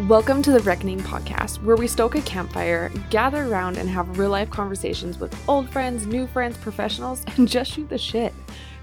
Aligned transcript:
Welcome 0.00 0.42
to 0.42 0.50
the 0.50 0.58
Reckoning 0.58 0.98
podcast, 0.98 1.62
where 1.62 1.76
we 1.76 1.86
stoke 1.86 2.16
a 2.16 2.20
campfire, 2.22 2.90
gather 3.10 3.44
around, 3.44 3.78
and 3.78 3.88
have 3.88 4.18
real 4.18 4.30
life 4.30 4.50
conversations 4.50 5.20
with 5.20 5.32
old 5.48 5.70
friends, 5.70 6.04
new 6.04 6.26
friends, 6.26 6.56
professionals, 6.56 7.24
and 7.36 7.46
just 7.46 7.70
shoot 7.70 7.88
the 7.88 7.96
shit. 7.96 8.34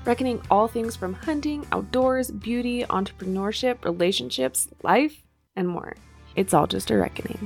Reckoning 0.05 0.41
all 0.49 0.69
things 0.69 0.95
from 0.95 1.13
hunting, 1.13 1.67
outdoors, 1.73 2.31
beauty, 2.31 2.85
entrepreneurship, 2.85 3.83
relationships, 3.83 4.69
life, 4.83 5.21
and 5.57 5.67
more. 5.67 5.97
It's 6.37 6.53
all 6.53 6.65
just 6.65 6.89
a 6.89 6.95
reckoning. 6.95 7.45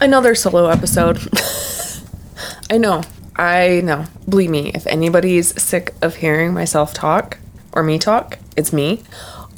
Another 0.00 0.36
solo 0.36 0.68
episode. 0.68 1.18
I 2.70 2.78
know, 2.78 3.02
I 3.36 3.80
know. 3.82 4.06
Believe 4.28 4.50
me, 4.50 4.70
if 4.74 4.86
anybody's 4.86 5.60
sick 5.60 5.94
of 6.02 6.16
hearing 6.16 6.54
myself 6.54 6.94
talk 6.94 7.38
or 7.72 7.82
me 7.82 7.98
talk, 7.98 8.38
it's 8.56 8.72
me. 8.72 9.02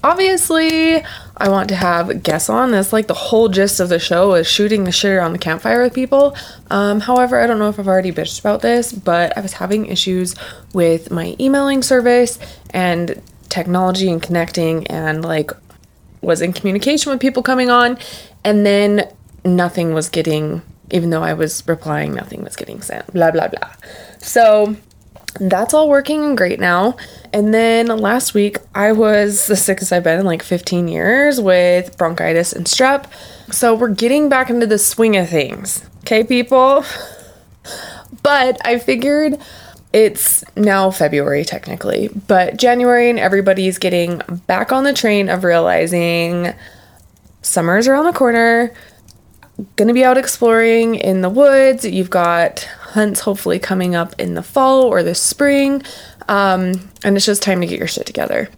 Obviously, 0.03 1.03
I 1.37 1.49
want 1.49 1.69
to 1.71 1.75
have 1.75 2.23
guests 2.23 2.49
on. 2.49 2.71
That's 2.71 2.93
like 2.93 3.07
the 3.07 3.15
whole 3.15 3.49
gist 3.49 3.81
of 3.81 3.89
the 3.89 3.99
show 3.99 4.35
is 4.35 4.47
shooting 4.47 4.85
the 4.85 4.93
shit 4.93 5.11
around 5.11 5.33
the 5.33 5.39
campfire 5.39 5.83
with 5.83 5.95
people. 5.95 6.37
Um, 6.71 7.01
however, 7.01 7.41
I 7.41 7.47
don't 7.47 7.59
know 7.59 7.69
if 7.69 7.79
I've 7.79 7.89
already 7.89 8.13
bitched 8.13 8.41
about 8.41 8.63
this, 8.63 8.93
but 8.93 9.37
I 9.37 9.41
was 9.41 9.55
having 9.55 9.87
issues 9.87 10.35
with 10.73 11.11
my 11.11 11.37
emailing 11.41 11.83
service 11.83 12.39
and 12.71 13.21
technology 13.49 14.11
and 14.11 14.23
connecting 14.23 14.87
and 14.87 15.25
like 15.25 15.51
was 16.21 16.41
in 16.41 16.53
communication 16.53 17.13
with 17.13 17.21
people 17.21 17.43
coming 17.43 17.71
on 17.71 17.99
and 18.45 18.67
then 18.67 19.11
nothing 19.45 19.95
was 19.95 20.09
getting 20.09 20.63
even 20.91 21.11
though 21.11 21.23
I 21.23 21.35
was 21.35 21.67
replying, 21.67 22.15
nothing 22.15 22.43
was 22.43 22.57
getting 22.57 22.83
sent. 22.83 23.13
Blah, 23.13 23.31
blah, 23.31 23.49
blah. 23.49 23.73
So 24.19 24.77
that's 25.41 25.75
all 25.75 25.89
working 25.89 26.35
great 26.35 26.61
now. 26.61 26.97
And 27.33 27.53
then 27.53 27.87
last 27.87 28.35
week, 28.35 28.59
I 28.75 28.93
was 28.93 29.47
the 29.47 29.57
sickest 29.57 29.93
I've 29.93 30.05
been 30.05 30.21
in 30.21 30.27
like 30.27 30.43
15 30.43 30.89
years 30.89 31.41
with 31.41 31.97
bronchitis 31.99 32.53
and 32.53 32.67
strep. 32.67 33.11
So 33.53 33.75
we're 33.75 33.89
getting 33.89 34.29
back 34.29 34.51
into 34.51 34.67
the 34.67 34.79
swing 34.79 35.17
of 35.17 35.29
things. 35.29 35.85
Okay, 36.01 36.25
people? 36.25 36.85
But 38.23 38.65
I 38.65 38.79
figured 38.79 39.39
it's 39.93 40.45
now 40.57 40.91
February 40.91 41.45
technically, 41.45 42.11
but 42.27 42.57
January 42.57 43.11
and 43.11 43.19
everybody's 43.19 43.79
getting 43.79 44.21
back 44.47 44.73
on 44.73 44.85
the 44.85 44.93
train 44.93 45.29
of 45.29 45.45
realizing 45.45 46.53
summer's 47.43 47.87
around 47.89 48.05
the 48.05 48.13
corner 48.13 48.73
going 49.77 49.89
to 49.89 49.95
be 49.95 50.05
out 50.05 50.19
exploring 50.19 50.97
in 50.97 51.23
the 51.23 51.31
woods. 51.31 51.85
You've 51.85 52.11
got 52.11 52.61
hunts 52.81 53.21
hopefully 53.21 53.59
coming 53.59 53.95
up 53.95 54.19
in 54.19 54.35
the 54.35 54.43
fall 54.43 54.83
or 54.83 55.03
the 55.03 55.15
spring. 55.15 55.83
Um, 56.29 56.91
and 57.05 57.17
it's 57.17 57.27
just 57.27 57.43
time 57.43 57.61
to 57.61 57.67
get 57.67 57.79
your 57.79 57.89
shit 57.89 58.07
together. 58.07 58.49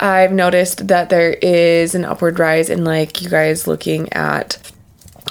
I've 0.00 0.32
noticed 0.32 0.88
that 0.88 1.10
there 1.10 1.32
is 1.32 1.94
an 1.94 2.04
upward 2.04 2.38
rise 2.38 2.70
in 2.70 2.84
like 2.84 3.20
you 3.20 3.28
guys 3.28 3.66
looking 3.66 4.12
at 4.12 4.72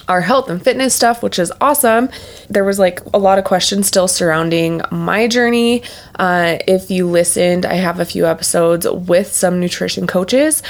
our 0.07 0.21
health 0.21 0.49
and 0.49 0.63
fitness 0.63 0.93
stuff, 0.93 1.23
which 1.23 1.39
is 1.39 1.51
awesome. 1.59 2.09
There 2.49 2.63
was 2.63 2.79
like 2.79 3.01
a 3.13 3.17
lot 3.17 3.39
of 3.39 3.45
questions 3.45 3.87
still 3.87 4.07
surrounding 4.07 4.81
my 4.91 5.27
journey. 5.27 5.83
Uh, 6.17 6.57
if 6.67 6.91
you 6.91 7.07
listened, 7.09 7.65
I 7.65 7.75
have 7.75 7.99
a 7.99 8.05
few 8.05 8.25
episodes 8.25 8.87
with 8.89 9.31
some 9.31 9.59
nutrition 9.59 10.07
coaches. 10.07 10.63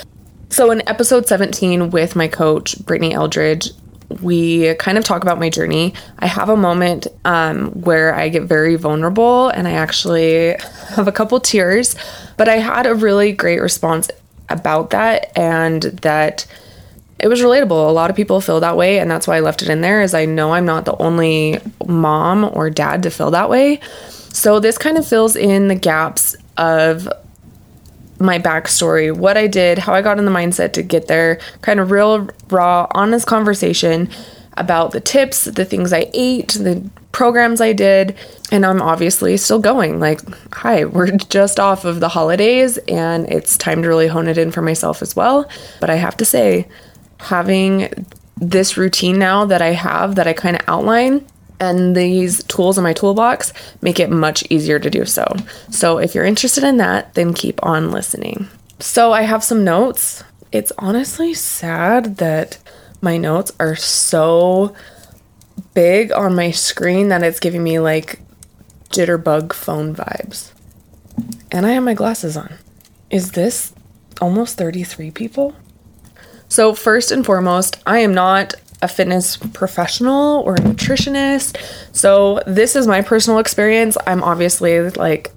So, 0.50 0.72
in 0.72 0.88
episode 0.88 1.28
17 1.28 1.90
with 1.90 2.16
my 2.16 2.28
coach, 2.28 2.84
Brittany 2.86 3.14
Eldridge, 3.14 3.72
we 4.22 4.74
kind 4.76 4.98
of 4.98 5.04
talk 5.04 5.22
about 5.22 5.40
my 5.40 5.50
journey. 5.50 5.94
I 6.20 6.28
have 6.28 6.50
a 6.50 6.56
moment 6.56 7.08
um, 7.26 7.72
where 7.72 8.14
I 8.14 8.30
get 8.30 8.44
very 8.44 8.76
vulnerable 8.76 9.50
and 9.50 9.68
I 9.68 9.74
actually 9.74 10.56
have 10.96 11.08
a 11.08 11.12
couple 11.12 11.40
tears, 11.40 11.96
but 12.38 12.48
I 12.48 12.58
had 12.58 12.86
a 12.86 12.96
really 12.96 13.32
great 13.32 13.62
response 13.62 14.10
about 14.50 14.92
that 14.92 15.38
and 15.38 15.84
that 15.84 16.46
it 17.20 17.28
was 17.28 17.42
relatable. 17.42 17.90
A 17.90 17.92
lot 17.92 18.10
of 18.10 18.16
people 18.16 18.40
feel 18.42 18.60
that 18.60 18.78
way, 18.78 19.00
and 19.00 19.10
that's 19.10 19.28
why 19.28 19.38
I 19.38 19.40
left 19.40 19.64
it 19.64 19.70
in 19.70 19.82
there. 19.82 20.02
Is 20.02 20.14
I 20.14 20.26
know 20.26 20.54
I'm 20.54 20.66
not 20.66 20.86
the 20.86 20.96
only 20.98 21.60
mom 21.86 22.50
or 22.54 22.70
dad 22.70 23.04
to 23.04 23.10
feel 23.10 23.32
that 23.32 23.50
way. 23.50 23.80
So 24.30 24.60
this 24.60 24.78
kind 24.78 24.98
of 24.98 25.08
fills 25.08 25.36
in 25.36 25.68
the 25.68 25.76
gaps 25.76 26.36
of 26.58 27.10
my 28.20 28.40
backstory, 28.40 29.16
what 29.16 29.38
I 29.38 29.48
did, 29.48 29.78
how 29.78 29.94
I 29.94 30.02
got 30.02 30.18
in 30.18 30.26
the 30.26 30.32
mindset 30.32 30.74
to 30.74 30.84
get 30.84 31.08
there, 31.08 31.40
kind 31.62 31.80
of 31.80 31.92
real, 31.92 32.30
raw, 32.50 32.88
honest 32.92 33.28
conversation 33.28 34.10
about 34.58 34.92
the 34.92 35.00
tips, 35.00 35.46
the 35.46 35.66
things 35.66 35.94
I 35.94 36.10
ate, 36.14 36.50
the 36.50 36.90
programs 37.12 37.62
I 37.62 37.74
did, 37.74 38.16
and 38.52 38.66
I'm 38.66 38.82
obviously 38.82 39.38
still 39.38 39.60
going. 39.60 40.00
Like, 40.00 40.22
hi, 40.54 40.86
we're 40.96 41.12
just 41.12 41.60
off 41.60 41.86
of 41.86 42.00
the 42.00 42.10
holidays 42.10 42.78
and 42.88 43.28
it's 43.32 43.58
time 43.58 43.82
to 43.84 43.88
really 43.88 44.08
hone 44.08 44.28
it 44.28 44.38
in 44.38 44.52
for 44.52 44.62
myself 44.62 45.02
as 45.02 45.16
well. 45.16 45.50
But 45.80 45.90
I 45.90 45.96
have 45.96 46.18
to 46.18 46.26
say, 46.26 46.68
having 47.20 48.06
this 48.38 48.78
routine 48.78 49.18
now 49.18 49.46
that 49.46 49.62
I 49.62 49.72
have 49.72 50.16
that 50.16 50.28
I 50.28 50.34
kind 50.34 50.56
of 50.56 50.62
outline 50.68 51.26
and 51.60 51.96
these 51.96 52.44
tools 52.44 52.78
in 52.78 52.84
my 52.84 52.94
toolbox 52.94 53.54
make 53.82 54.00
it 54.00 54.10
much 54.10 54.44
easier 54.50 54.80
to 54.80 54.90
do 54.90 55.06
so. 55.06 55.26
So 55.70 55.98
if 55.98 56.14
you're 56.14 56.26
interested 56.26 56.64
in 56.64 56.78
that, 56.78 57.14
then 57.16 57.34
keep 57.34 57.64
on 57.64 57.92
listening. 57.92 58.48
So 58.80 59.12
I 59.12 59.24
have 59.24 59.44
some 59.44 59.64
notes. 59.64 60.24
It's 60.52 60.72
honestly 60.78 61.34
sad 61.34 62.18
that 62.18 62.58
my 63.02 63.18
notes 63.18 63.52
are 63.60 63.76
so 63.76 64.76
big 65.74 66.12
on 66.12 66.36
my 66.36 66.52
screen 66.52 67.10
that 67.10 67.24
it's 67.24 67.40
giving 67.40 67.64
me 67.64 67.80
like 67.80 68.20
jitterbug 68.90 69.54
phone 69.54 69.96
vibes. 69.96 70.52
And 71.52 71.66
I 71.66 71.72
have 71.72 71.84
my 71.84 71.94
glasses 71.94 72.38
on. 72.38 72.54
Is 73.10 73.32
this 73.32 73.74
almost 74.22 74.58
33 74.58 75.12
people? 75.12 75.56
So, 76.50 76.74
first 76.74 77.12
and 77.12 77.26
foremost, 77.26 77.82
I 77.86 78.00
am 78.00 78.14
not 78.14 78.54
a 78.82 78.88
fitness 78.88 79.38
professional 79.38 80.42
or 80.42 80.56
a 80.56 80.60
nutritionist. 80.60 81.58
So, 81.94 82.42
this 82.46 82.76
is 82.76 82.88
my 82.88 83.02
personal 83.02 83.40
experience. 83.40 83.98
I'm 84.06 84.24
obviously 84.24 84.90
like 84.92 85.32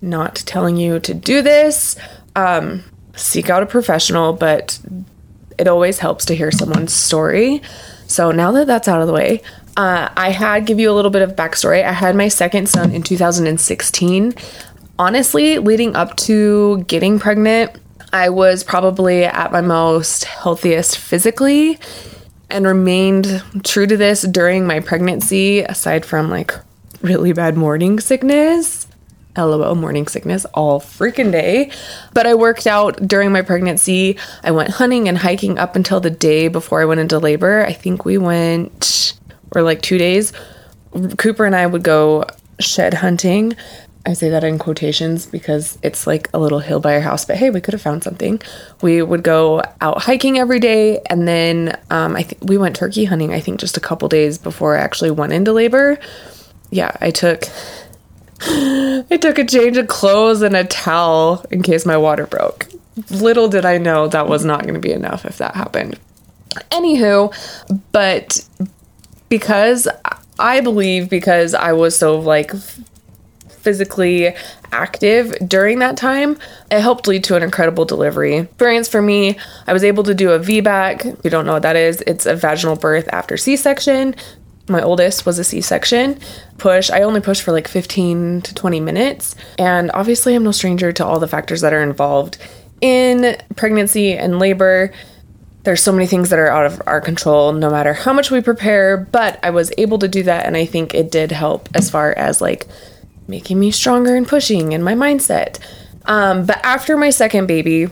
not 0.00 0.36
telling 0.36 0.76
you 0.76 1.00
to 1.00 1.14
do 1.14 1.42
this. 1.42 1.96
Um, 2.36 2.84
seek 3.16 3.50
out 3.50 3.62
a 3.62 3.66
professional, 3.66 4.32
but 4.32 4.78
it 5.58 5.66
always 5.66 5.98
helps 5.98 6.24
to 6.26 6.36
hear 6.36 6.52
someone's 6.52 6.92
story. 6.92 7.62
So, 8.06 8.30
now 8.30 8.52
that 8.52 8.66
that's 8.66 8.86
out 8.86 9.00
of 9.00 9.08
the 9.08 9.12
way, 9.12 9.42
uh, 9.76 10.08
I 10.16 10.30
had 10.30 10.66
give 10.66 10.78
you 10.78 10.90
a 10.90 10.94
little 10.94 11.10
bit 11.10 11.22
of 11.22 11.34
backstory. 11.34 11.84
I 11.84 11.92
had 11.92 12.14
my 12.14 12.28
second 12.28 12.68
son 12.68 12.92
in 12.92 13.02
2016. 13.02 14.34
Honestly, 15.00 15.58
leading 15.58 15.94
up 15.94 16.16
to 16.16 16.82
getting 16.84 17.18
pregnant, 17.18 17.72
I 18.12 18.30
was 18.30 18.64
probably 18.64 19.24
at 19.24 19.52
my 19.52 19.60
most 19.60 20.24
healthiest 20.24 20.98
physically 20.98 21.78
and 22.50 22.66
remained 22.66 23.42
true 23.64 23.86
to 23.86 23.96
this 23.96 24.22
during 24.22 24.66
my 24.66 24.80
pregnancy, 24.80 25.60
aside 25.60 26.04
from 26.04 26.30
like 26.30 26.54
really 27.02 27.32
bad 27.32 27.56
morning 27.56 28.00
sickness. 28.00 28.86
LOL, 29.36 29.76
morning 29.76 30.08
sickness 30.08 30.44
all 30.46 30.80
freaking 30.80 31.30
day. 31.30 31.70
But 32.12 32.26
I 32.26 32.34
worked 32.34 32.66
out 32.66 33.06
during 33.06 33.30
my 33.30 33.42
pregnancy. 33.42 34.18
I 34.42 34.50
went 34.50 34.70
hunting 34.70 35.08
and 35.08 35.16
hiking 35.16 35.58
up 35.58 35.76
until 35.76 36.00
the 36.00 36.10
day 36.10 36.48
before 36.48 36.80
I 36.80 36.86
went 36.86 37.00
into 37.00 37.20
labor. 37.20 37.64
I 37.64 37.72
think 37.72 38.04
we 38.04 38.18
went, 38.18 39.16
or 39.52 39.62
like 39.62 39.80
two 39.80 39.98
days. 39.98 40.32
Cooper 41.18 41.44
and 41.44 41.54
I 41.54 41.66
would 41.66 41.84
go 41.84 42.24
shed 42.58 42.94
hunting 42.94 43.56
I 44.06 44.14
say 44.14 44.30
that 44.30 44.44
in 44.44 44.58
quotations 44.58 45.26
because 45.26 45.78
it's 45.82 46.06
like 46.06 46.30
a 46.32 46.38
little 46.38 46.60
hill 46.60 46.80
by 46.80 46.94
our 46.94 47.00
house, 47.00 47.24
but 47.24 47.36
hey, 47.36 47.50
we 47.50 47.60
could 47.60 47.74
have 47.74 47.82
found 47.82 48.02
something. 48.02 48.40
We 48.80 49.02
would 49.02 49.22
go 49.22 49.62
out 49.80 50.02
hiking 50.02 50.38
every 50.38 50.60
day, 50.60 51.00
and 51.06 51.28
then 51.28 51.78
um, 51.90 52.16
I 52.16 52.22
think 52.22 52.42
we 52.42 52.56
went 52.56 52.76
turkey 52.76 53.04
hunting. 53.04 53.34
I 53.34 53.40
think 53.40 53.60
just 53.60 53.76
a 53.76 53.80
couple 53.80 54.08
days 54.08 54.38
before 54.38 54.76
I 54.76 54.80
actually 54.80 55.10
went 55.10 55.32
into 55.32 55.52
labor. 55.52 55.98
Yeah, 56.70 56.96
I 57.00 57.10
took 57.10 57.44
I 58.40 59.18
took 59.20 59.38
a 59.38 59.44
change 59.44 59.76
of 59.76 59.88
clothes 59.88 60.42
and 60.42 60.54
a 60.54 60.64
towel 60.64 61.44
in 61.50 61.62
case 61.62 61.84
my 61.84 61.96
water 61.96 62.26
broke. 62.26 62.68
Little 63.10 63.48
did 63.48 63.64
I 63.64 63.78
know 63.78 64.08
that 64.08 64.28
was 64.28 64.44
not 64.44 64.62
going 64.62 64.74
to 64.74 64.80
be 64.80 64.92
enough 64.92 65.24
if 65.24 65.38
that 65.38 65.54
happened. 65.54 65.98
Anywho, 66.70 67.32
but 67.92 68.44
because 69.28 69.88
I 70.38 70.60
believe 70.60 71.10
because 71.10 71.54
I 71.54 71.72
was 71.72 71.96
so 71.96 72.18
like 72.18 72.52
physically 73.58 74.34
active 74.72 75.34
during 75.46 75.78
that 75.80 75.96
time, 75.96 76.38
it 76.70 76.80
helped 76.80 77.06
lead 77.06 77.24
to 77.24 77.36
an 77.36 77.42
incredible 77.42 77.84
delivery 77.84 78.38
experience 78.38 78.88
for 78.88 79.02
me. 79.02 79.38
I 79.66 79.72
was 79.72 79.84
able 79.84 80.04
to 80.04 80.14
do 80.14 80.32
a 80.32 80.38
VBAC. 80.38 81.18
If 81.18 81.24
you 81.24 81.30
don't 81.30 81.46
know 81.46 81.54
what 81.54 81.62
that 81.62 81.76
is, 81.76 82.02
it's 82.06 82.26
a 82.26 82.34
vaginal 82.34 82.76
birth 82.76 83.08
after 83.12 83.36
C 83.36 83.56
section. 83.56 84.14
My 84.68 84.82
oldest 84.82 85.24
was 85.24 85.38
a 85.38 85.44
C 85.44 85.60
section 85.60 86.18
push. 86.58 86.90
I 86.90 87.02
only 87.02 87.20
pushed 87.20 87.42
for 87.42 87.52
like 87.52 87.68
15 87.68 88.42
to 88.42 88.54
20 88.54 88.80
minutes. 88.80 89.34
And 89.58 89.90
obviously, 89.92 90.34
I'm 90.34 90.44
no 90.44 90.52
stranger 90.52 90.92
to 90.92 91.06
all 91.06 91.18
the 91.18 91.28
factors 91.28 91.62
that 91.62 91.72
are 91.72 91.82
involved 91.82 92.36
in 92.80 93.36
pregnancy 93.56 94.12
and 94.12 94.38
labor 94.38 94.92
there's 95.64 95.82
so 95.82 95.92
many 95.92 96.06
things 96.06 96.30
that 96.30 96.38
are 96.38 96.48
out 96.48 96.64
of 96.64 96.80
our 96.86 97.00
control 97.00 97.52
no 97.52 97.70
matter 97.70 97.92
how 97.92 98.12
much 98.12 98.30
we 98.30 98.40
prepare 98.40 98.96
but 98.96 99.38
i 99.42 99.50
was 99.50 99.72
able 99.78 99.98
to 99.98 100.08
do 100.08 100.22
that 100.22 100.46
and 100.46 100.56
i 100.56 100.64
think 100.64 100.94
it 100.94 101.10
did 101.10 101.32
help 101.32 101.68
as 101.74 101.90
far 101.90 102.12
as 102.12 102.40
like 102.40 102.66
making 103.28 103.60
me 103.60 103.70
stronger 103.70 104.16
and 104.16 104.26
pushing 104.26 104.72
in 104.72 104.82
my 104.82 104.94
mindset. 104.94 105.58
Um, 106.06 106.46
but 106.46 106.58
after 106.64 106.96
my 106.96 107.10
second 107.10 107.46
baby, 107.46 107.88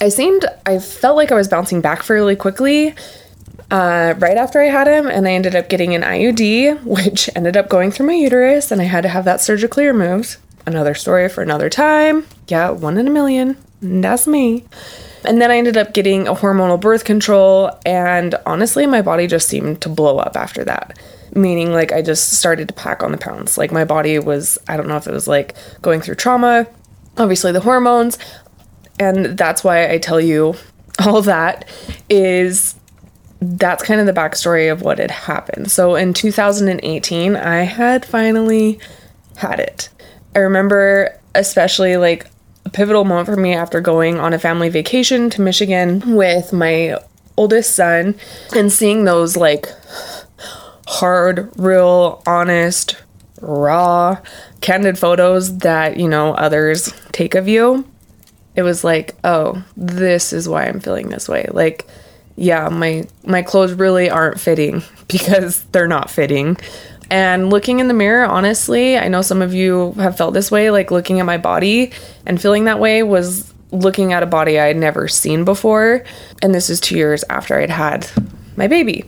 I 0.00 0.08
seemed, 0.08 0.46
I 0.64 0.78
felt 0.78 1.16
like 1.16 1.30
I 1.32 1.34
was 1.34 1.48
bouncing 1.48 1.80
back 1.80 2.02
fairly 2.02 2.36
quickly 2.36 2.94
uh, 3.70 4.14
right 4.18 4.36
after 4.36 4.60
I 4.60 4.66
had 4.66 4.88
him, 4.88 5.06
and 5.06 5.26
I 5.26 5.32
ended 5.32 5.54
up 5.54 5.68
getting 5.68 5.94
an 5.94 6.02
IUD, 6.02 6.82
which 6.84 7.30
ended 7.36 7.56
up 7.56 7.68
going 7.68 7.90
through 7.90 8.06
my 8.06 8.14
uterus, 8.14 8.70
and 8.70 8.80
I 8.80 8.84
had 8.84 9.02
to 9.02 9.08
have 9.08 9.24
that 9.24 9.40
surgically 9.40 9.86
removed. 9.86 10.36
Another 10.66 10.94
story 10.94 11.28
for 11.28 11.42
another 11.42 11.70
time. 11.70 12.26
Yeah, 12.48 12.70
one 12.70 12.98
in 12.98 13.06
a 13.06 13.10
million. 13.10 13.56
That's 13.80 14.26
me. 14.26 14.64
And 15.24 15.40
then 15.40 15.50
I 15.50 15.58
ended 15.58 15.76
up 15.76 15.94
getting 15.94 16.26
a 16.26 16.34
hormonal 16.34 16.80
birth 16.80 17.04
control, 17.04 17.70
and 17.86 18.34
honestly, 18.46 18.86
my 18.86 19.02
body 19.02 19.26
just 19.26 19.48
seemed 19.48 19.80
to 19.82 19.88
blow 19.88 20.18
up 20.18 20.36
after 20.36 20.64
that. 20.64 20.98
Meaning, 21.34 21.72
like, 21.72 21.92
I 21.92 22.02
just 22.02 22.32
started 22.34 22.68
to 22.68 22.74
pack 22.74 23.02
on 23.02 23.12
the 23.12 23.18
pounds. 23.18 23.56
Like, 23.56 23.72
my 23.72 23.84
body 23.84 24.18
was, 24.18 24.58
I 24.68 24.76
don't 24.76 24.88
know 24.88 24.96
if 24.96 25.06
it 25.06 25.12
was 25.12 25.28
like 25.28 25.54
going 25.82 26.00
through 26.00 26.16
trauma, 26.16 26.66
obviously, 27.16 27.52
the 27.52 27.60
hormones. 27.60 28.18
And 28.98 29.38
that's 29.38 29.64
why 29.64 29.90
I 29.90 29.98
tell 29.98 30.20
you 30.20 30.54
all 31.06 31.22
that 31.22 31.68
is 32.08 32.74
that's 33.42 33.82
kind 33.82 34.00
of 34.00 34.06
the 34.06 34.12
backstory 34.12 34.70
of 34.70 34.82
what 34.82 34.98
had 34.98 35.10
happened. 35.10 35.70
So 35.70 35.94
in 35.94 36.12
2018, 36.12 37.36
I 37.36 37.62
had 37.62 38.04
finally 38.04 38.78
had 39.36 39.58
it. 39.60 39.88
I 40.34 40.40
remember, 40.40 41.18
especially 41.34 41.96
like 41.96 42.26
a 42.66 42.70
pivotal 42.70 43.04
moment 43.04 43.26
for 43.26 43.36
me 43.36 43.54
after 43.54 43.80
going 43.80 44.18
on 44.18 44.34
a 44.34 44.38
family 44.38 44.68
vacation 44.68 45.30
to 45.30 45.40
Michigan 45.40 46.14
with 46.14 46.52
my 46.52 46.98
oldest 47.36 47.74
son 47.74 48.14
and 48.54 48.70
seeing 48.70 49.04
those 49.04 49.36
like 49.36 49.66
hard, 51.00 51.50
real, 51.56 52.22
honest, 52.26 52.96
raw, 53.40 54.18
candid 54.60 54.98
photos 54.98 55.58
that, 55.58 55.96
you 55.96 56.06
know, 56.06 56.34
others 56.34 56.92
take 57.12 57.34
of 57.34 57.48
you. 57.48 57.86
It 58.54 58.62
was 58.62 58.84
like, 58.84 59.16
oh, 59.24 59.64
this 59.76 60.32
is 60.32 60.48
why 60.48 60.66
I'm 60.66 60.80
feeling 60.80 61.08
this 61.08 61.28
way. 61.28 61.46
Like, 61.50 61.86
yeah, 62.36 62.68
my 62.68 63.06
my 63.24 63.42
clothes 63.42 63.72
really 63.72 64.10
aren't 64.10 64.38
fitting 64.38 64.82
because 65.08 65.64
they're 65.72 65.88
not 65.88 66.10
fitting. 66.10 66.56
And 67.10 67.50
looking 67.50 67.80
in 67.80 67.88
the 67.88 67.94
mirror, 67.94 68.24
honestly, 68.24 68.96
I 68.96 69.08
know 69.08 69.22
some 69.22 69.42
of 69.42 69.52
you 69.52 69.92
have 69.92 70.16
felt 70.16 70.34
this 70.34 70.50
way, 70.50 70.70
like 70.70 70.90
looking 70.90 71.18
at 71.18 71.26
my 71.26 71.38
body 71.38 71.92
and 72.24 72.40
feeling 72.40 72.64
that 72.64 72.78
way 72.78 73.02
was 73.02 73.52
looking 73.72 74.12
at 74.12 74.22
a 74.22 74.26
body 74.26 74.60
I 74.60 74.66
had 74.66 74.76
never 74.76 75.08
seen 75.08 75.44
before. 75.44 76.04
And 76.42 76.54
this 76.54 76.70
is 76.70 76.78
2 76.80 76.96
years 76.96 77.24
after 77.30 77.58
I'd 77.58 77.70
had 77.70 78.08
my 78.56 78.68
baby. 78.68 79.04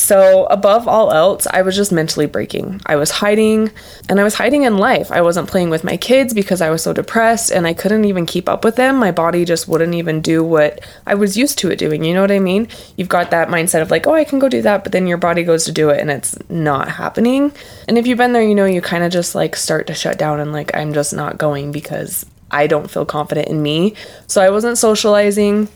So, 0.00 0.46
above 0.46 0.88
all 0.88 1.12
else, 1.12 1.46
I 1.50 1.60
was 1.60 1.76
just 1.76 1.92
mentally 1.92 2.24
breaking. 2.24 2.80
I 2.86 2.96
was 2.96 3.10
hiding, 3.10 3.70
and 4.08 4.18
I 4.18 4.24
was 4.24 4.32
hiding 4.32 4.62
in 4.62 4.78
life. 4.78 5.12
I 5.12 5.20
wasn't 5.20 5.46
playing 5.46 5.68
with 5.68 5.84
my 5.84 5.98
kids 5.98 6.32
because 6.32 6.62
I 6.62 6.70
was 6.70 6.82
so 6.82 6.94
depressed 6.94 7.52
and 7.52 7.66
I 7.66 7.74
couldn't 7.74 8.06
even 8.06 8.24
keep 8.24 8.48
up 8.48 8.64
with 8.64 8.76
them. 8.76 8.96
My 8.96 9.10
body 9.10 9.44
just 9.44 9.68
wouldn't 9.68 9.94
even 9.94 10.22
do 10.22 10.42
what 10.42 10.80
I 11.06 11.16
was 11.16 11.36
used 11.36 11.58
to 11.58 11.70
it 11.70 11.76
doing. 11.76 12.02
You 12.02 12.14
know 12.14 12.22
what 12.22 12.32
I 12.32 12.38
mean? 12.38 12.66
You've 12.96 13.10
got 13.10 13.30
that 13.32 13.48
mindset 13.48 13.82
of 13.82 13.90
like, 13.90 14.06
oh, 14.06 14.14
I 14.14 14.24
can 14.24 14.38
go 14.38 14.48
do 14.48 14.62
that, 14.62 14.84
but 14.84 14.92
then 14.92 15.06
your 15.06 15.18
body 15.18 15.42
goes 15.42 15.66
to 15.66 15.72
do 15.72 15.90
it 15.90 16.00
and 16.00 16.10
it's 16.10 16.34
not 16.48 16.88
happening. 16.88 17.52
And 17.86 17.98
if 17.98 18.06
you've 18.06 18.16
been 18.16 18.32
there, 18.32 18.42
you 18.42 18.54
know, 18.54 18.64
you 18.64 18.80
kind 18.80 19.04
of 19.04 19.12
just 19.12 19.34
like 19.34 19.54
start 19.54 19.86
to 19.88 19.94
shut 19.94 20.18
down 20.18 20.40
and 20.40 20.50
like, 20.50 20.74
I'm 20.74 20.94
just 20.94 21.12
not 21.12 21.36
going 21.36 21.72
because 21.72 22.24
I 22.50 22.68
don't 22.68 22.90
feel 22.90 23.04
confident 23.04 23.48
in 23.48 23.62
me. 23.62 23.92
So, 24.28 24.40
I 24.40 24.48
wasn't 24.48 24.78
socializing. 24.78 25.68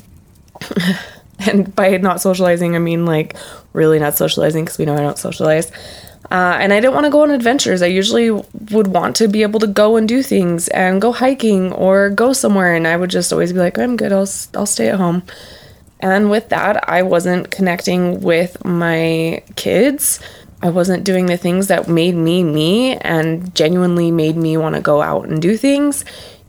and 1.51 1.75
by 1.75 1.97
not 1.99 2.21
socializing, 2.21 2.77
I 2.77 2.79
mean 2.79 3.07
like 3.07 3.37
really 3.73 3.99
not 3.99 4.15
socializing 4.15 4.65
because 4.65 4.79
we 4.79 4.85
know 4.85 4.95
I 4.95 5.01
don't 5.01 5.19
socialize. 5.19 5.71
Uh, 6.31 6.57
and 6.59 6.73
I 6.73 6.81
didn't 6.81 6.95
want 6.95 7.05
to 7.05 7.11
go 7.11 7.23
on 7.23 7.31
adventures. 7.31 7.83
I 7.83 7.87
usually 7.87 8.31
would 8.31 8.87
want 8.87 9.17
to 9.17 9.29
be 9.29 9.43
able 9.43 9.61
to 9.61 9.67
go 9.67 9.97
and 9.97 10.09
do 10.09 10.23
things 10.23 10.69
and 10.69 11.01
go 11.01 11.13
hiking 11.13 11.73
or 11.73 12.11
go 12.11 12.33
somewhere. 12.33 12.75
And 12.75 12.89
I 12.89 12.97
would 12.97 13.11
just 13.11 13.33
always 13.33 13.53
be 13.53 13.59
like, 13.59 13.79
I'm 13.79 13.97
good. 13.97 14.13
I'll, 14.13 14.29
I'll 14.55 14.67
stay 14.67 14.89
at 14.89 14.97
home. 14.99 15.23
And 16.01 16.31
with 16.31 16.49
that, 16.49 16.89
I 16.89 17.03
wasn't 17.03 17.51
connecting 17.51 18.21
with 18.21 18.65
my 18.65 19.43
kids. 19.57 20.19
I 20.63 20.71
wasn't 20.71 21.05
doing 21.05 21.27
the 21.27 21.37
things 21.37 21.69
that 21.69 21.89
made 21.89 22.15
me 22.15 22.43
me 22.43 22.97
and 22.97 23.55
genuinely 23.55 24.11
made 24.11 24.37
me 24.37 24.57
want 24.57 24.77
to 24.77 24.81
go 24.81 25.03
out 25.03 25.29
and 25.29 25.41
do 25.41 25.57
things. 25.57 26.05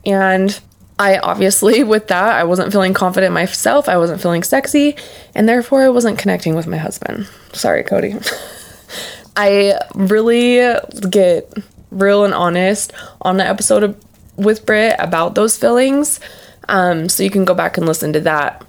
And 0.06 0.58
I 0.98 1.18
obviously, 1.18 1.82
with 1.84 2.08
that, 2.08 2.34
I 2.36 2.44
wasn't 2.44 2.72
feeling 2.72 2.94
confident 2.94 3.34
myself. 3.34 3.88
I 3.88 3.98
wasn't 3.98 4.20
feeling 4.20 4.42
sexy, 4.42 4.96
and 5.34 5.48
therefore 5.48 5.82
I 5.82 5.88
wasn't 5.88 6.18
connecting 6.18 6.54
with 6.54 6.66
my 6.66 6.76
husband. 6.76 7.28
Sorry, 7.52 7.82
Cody. 7.82 8.14
I 9.36 9.78
really 9.94 10.74
get 11.10 11.52
real 11.90 12.24
and 12.24 12.34
honest 12.34 12.92
on 13.20 13.36
the 13.36 13.46
episode 13.46 13.82
of, 13.82 14.04
with 14.36 14.64
Britt 14.64 14.96
about 14.98 15.34
those 15.34 15.58
feelings. 15.58 16.20
Um, 16.68 17.08
so 17.08 17.22
you 17.22 17.30
can 17.30 17.44
go 17.44 17.54
back 17.54 17.76
and 17.76 17.86
listen 17.86 18.12
to 18.14 18.20
that. 18.20 18.64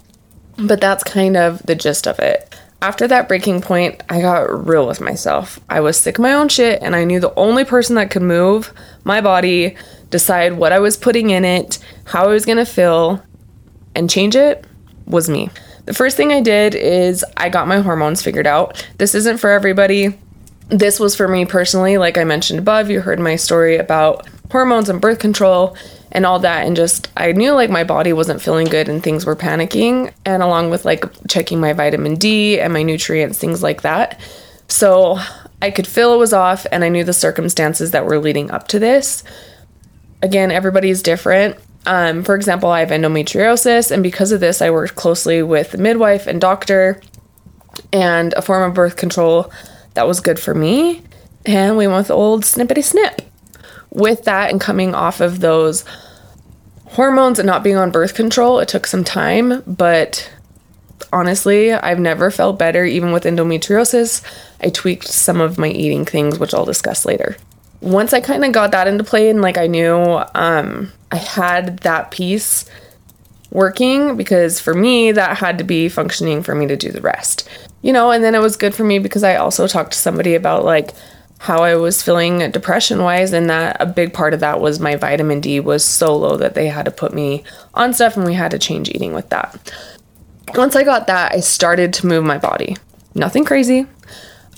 But 0.56 0.80
that's 0.80 1.04
kind 1.04 1.36
of 1.36 1.62
the 1.62 1.74
gist 1.74 2.06
of 2.06 2.18
it. 2.18 2.54
After 2.80 3.08
that 3.08 3.28
breaking 3.28 3.60
point, 3.60 4.02
I 4.08 4.20
got 4.20 4.66
real 4.66 4.86
with 4.86 5.00
myself. 5.00 5.58
I 5.68 5.80
was 5.80 5.98
sick 5.98 6.18
of 6.18 6.22
my 6.22 6.34
own 6.34 6.48
shit, 6.48 6.80
and 6.80 6.94
I 6.94 7.04
knew 7.04 7.18
the 7.18 7.34
only 7.34 7.64
person 7.64 7.96
that 7.96 8.10
could 8.10 8.22
move 8.22 8.72
my 9.04 9.20
body 9.20 9.76
decide 10.10 10.54
what 10.54 10.72
I 10.72 10.78
was 10.78 10.96
putting 10.96 11.30
in 11.30 11.44
it, 11.44 11.78
how 12.04 12.24
I 12.24 12.28
was 12.28 12.46
going 12.46 12.58
to 12.58 12.64
feel, 12.64 13.22
and 13.94 14.08
change 14.08 14.36
it 14.36 14.64
was 15.06 15.28
me. 15.28 15.50
The 15.86 15.94
first 15.94 16.16
thing 16.16 16.32
I 16.32 16.40
did 16.40 16.74
is 16.74 17.24
I 17.36 17.48
got 17.48 17.68
my 17.68 17.80
hormones 17.80 18.22
figured 18.22 18.46
out. 18.46 18.86
This 18.98 19.14
isn't 19.14 19.38
for 19.38 19.50
everybody. 19.50 20.18
This 20.68 21.00
was 21.00 21.16
for 21.16 21.28
me 21.28 21.46
personally. 21.46 21.96
Like 21.96 22.18
I 22.18 22.24
mentioned 22.24 22.58
above, 22.58 22.90
you 22.90 23.00
heard 23.00 23.18
my 23.18 23.36
story 23.36 23.76
about 23.76 24.28
hormones 24.50 24.88
and 24.88 25.00
birth 25.00 25.18
control 25.18 25.76
and 26.12 26.26
all 26.26 26.38
that. 26.40 26.66
And 26.66 26.76
just, 26.76 27.10
I 27.16 27.32
knew 27.32 27.52
like 27.52 27.70
my 27.70 27.84
body 27.84 28.12
wasn't 28.12 28.42
feeling 28.42 28.66
good 28.66 28.88
and 28.88 29.02
things 29.02 29.24
were 29.24 29.36
panicking. 29.36 30.12
And 30.26 30.42
along 30.42 30.70
with 30.70 30.84
like 30.84 31.04
checking 31.26 31.60
my 31.60 31.72
vitamin 31.72 32.16
D 32.16 32.60
and 32.60 32.72
my 32.72 32.82
nutrients, 32.82 33.38
things 33.38 33.62
like 33.62 33.82
that. 33.82 34.20
So 34.68 35.18
I 35.62 35.70
could 35.70 35.86
feel 35.86 36.12
it 36.12 36.18
was 36.18 36.34
off 36.34 36.66
and 36.70 36.84
I 36.84 36.90
knew 36.90 37.04
the 37.04 37.14
circumstances 37.14 37.92
that 37.92 38.04
were 38.04 38.18
leading 38.18 38.50
up 38.50 38.68
to 38.68 38.78
this 38.78 39.24
again, 40.22 40.50
everybody's 40.50 41.02
different. 41.02 41.56
Um, 41.86 42.22
for 42.22 42.34
example, 42.34 42.70
I 42.70 42.80
have 42.80 42.90
endometriosis, 42.90 43.90
and 43.90 44.02
because 44.02 44.32
of 44.32 44.40
this, 44.40 44.60
I 44.60 44.70
worked 44.70 44.94
closely 44.94 45.42
with 45.42 45.70
the 45.72 45.78
midwife 45.78 46.26
and 46.26 46.40
doctor 46.40 47.00
and 47.92 48.32
a 48.34 48.42
form 48.42 48.68
of 48.68 48.74
birth 48.74 48.96
control 48.96 49.50
that 49.94 50.06
was 50.06 50.20
good 50.20 50.38
for 50.38 50.54
me. 50.54 51.02
And 51.46 51.76
we 51.76 51.86
went 51.86 51.98
with 51.98 52.10
old 52.10 52.42
snippety 52.44 52.84
snip. 52.84 53.22
With 53.90 54.24
that, 54.24 54.50
and 54.50 54.60
coming 54.60 54.94
off 54.94 55.20
of 55.20 55.40
those 55.40 55.84
hormones 56.84 57.38
and 57.38 57.46
not 57.46 57.64
being 57.64 57.76
on 57.76 57.90
birth 57.90 58.14
control, 58.14 58.58
it 58.58 58.68
took 58.68 58.86
some 58.86 59.02
time, 59.02 59.62
but 59.66 60.30
honestly, 61.10 61.72
I've 61.72 61.98
never 61.98 62.30
felt 62.30 62.58
better, 62.58 62.84
even 62.84 63.12
with 63.12 63.24
endometriosis. 63.24 64.22
I 64.60 64.68
tweaked 64.68 65.08
some 65.08 65.40
of 65.40 65.56
my 65.56 65.68
eating 65.68 66.04
things, 66.04 66.38
which 66.38 66.52
I'll 66.52 66.66
discuss 66.66 67.06
later 67.06 67.36
once 67.80 68.12
I 68.12 68.20
kind 68.20 68.44
of 68.44 68.52
got 68.52 68.72
that 68.72 68.88
into 68.88 69.04
play 69.04 69.30
and 69.30 69.40
like 69.40 69.58
I 69.58 69.66
knew 69.66 70.22
um, 70.34 70.92
I 71.12 71.16
had 71.16 71.78
that 71.80 72.10
piece 72.10 72.64
working 73.50 74.16
because 74.16 74.60
for 74.60 74.74
me 74.74 75.12
that 75.12 75.38
had 75.38 75.58
to 75.58 75.64
be 75.64 75.88
functioning 75.88 76.42
for 76.42 76.54
me 76.54 76.66
to 76.66 76.76
do 76.76 76.90
the 76.90 77.00
rest. 77.00 77.48
You 77.82 77.92
know, 77.92 78.10
and 78.10 78.24
then 78.24 78.34
it 78.34 78.40
was 78.40 78.56
good 78.56 78.74
for 78.74 78.84
me 78.84 78.98
because 78.98 79.22
I 79.22 79.36
also 79.36 79.68
talked 79.68 79.92
to 79.92 79.98
somebody 79.98 80.34
about 80.34 80.64
like 80.64 80.92
how 81.38 81.62
I 81.62 81.76
was 81.76 82.02
feeling 82.02 82.50
depression 82.50 83.02
wise 83.02 83.32
and 83.32 83.48
that 83.48 83.76
a 83.80 83.86
big 83.86 84.12
part 84.12 84.34
of 84.34 84.40
that 84.40 84.60
was 84.60 84.80
my 84.80 84.96
vitamin 84.96 85.40
D 85.40 85.60
was 85.60 85.84
so 85.84 86.16
low 86.16 86.36
that 86.36 86.54
they 86.54 86.66
had 86.66 86.84
to 86.86 86.90
put 86.90 87.14
me 87.14 87.44
on 87.74 87.94
stuff 87.94 88.16
and 88.16 88.26
we 88.26 88.34
had 88.34 88.50
to 88.50 88.58
change 88.58 88.88
eating 88.88 89.14
with 89.14 89.28
that. 89.28 89.72
Once 90.54 90.74
I 90.74 90.82
got 90.82 91.06
that, 91.06 91.32
I 91.32 91.40
started 91.40 91.92
to 91.94 92.06
move 92.06 92.24
my 92.24 92.38
body. 92.38 92.76
Nothing 93.14 93.44
crazy. 93.44 93.86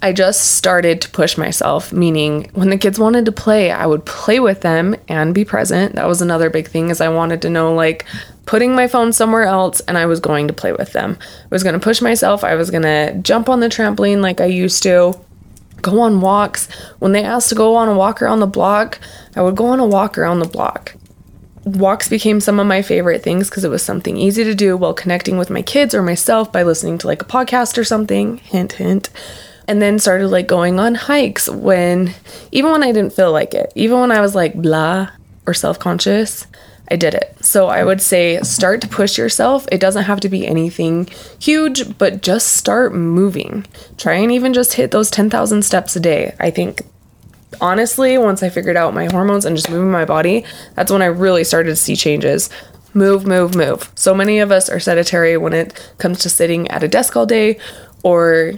I 0.03 0.13
just 0.15 0.53
started 0.53 1.03
to 1.03 1.11
push 1.11 1.37
myself, 1.37 1.93
meaning 1.93 2.51
when 2.55 2.71
the 2.71 2.79
kids 2.79 2.99
wanted 2.99 3.27
to 3.27 3.33
play, 3.33 3.71
I 3.71 3.85
would 3.85 4.07
play 4.07 4.41
with 4.41 4.63
them 4.63 4.97
and 5.09 5.35
be 5.35 5.45
present. 5.45 5.95
That 5.95 6.09
was 6.09 6.23
another 6.23 6.49
big 6.49 6.69
thing 6.69 6.89
is 6.89 7.03
I 7.03 7.11
wanted 7.11 7.43
to 7.43 7.51
know 7.51 7.75
like 7.75 8.07
putting 8.47 8.75
my 8.75 8.89
phone 8.89 9.13
somewhere 9.13 9.43
else 9.43 9.81
and 9.81 9.99
I 9.99 10.07
was 10.07 10.19
going 10.19 10.49
to 10.49 10.55
play 10.55 10.73
with 10.73 10.95
them. 10.95 11.19
I 11.21 11.49
was 11.51 11.63
going 11.63 11.75
to 11.75 11.85
push 11.85 12.01
myself. 12.01 12.45
I 12.45 12.55
was 12.55 12.71
going 12.71 12.83
to 12.83 13.19
jump 13.21 13.51
on 13.51 13.61
the 13.61 13.69
trampoline 13.69 14.23
like 14.23 14.41
I 14.41 14.47
used 14.47 14.83
to, 14.85 15.21
go 15.83 16.01
on 16.01 16.23
walks. 16.23 16.67
When 16.99 17.13
they 17.13 17.23
asked 17.23 17.51
to 17.51 17.55
go 17.55 17.77
on 17.77 17.89
a 17.89 17.95
walk 17.95 18.23
around 18.23 18.41
the 18.41 18.47
block, 18.47 18.99
I 19.37 19.43
would 19.43 19.57
go 19.57 19.67
on 19.67 19.81
a 19.81 19.87
walk 19.87 20.17
around 20.17 20.39
the 20.39 20.49
block. 20.49 20.95
Walks 21.65 22.09
became 22.09 22.41
some 22.41 22.59
of 22.59 22.67
my 22.67 22.81
favorite 22.81 23.23
things 23.23 23.51
because 23.51 23.65
it 23.65 23.71
was 23.71 23.83
something 23.83 24.17
easy 24.17 24.45
to 24.45 24.55
do 24.55 24.79
while 24.79 24.95
connecting 24.95 25.37
with 25.37 25.51
my 25.51 25.61
kids 25.61 25.95
or 25.95 26.03
myself 26.03 26.51
by 26.51 26.63
listening 26.63 26.97
to 26.97 27.07
like 27.07 27.21
a 27.21 27.27
podcast 27.27 27.77
or 27.77 27.85
something. 27.85 28.39
Hint, 28.39 28.73
hint 28.73 29.11
and 29.71 29.81
then 29.81 30.01
started 30.01 30.27
like 30.27 30.49
going 30.49 30.81
on 30.81 30.97
hikes 30.97 31.49
when 31.49 32.13
even 32.51 32.73
when 32.73 32.83
I 32.83 32.91
didn't 32.91 33.13
feel 33.13 33.31
like 33.31 33.55
it, 33.55 33.73
even 33.77 34.01
when 34.01 34.11
I 34.11 34.21
was 34.21 34.35
like 34.35 34.53
blah 34.55 35.11
or 35.47 35.55
self-conscious, 35.55 36.49
I 36.91 36.97
did 36.97 37.15
it. 37.15 37.37
So 37.41 37.69
I 37.69 37.85
would 37.85 38.03
say 38.03 38.41
start 38.41 38.81
to 38.81 38.89
push 38.89 39.17
yourself. 39.17 39.69
It 39.71 39.81
doesn't 39.81 40.03
have 40.03 40.19
to 40.21 40.29
be 40.29 40.45
anything 40.45 41.07
huge, 41.39 41.97
but 41.99 42.21
just 42.21 42.55
start 42.55 42.93
moving. 42.93 43.65
Try 43.97 44.15
and 44.15 44.33
even 44.33 44.55
just 44.55 44.73
hit 44.73 44.91
those 44.91 45.09
10,000 45.09 45.63
steps 45.63 45.95
a 45.95 46.01
day. 46.01 46.35
I 46.41 46.51
think 46.51 46.83
honestly, 47.61 48.19
once 48.19 48.43
I 48.43 48.49
figured 48.49 48.77
out 48.77 48.93
my 48.93 49.07
hormones 49.07 49.45
and 49.45 49.55
just 49.55 49.71
moving 49.71 49.93
my 49.93 50.05
body, 50.05 50.45
that's 50.75 50.91
when 50.91 51.01
I 51.01 51.07
really 51.07 51.45
started 51.45 51.71
to 51.71 51.77
see 51.77 51.95
changes. 51.95 52.51
Move, 52.93 53.25
move, 53.25 53.55
move. 53.55 53.89
So 53.95 54.17
many 54.17 54.41
of 54.41 54.51
us 54.51 54.69
are 54.69 54.81
sedentary 54.81 55.37
when 55.37 55.53
it 55.53 55.95
comes 55.99 56.19
to 56.23 56.29
sitting 56.29 56.67
at 56.73 56.83
a 56.83 56.89
desk 56.89 57.17
all 57.17 57.25
day 57.25 57.61
or 58.03 58.55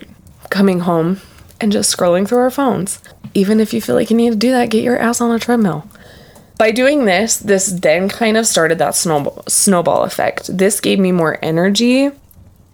coming 0.53 0.81
home 0.81 1.21
and 1.61 1.73
just 1.73 1.95
scrolling 1.97 2.29
through 2.29 2.39
our 2.39 2.51
phones. 2.51 3.01
Even 3.35 3.59
if 3.59 3.73
you 3.73 3.81
feel 3.81 3.97
like 3.97 4.11
you 4.11 4.17
need 4.17 4.31
to 4.31 4.37
do 4.37 4.53
that, 4.53 4.71
get 4.71 4.85
your 4.85 4.99
ass 4.99 5.21
on 5.21 5.35
a 5.35 5.39
treadmill. 5.39 5.89
By 6.59 6.71
doing 6.71 7.07
this, 7.07 7.39
this 7.39 7.67
then 7.67 8.09
kind 8.09 8.37
of 8.37 8.47
started 8.47 8.79
that 8.79 8.95
snowball, 8.95 9.43
snowball 9.49 10.05
effect. 10.05 10.57
This 10.57 10.79
gave 10.81 11.01
me 11.01 11.11
more 11.11 11.39
energy. 11.43 12.11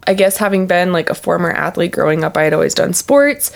I 0.06 0.14
guess 0.14 0.36
having 0.36 0.66
been 0.66 0.92
like 0.92 1.08
a 1.08 1.14
former 1.14 1.50
athlete 1.50 1.92
growing 1.92 2.24
up, 2.24 2.36
I 2.36 2.42
had 2.42 2.52
always 2.52 2.74
done 2.74 2.92
sports. 2.92 3.52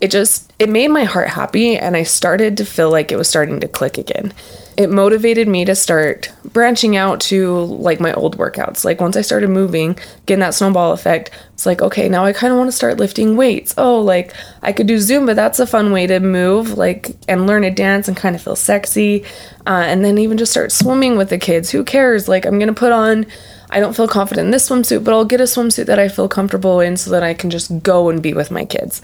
It 0.00 0.10
just 0.10 0.52
it 0.58 0.68
made 0.68 0.88
my 0.88 1.04
heart 1.04 1.30
happy 1.30 1.76
and 1.76 1.96
I 1.96 2.02
started 2.04 2.56
to 2.58 2.64
feel 2.64 2.90
like 2.90 3.10
it 3.10 3.16
was 3.16 3.28
starting 3.28 3.60
to 3.60 3.68
click 3.68 3.98
again 3.98 4.32
it 4.76 4.90
motivated 4.90 5.46
me 5.46 5.64
to 5.64 5.74
start 5.74 6.32
branching 6.44 6.96
out 6.96 7.20
to 7.20 7.58
like 7.60 8.00
my 8.00 8.12
old 8.14 8.38
workouts. 8.38 8.84
Like 8.84 9.00
once 9.00 9.16
I 9.16 9.20
started 9.20 9.50
moving, 9.50 9.98
getting 10.26 10.40
that 10.40 10.54
snowball 10.54 10.92
effect, 10.92 11.30
it's 11.52 11.66
like, 11.66 11.80
okay, 11.80 12.08
now 12.08 12.24
I 12.24 12.32
kind 12.32 12.52
of 12.52 12.58
want 12.58 12.68
to 12.68 12.76
start 12.76 12.98
lifting 12.98 13.36
weights. 13.36 13.74
Oh, 13.78 14.00
like 14.00 14.34
I 14.62 14.72
could 14.72 14.86
do 14.86 14.96
Zumba. 14.96 15.34
That's 15.34 15.60
a 15.60 15.66
fun 15.66 15.92
way 15.92 16.06
to 16.06 16.18
move, 16.20 16.76
like, 16.76 17.16
and 17.28 17.46
learn 17.46 17.64
a 17.64 17.70
dance 17.70 18.08
and 18.08 18.16
kind 18.16 18.34
of 18.34 18.42
feel 18.42 18.56
sexy. 18.56 19.24
Uh, 19.66 19.84
and 19.86 20.04
then 20.04 20.18
even 20.18 20.38
just 20.38 20.52
start 20.52 20.72
swimming 20.72 21.16
with 21.16 21.30
the 21.30 21.38
kids. 21.38 21.70
Who 21.70 21.84
cares? 21.84 22.28
Like, 22.28 22.44
I'm 22.44 22.58
going 22.58 22.68
to 22.68 22.74
put 22.74 22.92
on, 22.92 23.26
I 23.70 23.80
don't 23.80 23.94
feel 23.94 24.08
confident 24.08 24.46
in 24.46 24.50
this 24.50 24.68
swimsuit, 24.68 25.04
but 25.04 25.14
I'll 25.14 25.24
get 25.24 25.40
a 25.40 25.44
swimsuit 25.44 25.86
that 25.86 25.98
I 25.98 26.08
feel 26.08 26.28
comfortable 26.28 26.80
in 26.80 26.96
so 26.96 27.10
that 27.10 27.22
I 27.22 27.34
can 27.34 27.50
just 27.50 27.82
go 27.82 28.08
and 28.08 28.22
be 28.22 28.34
with 28.34 28.50
my 28.50 28.64
kids. 28.64 29.00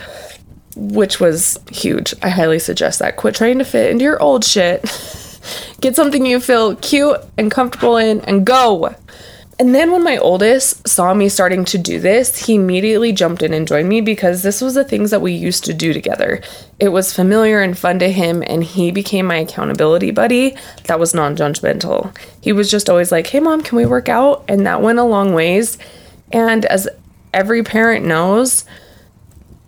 Which 0.76 1.18
was 1.20 1.58
huge. 1.70 2.14
I 2.22 2.28
highly 2.28 2.58
suggest 2.58 3.00
that. 3.00 3.16
Quit 3.16 3.34
trying 3.34 3.58
to 3.58 3.64
fit 3.64 3.90
into 3.90 4.04
your 4.04 4.20
old 4.22 4.44
shit. 4.44 4.84
Get 5.80 5.96
something 5.96 6.26
you 6.26 6.40
feel 6.40 6.76
cute 6.76 7.18
and 7.36 7.50
comfortable 7.50 7.96
in 7.96 8.20
and 8.22 8.44
go. 8.44 8.94
And 9.60 9.74
then 9.74 9.92
when 9.92 10.02
my 10.02 10.16
oldest 10.16 10.88
saw 10.88 11.12
me 11.12 11.28
starting 11.28 11.66
to 11.66 11.76
do 11.76 12.00
this, 12.00 12.46
he 12.46 12.54
immediately 12.54 13.12
jumped 13.12 13.42
in 13.42 13.52
and 13.52 13.68
joined 13.68 13.90
me 13.90 14.00
because 14.00 14.42
this 14.42 14.62
was 14.62 14.72
the 14.72 14.84
things 14.84 15.10
that 15.10 15.20
we 15.20 15.32
used 15.32 15.64
to 15.64 15.74
do 15.74 15.92
together. 15.92 16.40
It 16.78 16.88
was 16.88 17.12
familiar 17.12 17.60
and 17.60 17.76
fun 17.76 17.98
to 17.98 18.10
him, 18.10 18.42
and 18.46 18.64
he 18.64 18.90
became 18.90 19.26
my 19.26 19.36
accountability 19.36 20.12
buddy 20.12 20.56
that 20.84 20.98
was 20.98 21.14
non 21.14 21.36
judgmental. 21.36 22.16
He 22.40 22.54
was 22.54 22.70
just 22.70 22.88
always 22.88 23.12
like, 23.12 23.26
Hey, 23.26 23.40
mom, 23.40 23.62
can 23.62 23.76
we 23.76 23.84
work 23.84 24.08
out? 24.08 24.44
And 24.48 24.64
that 24.64 24.80
went 24.80 24.98
a 24.98 25.04
long 25.04 25.34
ways. 25.34 25.76
And 26.32 26.64
as 26.64 26.88
every 27.34 27.62
parent 27.62 28.06
knows, 28.06 28.64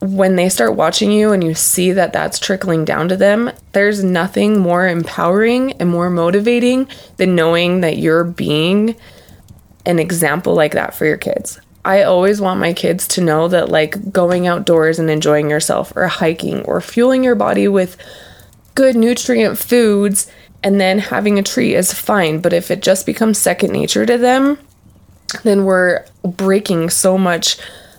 when 0.02 0.35
they 0.35 0.49
start 0.49 0.75
watching 0.75 1.12
you 1.12 1.30
and 1.30 1.44
you 1.44 1.54
see 1.54 1.92
that 1.92 2.12
that's 2.12 2.40
trickling 2.40 2.85
down 2.85 3.09
to 3.09 3.16
them, 3.16 3.52
there's 3.71 4.02
nothing 4.02 4.59
more 4.59 4.88
empowering 4.88 5.73
and 5.75 5.88
more 5.88 6.11
motivating 6.11 6.88
than 7.18 7.37
knowing 7.37 7.82
that 7.82 7.99
you're 7.99 8.25
being 8.25 8.97
an 9.87 10.00
example 10.00 10.54
like 10.54 10.73
that 10.73 10.92
for 10.92 11.06
your 11.06 11.16
kids. 11.16 11.61
I 11.85 12.02
always 12.02 12.40
want 12.40 12.59
my 12.59 12.73
kids 12.73 13.06
to 13.09 13.21
know 13.21 13.47
that, 13.49 13.68
like, 13.68 14.12
going 14.12 14.49
outdoors 14.49 14.99
and 14.99 15.09
enjoying 15.09 15.50
yourself, 15.50 15.92
or 15.94 16.09
hiking, 16.09 16.62
or 16.62 16.80
fueling 16.80 17.23
your 17.23 17.35
body 17.37 17.68
with 17.68 17.97
good 18.75 18.97
nutrient 18.97 19.56
foods, 19.56 20.28
and 20.64 20.80
then 20.80 20.99
having 20.99 21.38
a 21.38 21.42
treat 21.44 21.75
is 21.75 21.94
fine. 21.94 22.40
But 22.40 22.52
if 22.52 22.73
it 22.73 22.82
just 22.82 23.06
becomes 23.06 23.38
second 23.38 23.73
nature 23.73 24.06
to 24.06 24.18
them, 24.18 24.59
then 25.44 25.64
we're 25.64 26.04
breaking 26.25 26.90
so 26.90 27.16
much 27.16 27.56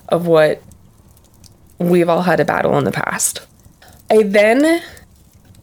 of 0.10 0.28
what 0.28 0.62
we've 1.80 2.10
all 2.10 2.22
had 2.22 2.40
a 2.40 2.46
battle 2.46 2.78
in 2.78 2.84
the 2.84 2.92
past. 2.92 3.42
I 4.10 4.24
then 4.24 4.82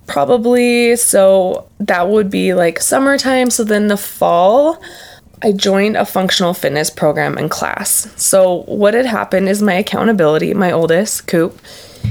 probably, 0.06 0.96
so 0.96 1.68
that 1.78 2.08
would 2.08 2.30
be 2.30 2.54
like 2.54 2.80
summertime. 2.80 3.50
So 3.50 3.64
then 3.64 3.88
the 3.88 3.96
fall, 3.96 4.82
I 5.42 5.52
joined 5.52 5.96
a 5.96 6.04
functional 6.04 6.52
fitness 6.52 6.90
program 6.90 7.38
and 7.38 7.50
class. 7.50 8.12
So 8.20 8.62
what 8.62 8.94
had 8.94 9.06
happened 9.06 9.48
is 9.48 9.62
my 9.62 9.74
accountability, 9.74 10.52
my 10.54 10.72
oldest, 10.72 11.26
Coop, 11.26 11.58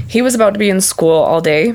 he 0.08 0.22
was 0.22 0.34
about 0.34 0.54
to 0.54 0.58
be 0.58 0.70
in 0.70 0.80
school 0.80 1.12
all 1.12 1.40
day. 1.40 1.74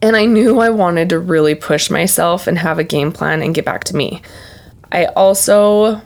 And 0.00 0.16
I 0.16 0.26
knew 0.26 0.60
I 0.60 0.70
wanted 0.70 1.08
to 1.10 1.18
really 1.18 1.54
push 1.54 1.90
myself 1.90 2.46
and 2.46 2.58
have 2.58 2.78
a 2.78 2.84
game 2.84 3.12
plan 3.12 3.42
and 3.42 3.54
get 3.54 3.64
back 3.64 3.84
to 3.84 3.96
me. 3.96 4.22
I 4.92 5.06
also 5.06 6.00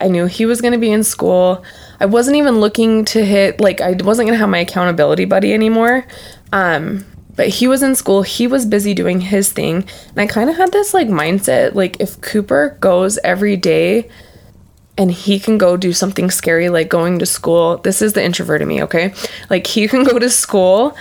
I 0.00 0.08
knew 0.08 0.26
he 0.26 0.46
was 0.46 0.60
going 0.60 0.72
to 0.72 0.78
be 0.78 0.90
in 0.90 1.04
school. 1.04 1.64
I 2.00 2.06
wasn't 2.06 2.36
even 2.36 2.60
looking 2.60 3.04
to 3.06 3.24
hit 3.24 3.60
like 3.60 3.80
I 3.80 3.92
wasn't 3.92 4.28
to 4.28 4.36
have 4.36 4.48
my 4.48 4.58
accountability 4.58 5.24
buddy 5.24 5.52
anymore. 5.52 6.06
Um 6.52 7.04
but 7.34 7.48
he 7.48 7.68
was 7.68 7.82
in 7.82 7.94
school, 7.94 8.22
he 8.22 8.46
was 8.46 8.64
busy 8.64 8.94
doing 8.94 9.20
his 9.20 9.52
thing, 9.52 9.86
and 10.08 10.18
I 10.18 10.26
kind 10.26 10.48
of 10.48 10.56
had 10.56 10.72
this 10.72 10.94
like 10.94 11.08
mindset 11.08 11.74
like 11.74 12.00
if 12.00 12.20
Cooper 12.20 12.76
goes 12.80 13.18
every 13.18 13.56
day 13.56 14.08
and 14.98 15.10
he 15.10 15.38
can 15.38 15.58
go 15.58 15.76
do 15.76 15.92
something 15.92 16.30
scary 16.30 16.68
like 16.68 16.88
going 16.88 17.18
to 17.18 17.26
school. 17.26 17.78
This 17.78 18.00
is 18.00 18.14
the 18.14 18.24
introvert 18.24 18.62
in 18.62 18.68
me, 18.68 18.82
okay? 18.84 19.12
Like 19.50 19.66
he 19.66 19.86
can 19.88 20.04
go 20.04 20.18
to 20.18 20.30
school 20.30 20.96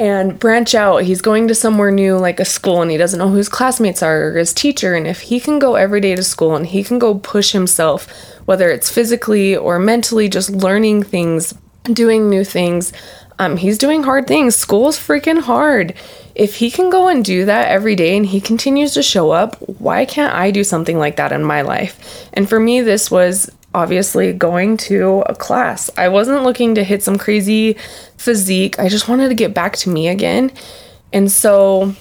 and 0.00 0.38
branch 0.38 0.74
out. 0.74 1.02
He's 1.02 1.20
going 1.20 1.46
to 1.48 1.54
somewhere 1.54 1.90
new, 1.90 2.16
like 2.16 2.40
a 2.40 2.44
school, 2.46 2.80
and 2.80 2.90
he 2.90 2.96
doesn't 2.96 3.18
know 3.18 3.28
who 3.28 3.36
his 3.36 3.50
classmates 3.50 4.02
are 4.02 4.28
or 4.28 4.38
his 4.38 4.54
teacher. 4.54 4.94
And 4.94 5.06
if 5.06 5.20
he 5.20 5.38
can 5.38 5.58
go 5.58 5.74
every 5.74 6.00
day 6.00 6.16
to 6.16 6.22
school 6.22 6.56
and 6.56 6.66
he 6.66 6.82
can 6.82 6.98
go 6.98 7.18
push 7.18 7.52
himself, 7.52 8.10
whether 8.46 8.70
it's 8.70 8.90
physically 8.90 9.54
or 9.54 9.78
mentally, 9.78 10.26
just 10.30 10.48
learning 10.48 11.02
things, 11.02 11.52
doing 11.84 12.30
new 12.30 12.44
things, 12.44 12.94
um, 13.38 13.58
he's 13.58 13.76
doing 13.76 14.02
hard 14.02 14.26
things. 14.26 14.56
School's 14.56 14.98
freaking 14.98 15.42
hard. 15.42 15.92
If 16.34 16.56
he 16.56 16.70
can 16.70 16.88
go 16.88 17.08
and 17.08 17.22
do 17.22 17.44
that 17.44 17.68
every 17.68 17.94
day 17.94 18.16
and 18.16 18.24
he 18.24 18.40
continues 18.40 18.94
to 18.94 19.02
show 19.02 19.32
up, 19.32 19.56
why 19.80 20.06
can't 20.06 20.34
I 20.34 20.50
do 20.50 20.64
something 20.64 20.96
like 20.96 21.16
that 21.16 21.32
in 21.32 21.44
my 21.44 21.60
life? 21.60 22.26
And 22.32 22.48
for 22.48 22.58
me, 22.58 22.80
this 22.80 23.10
was 23.10 23.50
obviously 23.74 24.32
going 24.32 24.76
to 24.76 25.22
a 25.26 25.34
class. 25.34 25.90
I 25.96 26.08
wasn't 26.08 26.42
looking 26.42 26.74
to 26.74 26.84
hit 26.84 27.02
some 27.02 27.18
crazy 27.18 27.74
physique. 28.16 28.78
I 28.78 28.88
just 28.88 29.08
wanted 29.08 29.28
to 29.28 29.34
get 29.34 29.54
back 29.54 29.76
to 29.78 29.90
me 29.90 30.08
again. 30.08 30.50
And 31.12 31.30
so 31.30 31.94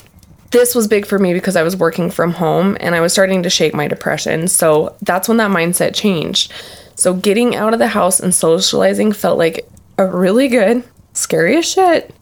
this 0.51 0.73
was 0.73 0.87
big 0.87 1.05
for 1.05 1.19
me 1.19 1.33
because 1.33 1.55
I 1.55 1.63
was 1.63 1.75
working 1.75 2.09
from 2.09 2.31
home 2.31 2.75
and 2.79 2.95
I 2.95 3.01
was 3.01 3.13
starting 3.13 3.43
to 3.43 3.49
shake 3.49 3.73
my 3.73 3.87
depression. 3.87 4.47
So 4.47 4.95
that's 5.01 5.27
when 5.27 5.37
that 5.37 5.51
mindset 5.51 5.93
changed. 5.93 6.51
So 6.95 7.13
getting 7.13 7.55
out 7.55 7.73
of 7.73 7.79
the 7.79 7.87
house 7.87 8.19
and 8.19 8.33
socializing 8.33 9.11
felt 9.11 9.37
like 9.37 9.67
a 9.97 10.05
really 10.05 10.47
good, 10.47 10.83
scary 11.13 11.57
as 11.57 11.69
shit 11.69 12.13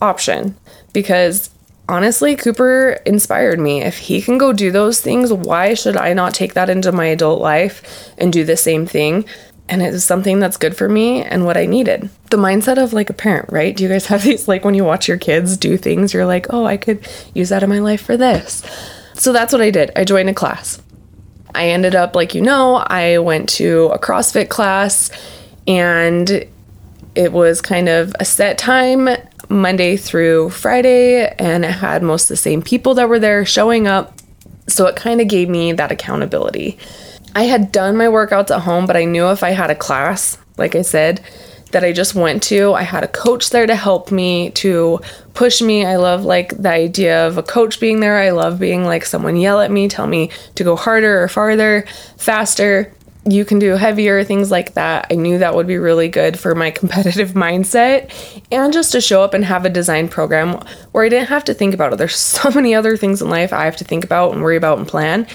option 0.00 0.56
because 0.92 1.50
honestly, 1.88 2.36
Cooper 2.36 3.00
inspired 3.06 3.58
me. 3.58 3.82
If 3.82 3.98
he 3.98 4.20
can 4.20 4.38
go 4.38 4.52
do 4.52 4.70
those 4.70 5.00
things, 5.00 5.32
why 5.32 5.74
should 5.74 5.96
I 5.96 6.12
not 6.12 6.34
take 6.34 6.54
that 6.54 6.70
into 6.70 6.92
my 6.92 7.06
adult 7.06 7.40
life 7.40 8.12
and 8.18 8.32
do 8.32 8.44
the 8.44 8.56
same 8.56 8.86
thing? 8.86 9.24
And 9.68 9.82
it 9.82 9.92
is 9.92 10.04
something 10.04 10.38
that's 10.38 10.56
good 10.56 10.76
for 10.76 10.88
me 10.88 11.22
and 11.22 11.44
what 11.44 11.56
I 11.56 11.66
needed. 11.66 12.08
The 12.30 12.36
mindset 12.36 12.82
of 12.82 12.92
like 12.92 13.10
a 13.10 13.14
parent, 13.14 13.50
right? 13.50 13.76
Do 13.76 13.82
you 13.82 13.88
guys 13.88 14.06
have 14.06 14.22
these 14.22 14.48
like 14.48 14.64
when 14.64 14.74
you 14.74 14.84
watch 14.84 15.08
your 15.08 15.18
kids 15.18 15.56
do 15.56 15.76
things, 15.76 16.12
you're 16.12 16.26
like, 16.26 16.46
oh, 16.50 16.64
I 16.64 16.76
could 16.76 17.06
use 17.34 17.48
that 17.48 17.62
in 17.62 17.70
my 17.70 17.80
life 17.80 18.02
for 18.02 18.16
this. 18.16 18.62
So 19.14 19.32
that's 19.32 19.52
what 19.52 19.62
I 19.62 19.70
did. 19.70 19.90
I 19.96 20.04
joined 20.04 20.28
a 20.28 20.34
class. 20.34 20.80
I 21.54 21.70
ended 21.70 21.94
up, 21.94 22.14
like 22.14 22.34
you 22.34 22.42
know, 22.42 22.76
I 22.76 23.18
went 23.18 23.48
to 23.50 23.86
a 23.86 23.98
CrossFit 23.98 24.48
class 24.48 25.10
and 25.66 26.46
it 27.14 27.32
was 27.32 27.60
kind 27.60 27.88
of 27.88 28.14
a 28.20 28.24
set 28.24 28.58
time 28.58 29.08
Monday 29.48 29.96
through 29.96 30.50
Friday, 30.50 31.26
and 31.38 31.64
it 31.64 31.70
had 31.70 32.02
most 32.02 32.24
of 32.24 32.28
the 32.28 32.36
same 32.36 32.62
people 32.62 32.94
that 32.94 33.08
were 33.08 33.18
there 33.18 33.44
showing 33.44 33.86
up. 33.86 34.14
So 34.66 34.86
it 34.86 34.96
kind 34.96 35.20
of 35.20 35.28
gave 35.28 35.48
me 35.48 35.72
that 35.72 35.90
accountability. 35.90 36.78
I 37.34 37.44
had 37.44 37.72
done 37.72 37.96
my 37.96 38.06
workouts 38.06 38.50
at 38.50 38.62
home, 38.62 38.86
but 38.86 38.96
I 38.96 39.04
knew 39.04 39.30
if 39.30 39.42
I 39.42 39.50
had 39.50 39.70
a 39.70 39.74
class, 39.74 40.36
like 40.56 40.74
I 40.74 40.82
said, 40.82 41.22
that 41.70 41.84
I 41.84 41.92
just 41.92 42.14
went 42.14 42.42
to, 42.44 42.72
I 42.72 42.82
had 42.82 43.04
a 43.04 43.08
coach 43.08 43.50
there 43.50 43.66
to 43.66 43.76
help 43.76 44.10
me, 44.10 44.50
to 44.52 45.00
push 45.34 45.60
me. 45.60 45.84
I 45.84 45.96
love 45.96 46.24
like 46.24 46.56
the 46.56 46.70
idea 46.70 47.26
of 47.26 47.36
a 47.36 47.42
coach 47.42 47.78
being 47.78 48.00
there. 48.00 48.18
I 48.18 48.30
love 48.30 48.58
being 48.58 48.84
like 48.84 49.04
someone 49.04 49.36
yell 49.36 49.60
at 49.60 49.70
me, 49.70 49.88
tell 49.88 50.06
me 50.06 50.30
to 50.54 50.64
go 50.64 50.76
harder 50.76 51.22
or 51.22 51.28
farther, 51.28 51.84
faster 52.16 52.92
you 53.32 53.44
can 53.44 53.58
do 53.58 53.76
heavier, 53.76 54.24
things 54.24 54.50
like 54.50 54.74
that. 54.74 55.06
I 55.10 55.14
knew 55.14 55.38
that 55.38 55.54
would 55.54 55.66
be 55.66 55.78
really 55.78 56.08
good 56.08 56.38
for 56.38 56.54
my 56.54 56.70
competitive 56.80 57.30
mindset 57.32 58.42
and 58.50 58.72
just 58.72 58.92
to 58.92 59.00
show 59.00 59.22
up 59.22 59.34
and 59.34 59.44
have 59.44 59.64
a 59.64 59.70
design 59.70 60.08
program 60.08 60.60
where 60.92 61.04
I 61.04 61.08
didn't 61.08 61.28
have 61.28 61.44
to 61.44 61.54
think 61.54 61.74
about 61.74 61.92
it. 61.92 61.96
There's 61.96 62.16
so 62.16 62.50
many 62.50 62.74
other 62.74 62.96
things 62.96 63.22
in 63.22 63.30
life 63.30 63.52
I 63.52 63.64
have 63.64 63.76
to 63.76 63.84
think 63.84 64.04
about 64.04 64.32
and 64.32 64.42
worry 64.42 64.56
about 64.56 64.78
and 64.78 64.86
plan 64.86 65.26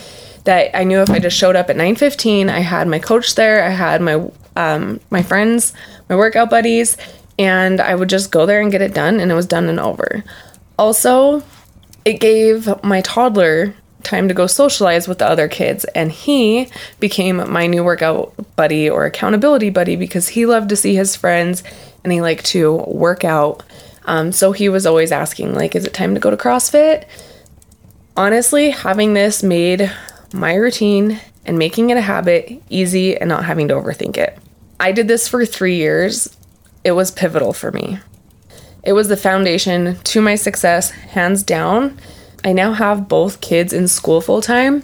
that 0.43 0.75
I 0.77 0.83
knew 0.83 0.99
if 0.99 1.09
I 1.09 1.19
just 1.19 1.37
showed 1.37 1.55
up 1.55 1.69
at 1.69 1.77
9:15, 1.77 2.49
I 2.49 2.59
had 2.59 2.87
my 2.87 2.99
coach 2.99 3.35
there, 3.35 3.63
I 3.63 3.69
had 3.69 4.01
my 4.01 4.29
um, 4.55 4.99
my 5.09 5.23
friends, 5.23 5.73
my 6.09 6.15
workout 6.15 6.49
buddies, 6.49 6.97
and 7.39 7.81
I 7.81 7.95
would 7.95 8.09
just 8.09 8.31
go 8.31 8.45
there 8.45 8.61
and 8.61 8.71
get 8.71 8.81
it 8.81 8.93
done 8.93 9.19
and 9.19 9.31
it 9.31 9.35
was 9.35 9.45
done 9.45 9.67
and 9.67 9.79
over. 9.79 10.23
Also, 10.77 11.43
it 12.05 12.19
gave 12.19 12.69
my 12.83 13.01
toddler 13.01 13.73
time 14.03 14.27
to 14.27 14.33
go 14.33 14.47
socialize 14.47 15.07
with 15.07 15.19
the 15.19 15.27
other 15.27 15.47
kids. 15.47 15.85
And 15.95 16.11
he 16.11 16.69
became 16.99 17.51
my 17.51 17.67
new 17.67 17.83
workout 17.83 18.33
buddy 18.55 18.89
or 18.89 19.05
accountability 19.05 19.69
buddy 19.69 19.95
because 19.95 20.29
he 20.29 20.45
loved 20.45 20.69
to 20.69 20.75
see 20.75 20.95
his 20.95 21.15
friends 21.15 21.63
and 22.03 22.11
he 22.11 22.21
liked 22.21 22.45
to 22.47 22.75
work 22.87 23.23
out. 23.23 23.63
Um, 24.05 24.31
so 24.31 24.51
he 24.51 24.69
was 24.69 24.85
always 24.85 25.11
asking, 25.11 25.53
like, 25.53 25.75
is 25.75 25.85
it 25.85 25.93
time 25.93 26.13
to 26.13 26.19
go 26.19 26.29
to 26.29 26.37
CrossFit? 26.37 27.05
Honestly, 28.17 28.69
having 28.69 29.13
this 29.13 29.41
made 29.41 29.91
my 30.33 30.55
routine 30.55 31.19
and 31.45 31.57
making 31.57 31.89
it 31.89 31.97
a 31.97 32.01
habit 32.01 32.61
easy 32.69 33.17
and 33.17 33.29
not 33.29 33.45
having 33.45 33.67
to 33.69 33.73
overthink 33.73 34.17
it. 34.17 34.37
I 34.79 34.91
did 34.91 35.07
this 35.07 35.27
for 35.27 35.45
three 35.45 35.77
years. 35.77 36.35
It 36.83 36.91
was 36.91 37.11
pivotal 37.11 37.53
for 37.53 37.71
me. 37.71 37.99
It 38.83 38.93
was 38.93 39.07
the 39.07 39.17
foundation 39.17 39.95
to 39.95 40.21
my 40.21 40.35
success, 40.35 40.91
hands 40.91 41.43
down. 41.43 41.97
I 42.43 42.53
now 42.53 42.73
have 42.73 43.07
both 43.07 43.41
kids 43.41 43.71
in 43.71 43.87
school 43.87 44.19
full 44.19 44.41
time, 44.41 44.83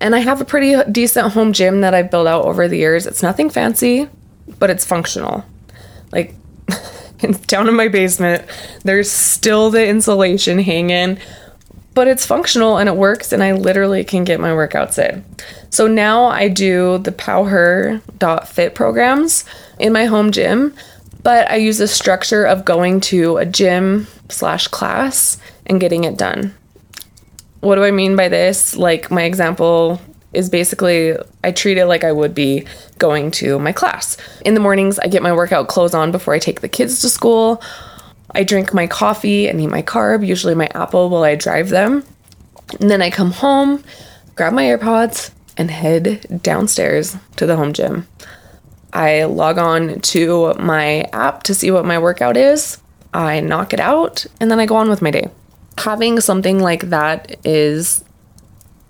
and 0.00 0.14
I 0.14 0.18
have 0.18 0.40
a 0.40 0.44
pretty 0.44 0.76
decent 0.90 1.32
home 1.32 1.52
gym 1.52 1.82
that 1.82 1.94
I've 1.94 2.10
built 2.10 2.26
out 2.26 2.44
over 2.44 2.66
the 2.66 2.78
years. 2.78 3.06
It's 3.06 3.22
nothing 3.22 3.50
fancy, 3.50 4.08
but 4.58 4.70
it's 4.70 4.84
functional. 4.84 5.44
Like, 6.10 6.34
down 7.46 7.68
in 7.68 7.76
my 7.76 7.88
basement, 7.88 8.44
there's 8.82 9.10
still 9.10 9.70
the 9.70 9.86
insulation 9.86 10.58
hanging, 10.58 11.18
but 11.94 12.08
it's 12.08 12.26
functional 12.26 12.78
and 12.78 12.88
it 12.88 12.96
works, 12.96 13.32
and 13.32 13.42
I 13.42 13.52
literally 13.52 14.02
can 14.02 14.24
get 14.24 14.40
my 14.40 14.50
workouts 14.50 14.98
in. 14.98 15.24
So 15.70 15.86
now 15.86 16.24
I 16.24 16.48
do 16.48 16.98
the 16.98 17.12
PowHer.fit 17.12 18.74
programs 18.74 19.44
in 19.78 19.92
my 19.92 20.06
home 20.06 20.32
gym, 20.32 20.74
but 21.22 21.48
I 21.50 21.56
use 21.56 21.78
the 21.78 21.86
structure 21.86 22.44
of 22.44 22.64
going 22.64 23.00
to 23.02 23.36
a 23.36 23.46
gym 23.46 24.08
slash 24.28 24.66
class 24.66 25.38
and 25.66 25.80
getting 25.80 26.02
it 26.02 26.16
done. 26.16 26.54
What 27.60 27.76
do 27.76 27.84
I 27.84 27.90
mean 27.90 28.16
by 28.16 28.28
this? 28.28 28.76
Like, 28.76 29.10
my 29.10 29.22
example 29.22 30.00
is 30.32 30.48
basically 30.48 31.16
I 31.42 31.52
treat 31.52 31.76
it 31.76 31.86
like 31.86 32.04
I 32.04 32.12
would 32.12 32.34
be 32.34 32.66
going 32.98 33.30
to 33.32 33.58
my 33.58 33.72
class. 33.72 34.16
In 34.44 34.54
the 34.54 34.60
mornings, 34.60 34.98
I 34.98 35.08
get 35.08 35.22
my 35.22 35.32
workout 35.32 35.68
clothes 35.68 35.94
on 35.94 36.12
before 36.12 36.34
I 36.34 36.38
take 36.38 36.60
the 36.60 36.68
kids 36.68 37.00
to 37.00 37.08
school. 37.08 37.62
I 38.34 38.44
drink 38.44 38.72
my 38.72 38.86
coffee 38.86 39.48
and 39.48 39.60
eat 39.60 39.66
my 39.66 39.82
carb, 39.82 40.26
usually 40.26 40.54
my 40.54 40.68
apple 40.74 41.10
while 41.10 41.24
I 41.24 41.34
drive 41.34 41.68
them. 41.68 42.04
And 42.80 42.90
then 42.90 43.02
I 43.02 43.10
come 43.10 43.32
home, 43.32 43.82
grab 44.36 44.52
my 44.52 44.64
AirPods, 44.64 45.32
and 45.56 45.70
head 45.70 46.40
downstairs 46.42 47.16
to 47.36 47.46
the 47.46 47.56
home 47.56 47.72
gym. 47.72 48.06
I 48.92 49.24
log 49.24 49.58
on 49.58 50.00
to 50.00 50.54
my 50.54 51.02
app 51.12 51.42
to 51.44 51.54
see 51.54 51.70
what 51.70 51.84
my 51.84 51.98
workout 51.98 52.36
is. 52.36 52.78
I 53.12 53.40
knock 53.40 53.72
it 53.72 53.80
out, 53.80 54.26
and 54.40 54.50
then 54.50 54.60
I 54.60 54.66
go 54.66 54.76
on 54.76 54.88
with 54.88 55.02
my 55.02 55.10
day. 55.10 55.28
Having 55.78 56.20
something 56.20 56.60
like 56.60 56.90
that 56.90 57.36
is 57.44 58.04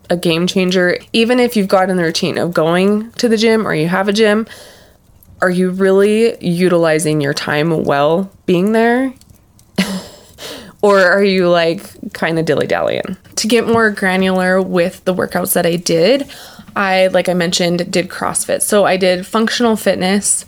a 0.09 0.17
game 0.17 0.47
changer. 0.47 0.99
Even 1.13 1.39
if 1.39 1.57
you've 1.57 1.69
got 1.69 1.89
in 1.89 1.97
the 1.97 2.03
routine 2.03 2.37
of 2.37 2.53
going 2.53 3.13
to 3.13 3.29
the 3.29 3.37
gym 3.37 3.67
or 3.67 3.75
you 3.75 3.89
have 3.89 4.09
a 4.09 4.13
gym, 4.13 4.47
are 5.41 5.51
you 5.51 5.71
really 5.71 6.37
utilizing 6.45 7.21
your 7.21 7.33
time 7.33 7.85
well 7.85 8.31
being 8.45 8.73
there? 8.73 9.15
or 10.83 11.01
are 11.01 11.25
you 11.25 11.49
like 11.49 12.13
kind 12.13 12.39
of 12.39 12.45
dilly 12.45 12.67
dallying? 12.67 13.17
To 13.37 13.47
get 13.47 13.67
more 13.67 13.91
granular 13.91 14.61
with 14.61 15.05
the 15.05 15.15
workouts 15.15 15.55
that 15.55 15.65
I 15.65 15.77
did, 15.77 16.31
I, 16.77 17.07
like 17.09 17.29
I 17.29 17.35
mentioned, 17.35 17.91
did 17.91 18.09
CrossFit. 18.09 18.63
So 18.63 18.85
I 18.85 18.97
did 18.97 19.27
functional 19.27 19.77
fitness 19.77 20.45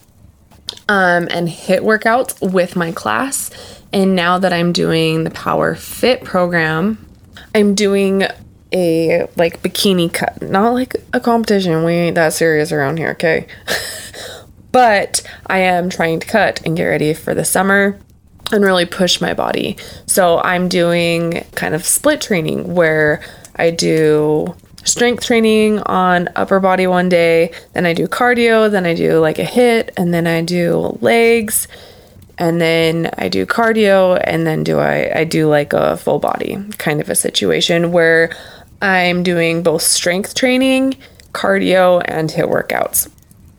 um, 0.88 1.28
and 1.30 1.48
HIT 1.48 1.82
workouts 1.82 2.52
with 2.52 2.76
my 2.76 2.92
class. 2.92 3.50
And 3.92 4.16
now 4.16 4.38
that 4.38 4.52
I'm 4.52 4.72
doing 4.72 5.24
the 5.24 5.30
Power 5.30 5.74
Fit 5.74 6.24
program, 6.24 7.06
I'm 7.54 7.74
doing 7.74 8.24
a 8.72 9.28
like 9.36 9.62
bikini 9.62 10.12
cut, 10.12 10.40
not 10.40 10.72
like 10.72 10.96
a 11.12 11.20
competition. 11.20 11.84
We 11.84 11.92
ain't 11.92 12.14
that 12.14 12.32
serious 12.32 12.72
around 12.72 12.98
here, 12.98 13.10
okay? 13.10 13.46
but 14.72 15.22
I 15.46 15.58
am 15.58 15.90
trying 15.90 16.20
to 16.20 16.26
cut 16.26 16.62
and 16.64 16.76
get 16.76 16.84
ready 16.84 17.12
for 17.12 17.34
the 17.34 17.44
summer 17.44 17.98
and 18.50 18.64
really 18.64 18.86
push 18.86 19.20
my 19.20 19.34
body. 19.34 19.76
So 20.06 20.38
I'm 20.38 20.68
doing 20.68 21.44
kind 21.54 21.74
of 21.74 21.84
split 21.84 22.20
training 22.20 22.74
where 22.74 23.22
I 23.56 23.70
do 23.70 24.54
strength 24.84 25.24
training 25.24 25.80
on 25.80 26.28
upper 26.34 26.58
body 26.58 26.86
one 26.86 27.08
day, 27.08 27.52
then 27.72 27.86
I 27.86 27.92
do 27.92 28.06
cardio, 28.08 28.70
then 28.70 28.84
I 28.84 28.94
do 28.94 29.18
like 29.20 29.38
a 29.38 29.44
hit, 29.44 29.92
and 29.96 30.12
then 30.12 30.26
I 30.26 30.42
do 30.42 30.98
legs 31.00 31.68
and 32.38 32.60
then 32.60 33.10
I 33.18 33.28
do 33.28 33.46
cardio 33.46 34.20
and 34.24 34.46
then 34.46 34.64
do 34.64 34.78
I 34.78 35.12
I 35.14 35.24
do 35.24 35.48
like 35.48 35.72
a 35.72 35.96
full 35.96 36.18
body 36.18 36.58
kind 36.78 37.00
of 37.00 37.10
a 37.10 37.14
situation 37.14 37.92
where 37.92 38.34
I'm 38.82 39.22
doing 39.22 39.62
both 39.62 39.82
strength 39.82 40.34
training, 40.34 40.96
cardio 41.32 42.02
and 42.04 42.28
HIIT 42.28 42.48
workouts. 42.50 43.08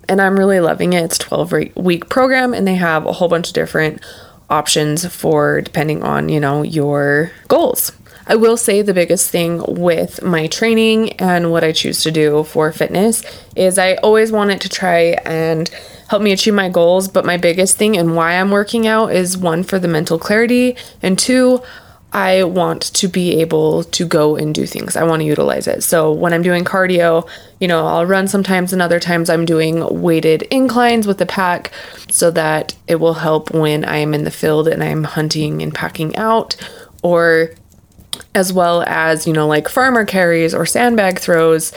And 0.09 0.21
I'm 0.21 0.37
really 0.37 0.59
loving 0.59 0.91
it. 0.91 1.03
It's 1.03 1.17
12 1.17 1.77
week 1.77 2.09
program 2.09 2.53
and 2.53 2.67
they 2.67 2.75
have 2.75 3.05
a 3.05 3.13
whole 3.13 3.29
bunch 3.29 3.47
of 3.47 3.53
different 3.53 4.03
options 4.49 5.05
for 5.07 5.61
depending 5.61 6.03
on, 6.03 6.27
you 6.27 6.41
know, 6.41 6.61
your 6.61 7.31
goals. 7.47 7.93
I 8.27 8.35
will 8.35 8.57
say 8.57 8.81
the 8.81 8.93
biggest 8.93 9.29
thing 9.29 9.63
with 9.65 10.21
my 10.21 10.47
training 10.47 11.13
and 11.13 11.51
what 11.51 11.63
I 11.63 11.71
choose 11.71 12.03
to 12.03 12.11
do 12.11 12.43
for 12.43 12.71
fitness 12.71 13.23
is 13.55 13.77
I 13.77 13.95
always 13.95 14.31
want 14.31 14.51
it 14.51 14.61
to 14.61 14.69
try 14.69 15.17
and 15.25 15.69
help 16.09 16.21
me 16.21 16.31
achieve 16.31 16.53
my 16.53 16.69
goals. 16.69 17.07
But 17.07 17.25
my 17.25 17.37
biggest 17.37 17.77
thing 17.77 17.97
and 17.97 18.15
why 18.15 18.33
I'm 18.33 18.51
working 18.51 18.87
out 18.87 19.11
is 19.13 19.37
one 19.37 19.63
for 19.63 19.79
the 19.79 19.87
mental 19.87 20.19
clarity, 20.19 20.75
and 21.01 21.17
two, 21.17 21.61
I 22.15 22.43
want 22.43 22.83
to 22.93 23.07
be 23.07 23.41
able 23.41 23.85
to 23.85 24.05
go 24.05 24.35
and 24.35 24.53
do 24.53 24.67
things. 24.67 24.95
I 24.95 25.03
want 25.03 25.21
to 25.21 25.25
utilize 25.25 25.65
it. 25.65 25.81
So 25.81 26.11
when 26.11 26.31
I'm 26.31 26.43
doing 26.43 26.63
cardio, 26.63 27.27
you 27.59 27.67
know, 27.67 27.87
I'll 27.87 28.05
run 28.05 28.27
sometimes 28.27 28.71
and 28.71 28.83
other 28.83 28.99
times 28.99 29.31
I'm 29.31 29.45
doing 29.45 30.01
weighted 30.01 30.43
inclines 30.43 31.07
with 31.07 31.17
the 31.17 31.25
pack 31.25 31.71
so 32.11 32.29
that 32.29 32.75
it 32.87 32.97
will 32.97 33.15
help 33.15 33.51
when 33.51 33.83
I'm 33.83 34.13
in 34.13 34.25
the 34.25 34.31
field 34.31 34.67
and 34.67 34.83
I'm 34.83 35.05
hunting 35.05 35.63
and 35.63 35.73
packing 35.73 36.15
out 36.15 36.55
or 37.01 37.55
as 38.35 38.53
well 38.53 38.83
as, 38.85 39.25
you 39.25 39.33
know, 39.33 39.47
like 39.47 39.67
farmer 39.67 40.05
carries 40.05 40.53
or 40.53 40.67
sandbag 40.67 41.17
throws, 41.17 41.73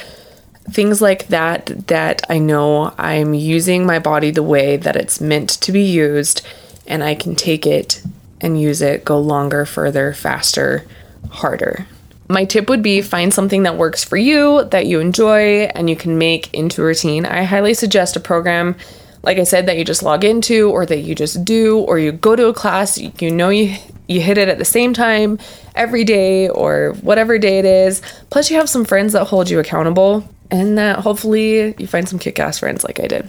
things 0.70 1.00
like 1.00 1.28
that 1.28 1.66
that 1.86 2.22
I 2.28 2.38
know 2.38 2.94
I'm 2.98 3.34
using 3.34 3.86
my 3.86 3.98
body 3.98 4.30
the 4.30 4.42
way 4.42 4.76
that 4.76 4.96
it's 4.96 5.20
meant 5.20 5.50
to 5.50 5.72
be 5.72 5.82
used 5.82 6.46
and 6.86 7.02
I 7.02 7.14
can 7.14 7.34
take 7.34 7.66
it 7.66 8.02
and 8.40 8.60
use 8.60 8.82
it, 8.82 9.04
go 9.04 9.18
longer, 9.18 9.64
further, 9.64 10.12
faster, 10.12 10.84
harder. 11.30 11.86
My 12.28 12.44
tip 12.44 12.68
would 12.68 12.82
be 12.82 13.02
find 13.02 13.32
something 13.32 13.62
that 13.62 13.76
works 13.76 14.02
for 14.02 14.16
you, 14.16 14.64
that 14.64 14.86
you 14.86 15.00
enjoy, 15.00 15.64
and 15.74 15.88
you 15.88 15.96
can 15.96 16.18
make 16.18 16.52
into 16.52 16.82
a 16.82 16.86
routine. 16.86 17.24
I 17.24 17.44
highly 17.44 17.72
suggest 17.72 18.16
a 18.16 18.20
program, 18.20 18.76
like 19.22 19.38
I 19.38 19.44
said, 19.44 19.66
that 19.66 19.78
you 19.78 19.84
just 19.84 20.02
log 20.02 20.24
into, 20.24 20.70
or 20.70 20.84
that 20.86 20.98
you 20.98 21.14
just 21.14 21.44
do, 21.44 21.78
or 21.78 21.98
you 21.98 22.12
go 22.12 22.34
to 22.34 22.48
a 22.48 22.54
class, 22.54 22.98
you 22.98 23.30
know 23.30 23.50
you 23.50 23.76
you 24.08 24.20
hit 24.20 24.38
it 24.38 24.48
at 24.48 24.58
the 24.58 24.64
same 24.64 24.94
time 24.94 25.38
every 25.74 26.04
day 26.04 26.48
or 26.48 26.92
whatever 27.02 27.38
day 27.38 27.58
it 27.58 27.64
is. 27.64 28.00
Plus, 28.30 28.50
you 28.50 28.56
have 28.56 28.68
some 28.68 28.84
friends 28.84 29.12
that 29.12 29.24
hold 29.24 29.50
you 29.50 29.58
accountable, 29.58 30.28
and 30.50 30.78
that 30.78 31.00
hopefully 31.00 31.74
you 31.78 31.86
find 31.86 32.08
some 32.08 32.18
kick 32.18 32.38
ass 32.38 32.58
friends 32.58 32.84
like 32.84 33.00
I 33.00 33.06
did. 33.06 33.28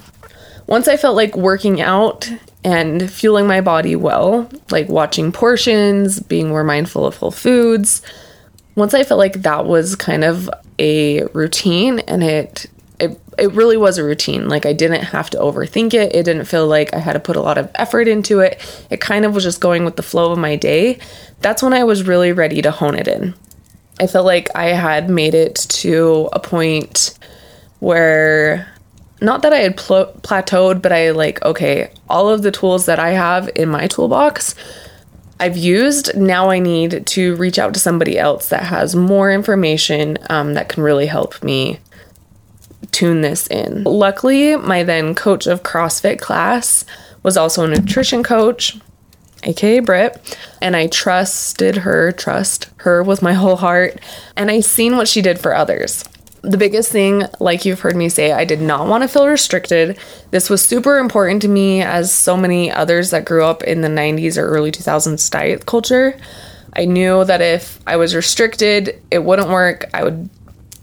Once 0.68 0.88
I 0.88 0.98
felt 0.98 1.16
like 1.16 1.36
working 1.36 1.82
out 1.82 2.30
and 2.64 3.10
fueling 3.10 3.48
my 3.48 3.62
body 3.62 3.96
well, 3.96 4.50
like 4.70 4.90
watching 4.90 5.32
portions, 5.32 6.20
being 6.20 6.50
more 6.50 6.64
mindful 6.64 7.06
of 7.06 7.16
whole 7.16 7.32
foods. 7.32 8.02
Once 8.76 8.94
I 8.94 9.04
felt 9.04 9.18
like 9.18 9.42
that 9.44 9.66
was 9.66 9.96
kind 9.96 10.24
of 10.24 10.50
a 10.78 11.24
routine 11.28 12.00
and 12.00 12.22
it 12.24 12.68
it 13.38 13.52
really 13.54 13.78
was 13.78 13.98
a 13.98 14.04
routine. 14.04 14.50
Like 14.50 14.66
I 14.66 14.74
didn't 14.74 15.04
have 15.04 15.30
to 15.32 15.38
overthink 15.38 15.94
it. 15.94 16.16
It 16.16 16.24
didn't 16.24 16.46
feel 16.46 16.68
like 16.68 16.94
I 16.94 17.00
had 17.00 17.14
to 17.14 17.20
put 17.20 17.36
a 17.36 17.42
lot 17.42 17.58
of 17.58 17.70
effort 17.76 18.08
into 18.08 18.40
it. 18.40 18.60
It 18.90 19.02
kind 19.02 19.26
of 19.26 19.34
was 19.34 19.44
just 19.44 19.62
going 19.62 19.86
with 19.86 19.96
the 19.96 20.04
flow 20.04 20.32
of 20.32 20.40
my 20.40 20.56
day. 20.56 21.00
That's 21.42 21.62
when 21.62 21.74
I 21.74 21.84
was 21.84 22.08
really 22.08 22.32
ready 22.32 22.62
to 22.62 22.72
hone 22.72 22.96
it 22.96 23.08
in. 23.08 23.36
I 24.00 24.08
felt 24.08 24.26
like 24.26 24.50
I 24.56 24.68
had 24.68 25.10
made 25.10 25.34
it 25.34 25.56
to 25.56 26.30
a 26.34 26.40
point 26.40 27.18
where 27.80 28.68
not 29.22 29.42
that 29.42 29.54
I 29.54 29.58
had 29.58 29.78
pl- 29.78 30.14
plateaued, 30.22 30.82
but 30.82 30.92
I 30.92 31.12
like, 31.12 31.44
okay, 31.44 31.92
all 32.10 32.30
of 32.30 32.44
the 32.44 32.52
tools 32.52 32.86
that 32.86 33.00
I 33.00 33.10
have 33.12 33.50
in 33.56 33.70
my 33.70 33.88
toolbox, 33.88 34.54
I've 35.40 35.58
used. 35.58 36.16
Now 36.16 36.50
I 36.50 36.60
need 36.60 37.06
to 37.08 37.36
reach 37.36 37.58
out 37.58 37.74
to 37.74 37.80
somebody 37.80 38.18
else 38.18 38.50
that 38.50 38.64
has 38.64 38.96
more 38.96 39.32
information 39.32 40.18
um, 40.30 40.54
that 40.54 40.70
can 40.70 40.84
really 40.84 41.08
help 41.08 41.44
me 41.44 41.80
tune 42.98 43.22
this 43.22 43.46
in. 43.48 43.84
Luckily, 43.84 44.56
my 44.56 44.84
then 44.84 45.14
coach 45.14 45.46
of 45.46 45.62
CrossFit 45.62 46.20
class 46.20 46.84
was 47.22 47.38
also 47.38 47.64
a 47.64 47.68
nutrition 47.68 48.24
coach, 48.24 48.80
aka 49.44 49.80
Britt, 49.80 50.38
and 50.62 50.76
I 50.76 50.88
trusted 50.88 51.78
her, 51.78 52.12
trust 52.12 52.70
her 52.78 53.04
with 53.04 53.22
my 53.22 53.34
whole 53.34 53.58
heart, 53.58 54.00
and 54.36 54.50
I 54.50 54.62
seen 54.62 54.98
what 54.98 55.08
she 55.08 55.22
did 55.22 55.40
for 55.40 55.54
others 55.54 56.04
the 56.44 56.58
biggest 56.58 56.92
thing, 56.92 57.24
like 57.40 57.66
you've 57.66 57.82
heard 57.82 57.96
me 57.96 58.08
say, 58.08 58.32
I 58.32 58.46
did 58.46 58.62
not 58.62 58.88
want 58.88 59.02
to 59.02 59.08
feel 59.10 59.28
restricted. 59.28 59.98
This 60.32 60.50
was 60.50 60.66
super 60.66 60.98
important 60.98 61.42
to 61.42 61.48
me, 61.50 61.82
as 61.82 62.14
so 62.14 62.38
many 62.38 62.72
others 62.72 63.10
that 63.10 63.26
grew 63.26 63.44
up 63.44 63.64
in 63.64 63.82
the 63.82 63.90
90s 63.90 64.38
or 64.38 64.48
early 64.48 64.72
2000s 64.72 65.30
diet 65.30 65.66
culture. 65.66 66.18
I 66.74 66.86
knew 66.86 67.26
that 67.26 67.42
if 67.42 67.80
I 67.86 67.98
was 67.98 68.16
restricted, 68.16 69.02
it 69.12 69.26
wouldn't 69.26 69.50
work. 69.50 69.90
I 69.94 70.04
would 70.04 70.30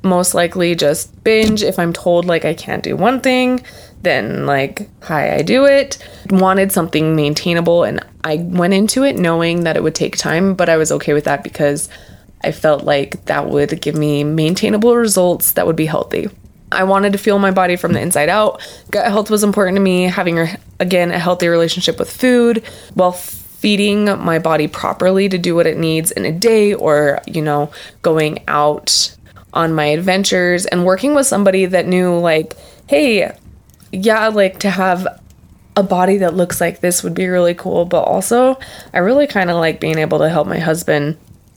most 0.05 0.35
likely 0.35 0.75
just 0.75 1.25
binge. 1.25 1.63
If 1.63 1.79
I'm 1.79 1.93
told 1.93 2.27
like 2.27 2.45
I 2.45 2.55
can't 2.55 2.83
do 2.83 2.97
one 2.97 3.21
thing, 3.21 3.65
then 4.05 4.47
like 4.47 4.89
hi 5.03 5.35
i 5.35 5.43
do 5.43 5.65
it. 5.65 5.99
Wanted 6.31 6.71
something 6.71 7.17
maintainable 7.17 7.83
and 7.85 8.05
i 8.23 8.37
went 8.37 8.75
into 8.75 9.03
it 9.03 9.17
knowing 9.17 9.65
that 9.65 9.77
it 9.77 9.83
would 9.83 9.95
take 9.95 10.17
time 10.17 10.55
but 10.55 10.69
i 10.69 10.77
was 10.77 10.93
okay 10.93 11.13
with 11.13 11.25
that 11.25 11.43
because 11.43 11.89
i 12.43 12.53
felt 12.53 12.85
like 12.85 13.25
that 13.27 13.49
would 13.49 13.81
give 13.83 13.95
me 13.95 14.25
maintainable 14.25 14.97
results 14.97 15.53
that 15.53 15.67
would 15.67 15.77
be 15.77 15.87
healthy. 15.87 16.29
I 16.73 16.85
wanted 16.85 17.13
to 17.13 17.19
feel 17.19 17.39
my 17.39 17.51
body 17.51 17.77
from 17.77 17.93
the 17.93 18.01
inside 18.01 18.29
out. 18.29 18.61
Gut 18.91 19.07
health 19.07 19.31
was 19.31 19.45
important 19.45 19.77
to 19.77 19.81
me 19.81 20.05
having 20.05 20.49
again 20.81 21.11
a 21.11 21.19
healthy 21.19 21.49
relationship 21.49 21.99
with 21.99 22.11
food 22.13 22.65
while 22.95 23.13
feeding 23.13 24.05
my 24.23 24.39
body 24.39 24.69
properly 24.69 25.29
to 25.29 25.39
do 25.39 25.55
what 25.55 25.67
it 25.67 25.79
needs 25.79 26.11
in 26.11 26.25
a 26.27 26.33
day 26.33 26.75
or 26.75 27.21
you 27.27 27.41
know 27.41 27.71
going 28.03 28.45
out 28.49 29.14
on 29.55 29.73
my 29.73 29.87
adventures 29.87 30.67
and 30.67 30.85
working 30.85 31.15
with 31.15 31.27
somebody 31.27 31.65
that 31.65 31.87
knew 31.87 32.19
like 32.19 32.55
hey 32.87 33.33
yeah, 33.95 34.29
like 34.29 34.59
to 34.61 34.71
have 34.71 35.07
a 35.77 35.83
body 35.83 36.19
that 36.19 36.35
looks 36.35 36.61
like 36.61 36.81
this 36.81 37.03
would 37.03 37.15
be 37.15 37.27
really 37.27 37.55
cool, 37.55 37.85
but 37.85 38.03
also 38.03 38.59
I 38.93 38.99
really 38.99 39.27
kind 39.27 39.51
of 39.51 39.57
like 39.57 39.81
being 39.81 39.99
able 39.99 40.19
to 40.19 40.29
help 40.29 40.47
my 40.47 40.59
husband 40.59 41.17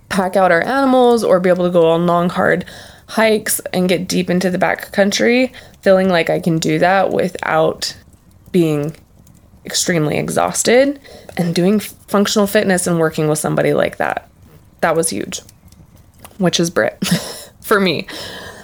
pack 0.10 0.36
out 0.36 0.52
our 0.52 0.64
animals 0.64 1.24
or 1.24 1.40
be 1.40 1.50
able 1.50 1.66
to 1.66 1.72
go 1.72 1.90
on 1.90 2.08
long, 2.08 2.30
hard 2.30 2.66
hikes 3.08 3.60
and 3.74 3.90
get 3.90 4.08
deep 4.08 4.30
into 4.30 4.50
the 4.50 4.58
back 4.58 4.92
country, 4.92 5.52
feeling 5.82 6.10
like 6.10 6.30
I 6.30 6.40
can 6.40 6.60
do 6.60 6.80
that 6.80 7.12
without 7.12 7.96
being 8.52 8.96
extremely 9.66 10.18
exhausted 10.18 11.00
and 11.38 11.54
doing 11.54 11.80
functional 11.80 12.48
fitness 12.48 12.88
and 12.88 13.00
working 13.00 13.28
with 13.28 13.40
somebody 13.40 13.74
like 13.74 13.98
that. 13.98 14.30
That 14.82 14.96
was 14.96 15.10
huge, 15.10 15.42
which 16.38 16.60
is 16.60 16.70
Britt 16.70 16.98
for 17.68 17.80
me. 17.80 18.08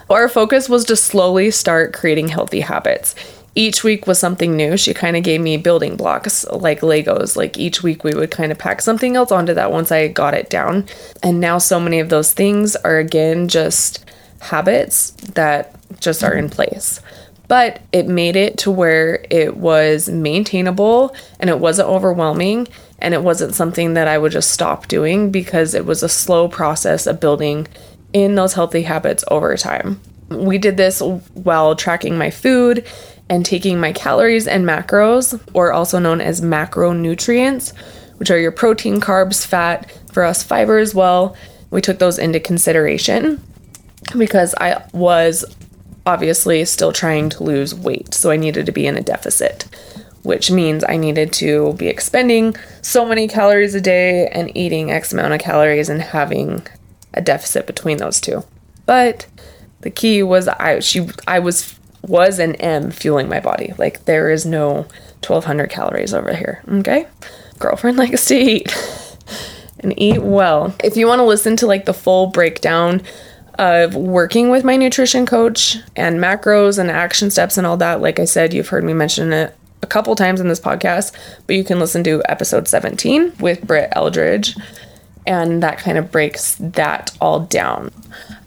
Our 0.10 0.28
focus 0.28 0.68
was 0.68 0.86
to 0.86 0.96
slowly 0.96 1.52
start 1.52 1.94
creating 1.94 2.30
healthy 2.30 2.62
habits 2.62 3.16
each 3.56 3.84
week 3.84 4.08
was 4.08 4.20
something 4.20 4.56
new. 4.56 4.78
She 4.78 4.94
kind 4.94 5.16
of 5.16 5.24
gave 5.24 5.42
me 5.42 5.58
building 5.58 5.96
blocks 5.96 6.46
like 6.52 6.82
Legos. 6.82 7.36
Like 7.36 7.58
each 7.58 7.84
week 7.84 8.04
we 8.04 8.16
would 8.16 8.32
kind 8.32 8.52
of 8.52 8.58
pack 8.58 8.82
something 8.82 9.16
else 9.16 9.32
onto 9.32 9.54
that 9.54 9.72
once 9.72 9.92
I 9.92 10.08
got 10.08 10.34
it 10.34 10.50
down. 10.50 10.86
And 11.22 11.39
now 11.39 11.60
so 11.60 11.80
many 11.80 12.00
of 12.00 12.10
those 12.10 12.34
things 12.34 12.76
are 12.78 12.98
again 12.98 13.48
just 13.48 14.06
habits 14.39 15.12
that 15.34 15.76
just 16.00 16.24
are 16.24 16.34
in 16.34 16.50
place. 16.50 17.00
But 17.48 17.82
it 17.92 18.08
made 18.08 18.36
it 18.36 18.58
to 18.60 18.72
where 18.72 19.26
it 19.30 19.58
was 19.58 20.10
maintainable 20.10 21.16
and 21.39 21.50
it 21.50 21.60
wasn't 21.60 21.89
overwhelming 21.89 22.68
and 22.98 23.13
it 23.13 23.22
wasn't 23.22 23.54
something 23.54 23.94
that 23.94 24.08
I 24.08 24.18
would 24.18 24.32
just 24.32 24.52
stop 24.52 24.88
doing 24.88 25.30
because 25.30 25.76
it 25.76 25.86
was 25.86 26.02
a 26.02 26.10
slow 26.10 26.48
process 26.48 27.06
of 27.06 27.20
building 27.20 27.68
in 28.13 28.36
those 28.36 28.54
healthy 28.54 28.84
habits 28.84 29.23
over 29.30 29.58
time. 29.58 29.99
We 30.30 30.58
did 30.58 30.78
this 30.78 31.02
while 31.02 31.76
tracking 31.76 32.17
my 32.17 32.30
food 32.30 32.88
and 33.30 33.45
taking 33.45 33.80
my 33.80 33.91
calories 33.91 34.47
and 34.47 34.65
macros, 34.65 35.39
or 35.54 35.71
also 35.71 35.99
known 35.99 36.21
as 36.21 36.41
macronutrients, 36.41 37.76
which 38.17 38.32
are 38.32 38.39
your 38.39 38.52
protein, 38.52 39.02
carbs, 39.02 39.45
fat, 39.45 39.91
for 40.12 40.23
us, 40.23 40.43
fiber 40.43 40.78
as 40.78 40.93
well. 40.93 41.36
We 41.71 41.82
took 41.82 41.99
those 41.99 42.19
into 42.19 42.39
consideration 42.39 43.41
because 44.17 44.54
I 44.60 44.86
was 44.93 45.45
obviously 46.06 46.65
still 46.65 46.91
trying 46.91 47.30
to 47.30 47.43
lose 47.43 47.73
weight. 47.73 48.13
So 48.13 48.30
I 48.30 48.38
needed 48.38 48.65
to 48.65 48.71
be 48.71 48.86
in 48.86 48.97
a 48.97 49.02
deficit, 49.02 49.63
which 50.23 50.52
means 50.52 50.84
I 50.88 50.97
needed 50.97 51.34
to 51.34 51.73
be 51.73 51.88
expending 51.88 52.56
so 52.82 53.06
many 53.06 53.28
calories 53.28 53.73
a 53.73 53.82
day 53.82 54.28
and 54.28 54.56
eating 54.56 54.91
X 54.91 55.13
amount 55.13 55.34
of 55.34 55.39
calories 55.39 55.89
and 55.89 56.02
having 56.02 56.67
a 57.13 57.21
deficit 57.21 57.67
between 57.67 57.97
those 57.97 58.19
two. 58.19 58.43
But 58.86 59.28
the 59.82 59.91
key 59.91 60.23
was 60.23 60.47
I 60.47 60.80
she 60.80 61.08
I 61.28 61.39
was 61.39 61.78
was 62.02 62.39
and 62.39 62.62
am 62.62 62.91
fueling 62.91 63.30
my 63.30 63.39
body. 63.39 63.73
Like 63.78 64.06
there 64.06 64.30
is 64.30 64.45
no 64.45 64.88
1200 65.26 65.69
calories 65.69 66.13
over 66.13 66.34
here. 66.34 66.62
Okay? 66.69 67.08
Girlfriend 67.60 67.97
likes 68.04 68.26
to 68.26 68.36
eat 68.36 68.76
and 69.80 69.93
eat 69.99 70.21
well. 70.21 70.76
If 70.84 70.97
you 70.97 71.08
want 71.08 71.19
to 71.19 71.26
listen 71.26 71.56
to 71.58 71.67
like 71.67 71.86
the 71.86 71.93
full 71.93 72.28
breakdown 72.28 73.02
of 73.60 73.95
working 73.95 74.49
with 74.49 74.63
my 74.63 74.76
nutrition 74.76 75.26
coach 75.26 75.78
and 75.95 76.19
macros 76.19 76.80
and 76.80 76.89
action 76.89 77.30
steps 77.30 77.58
and 77.58 77.67
all 77.67 77.78
that, 77.78 78.02
like 78.02 78.19
I 78.19 78.26
said, 78.26 78.54
you've 78.54 78.69
heard 78.69 78.84
me 78.84 78.93
mention 78.93 79.32
it 79.32 79.56
a 79.82 79.88
couple 79.88 80.15
times 80.15 80.39
in 80.39 80.47
this 80.47 80.60
podcast, 80.60 81.13
but 81.45 81.56
you 81.56 81.63
can 81.63 81.80
listen 81.80 82.04
to 82.06 82.23
episode 82.26 82.67
17 82.67 83.34
with 83.39 83.65
Britt 83.67 83.89
Eldridge 83.91 84.56
and 85.26 85.64
that 85.64 85.78
kind 85.78 85.98
of 85.98 86.12
breaks 86.12 86.56
that 86.56 87.16
all 87.22 87.42
down. 87.42 87.92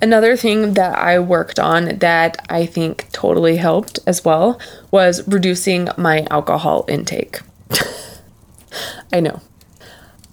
Another 0.00 0.36
thing 0.36 0.74
that 0.74 0.98
I 0.98 1.18
worked 1.18 1.58
on 1.58 1.98
that 1.98 2.44
I 2.48 2.66
think 2.66 3.10
totally 3.12 3.56
helped 3.56 3.98
as 4.06 4.24
well 4.24 4.60
was 4.90 5.26
reducing 5.26 5.88
my 5.96 6.26
alcohol 6.30 6.84
intake. 6.88 7.40
I 9.12 9.20
know. 9.20 9.40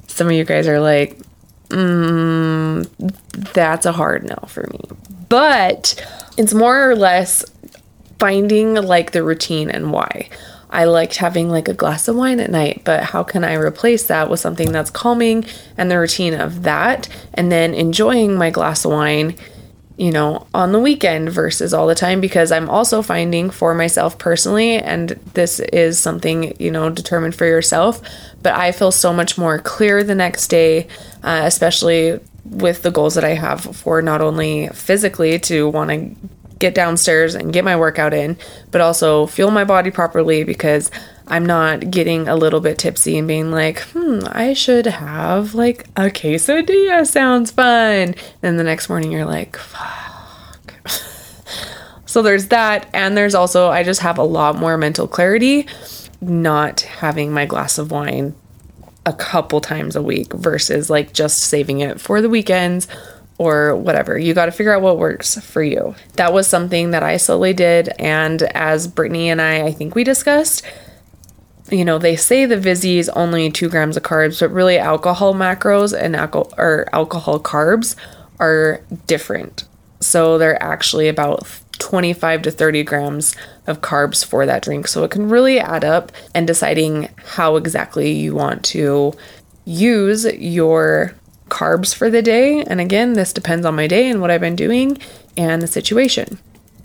Some 0.07 0.27
of 0.27 0.33
you 0.33 0.43
guys 0.43 0.67
are 0.67 0.79
like, 0.79 1.17
mm, 1.69 2.87
that's 3.53 3.85
a 3.85 3.91
hard 3.91 4.23
no 4.23 4.35
for 4.47 4.67
me. 4.67 4.81
But 5.29 6.05
it's 6.37 6.53
more 6.53 6.89
or 6.89 6.95
less 6.95 7.45
finding 8.19 8.75
like 8.75 9.11
the 9.11 9.23
routine 9.23 9.69
and 9.69 9.91
why. 9.91 10.29
I 10.73 10.85
liked 10.85 11.17
having 11.17 11.49
like 11.49 11.67
a 11.67 11.73
glass 11.73 12.07
of 12.07 12.15
wine 12.15 12.39
at 12.39 12.49
night, 12.49 12.81
but 12.83 13.03
how 13.03 13.21
can 13.21 13.43
I 13.43 13.53
replace 13.53 14.05
that 14.07 14.27
with 14.29 14.39
something 14.39 14.71
that's 14.71 14.89
calming 14.89 15.45
and 15.77 15.89
the 15.89 15.99
routine 15.99 16.33
of 16.33 16.63
that? 16.63 17.07
And 17.35 17.51
then 17.51 17.75
enjoying 17.75 18.35
my 18.35 18.49
glass 18.49 18.83
of 18.83 18.91
wine, 18.91 19.35
you 19.97 20.11
know, 20.11 20.47
on 20.51 20.71
the 20.71 20.79
weekend 20.79 21.29
versus 21.29 21.75
all 21.75 21.85
the 21.85 21.93
time 21.93 22.19
because 22.19 22.51
I'm 22.51 22.71
also 22.71 23.03
finding 23.03 23.51
for 23.51 23.75
myself 23.75 24.17
personally 24.17 24.77
and 24.77 25.09
this 25.35 25.59
is 25.59 25.99
something, 25.99 26.59
you 26.59 26.71
know, 26.71 26.89
determined 26.89 27.35
for 27.35 27.45
yourself, 27.45 28.01
but 28.41 28.55
I 28.55 28.71
feel 28.71 28.91
so 28.91 29.13
much 29.13 29.37
more 29.37 29.59
clear 29.59 30.03
the 30.03 30.15
next 30.15 30.47
day, 30.47 30.87
uh, 31.21 31.41
especially 31.43 32.19
with 32.45 32.81
the 32.81 32.91
goals 32.91 33.13
that 33.13 33.23
I 33.23 33.35
have 33.35 33.61
for 33.61 34.01
not 34.01 34.21
only 34.21 34.69
physically 34.69 35.37
to 35.41 35.69
want 35.69 35.91
to 35.91 36.15
get 36.59 36.75
downstairs 36.75 37.35
and 37.35 37.53
get 37.53 37.63
my 37.63 37.75
workout 37.75 38.13
in, 38.13 38.37
but 38.71 38.81
also 38.81 39.27
fuel 39.27 39.51
my 39.51 39.63
body 39.63 39.91
properly 39.91 40.43
because 40.43 40.91
I'm 41.27 41.45
not 41.45 41.89
getting 41.89 42.27
a 42.27 42.35
little 42.35 42.59
bit 42.59 42.77
tipsy 42.77 43.17
and 43.17 43.27
being 43.27 43.51
like, 43.51 43.79
hmm, 43.79 44.19
I 44.27 44.53
should 44.53 44.85
have 44.85 45.55
like 45.55 45.87
a 45.95 46.09
quesadilla 46.09 47.05
sounds 47.07 47.51
fun. 47.51 48.15
And 48.41 48.59
the 48.59 48.63
next 48.63 48.89
morning 48.89 49.11
you're 49.11 49.25
like, 49.25 49.57
fuck. 49.57 50.73
so 52.05 52.21
there's 52.21 52.47
that. 52.47 52.89
And 52.93 53.15
there's 53.17 53.35
also, 53.35 53.69
I 53.69 53.83
just 53.83 54.01
have 54.01 54.17
a 54.17 54.23
lot 54.23 54.55
more 54.55 54.77
mental 54.77 55.07
clarity 55.07 55.67
not 56.21 56.81
having 56.81 57.31
my 57.31 57.45
glass 57.45 57.77
of 57.77 57.91
wine 57.91 58.33
a 59.05 59.13
couple 59.13 59.59
times 59.59 59.95
a 59.95 60.01
week 60.01 60.31
versus 60.33 60.89
like 60.89 61.13
just 61.13 61.39
saving 61.39 61.81
it 61.81 61.99
for 61.99 62.21
the 62.21 62.29
weekends 62.29 62.87
or 63.37 63.75
whatever. 63.75 64.17
You 64.17 64.33
got 64.33 64.45
to 64.45 64.51
figure 64.51 64.73
out 64.73 64.81
what 64.81 64.97
works 64.97 65.39
for 65.43 65.63
you. 65.63 65.95
That 66.13 66.33
was 66.33 66.47
something 66.47 66.91
that 66.91 67.03
I 67.03 67.17
slowly 67.17 67.53
did. 67.53 67.89
And 67.99 68.43
as 68.43 68.87
Brittany 68.87 69.29
and 69.29 69.41
I, 69.41 69.67
I 69.67 69.71
think 69.71 69.95
we 69.95 70.03
discussed, 70.03 70.63
you 71.69 71.83
know, 71.83 71.97
they 71.97 72.15
say 72.15 72.45
the 72.45 72.57
Vizzy 72.57 72.99
is 72.99 73.09
only 73.09 73.51
two 73.51 73.69
grams 73.69 73.97
of 73.97 74.03
carbs, 74.03 74.39
but 74.39 74.51
really 74.51 74.77
alcohol 74.77 75.33
macros 75.33 75.97
and 75.97 76.15
alcohol 76.15 76.53
or 76.57 76.87
alcohol 76.93 77.39
carbs 77.39 77.95
are 78.39 78.81
different. 79.07 79.65
So 79.99 80.37
they're 80.37 80.61
actually 80.61 81.07
about 81.07 81.47
25 81.79 82.43
to 82.43 82.51
30 82.51 82.83
grams 82.83 83.35
of 83.67 83.81
carbs 83.81 84.23
for 84.23 84.45
that 84.45 84.63
drink. 84.63 84.87
So 84.87 85.03
it 85.03 85.11
can 85.11 85.29
really 85.29 85.59
add 85.59 85.83
up 85.83 86.11
and 86.35 86.45
deciding 86.45 87.09
how 87.35 87.55
exactly 87.55 88.11
you 88.11 88.35
want 88.35 88.63
to 88.65 89.13
use 89.65 90.25
your 90.25 91.15
carbs 91.53 91.93
for 91.93 92.09
the 92.09 92.23
day. 92.23 92.63
And 92.63 92.81
again, 92.81 93.13
this 93.13 93.31
depends 93.31 93.65
on 93.65 93.75
my 93.75 93.85
day 93.85 94.09
and 94.09 94.19
what 94.19 94.31
I've 94.31 94.41
been 94.41 94.55
doing 94.55 94.97
and 95.37 95.61
the 95.61 95.67
situation. 95.67 96.39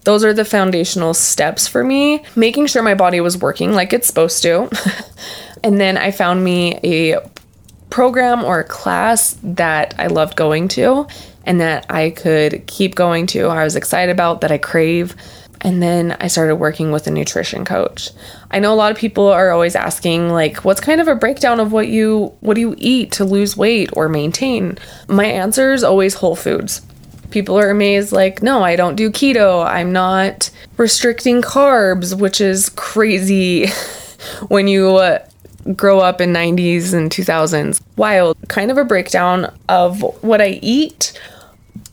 Those 0.04 0.24
are 0.24 0.34
the 0.34 0.44
foundational 0.44 1.14
steps 1.14 1.66
for 1.66 1.82
me, 1.82 2.22
making 2.36 2.66
sure 2.66 2.82
my 2.82 2.94
body 2.94 3.20
was 3.20 3.38
working 3.38 3.72
like 3.72 3.92
it's 3.92 4.06
supposed 4.06 4.42
to. 4.42 4.70
and 5.64 5.80
then 5.80 5.96
I 5.96 6.10
found 6.10 6.44
me 6.44 6.78
a 6.84 7.18
program 7.90 8.44
or 8.44 8.60
a 8.60 8.64
class 8.64 9.36
that 9.42 9.94
I 9.98 10.08
loved 10.08 10.36
going 10.36 10.68
to 10.68 11.06
and 11.44 11.60
that 11.60 11.86
I 11.90 12.10
could 12.10 12.66
keep 12.66 12.94
going 12.94 13.26
to. 13.28 13.46
I 13.46 13.64
was 13.64 13.74
excited 13.74 14.12
about 14.12 14.42
that 14.42 14.52
I 14.52 14.58
crave. 14.58 15.16
And 15.60 15.82
then 15.82 16.16
I 16.20 16.28
started 16.28 16.56
working 16.56 16.92
with 16.92 17.06
a 17.06 17.10
nutrition 17.10 17.64
coach. 17.64 18.10
I 18.50 18.60
know 18.60 18.72
a 18.72 18.76
lot 18.76 18.92
of 18.92 18.98
people 18.98 19.26
are 19.28 19.50
always 19.50 19.74
asking 19.74 20.30
like 20.30 20.64
what's 20.64 20.80
kind 20.80 21.00
of 21.00 21.08
a 21.08 21.14
breakdown 21.14 21.60
of 21.60 21.72
what 21.72 21.88
you 21.88 22.34
what 22.40 22.54
do 22.54 22.60
you 22.60 22.74
eat 22.78 23.12
to 23.12 23.24
lose 23.24 23.56
weight 23.56 23.90
or 23.94 24.08
maintain? 24.08 24.78
My 25.08 25.26
answer 25.26 25.72
is 25.72 25.82
always 25.82 26.14
whole 26.14 26.36
foods. 26.36 26.82
People 27.30 27.58
are 27.58 27.70
amazed 27.70 28.12
like 28.12 28.42
no, 28.42 28.62
I 28.62 28.76
don't 28.76 28.96
do 28.96 29.10
keto. 29.10 29.66
I'm 29.66 29.92
not 29.92 30.50
restricting 30.76 31.42
carbs, 31.42 32.18
which 32.18 32.40
is 32.40 32.68
crazy 32.70 33.66
when 34.48 34.68
you 34.68 34.96
uh, 34.96 35.26
grow 35.74 35.98
up 35.98 36.20
in 36.20 36.32
90s 36.32 36.94
and 36.94 37.10
2000s. 37.10 37.80
Wild. 37.96 38.36
Kind 38.48 38.70
of 38.70 38.78
a 38.78 38.84
breakdown 38.84 39.52
of 39.68 40.00
what 40.22 40.40
I 40.40 40.60
eat. 40.62 41.20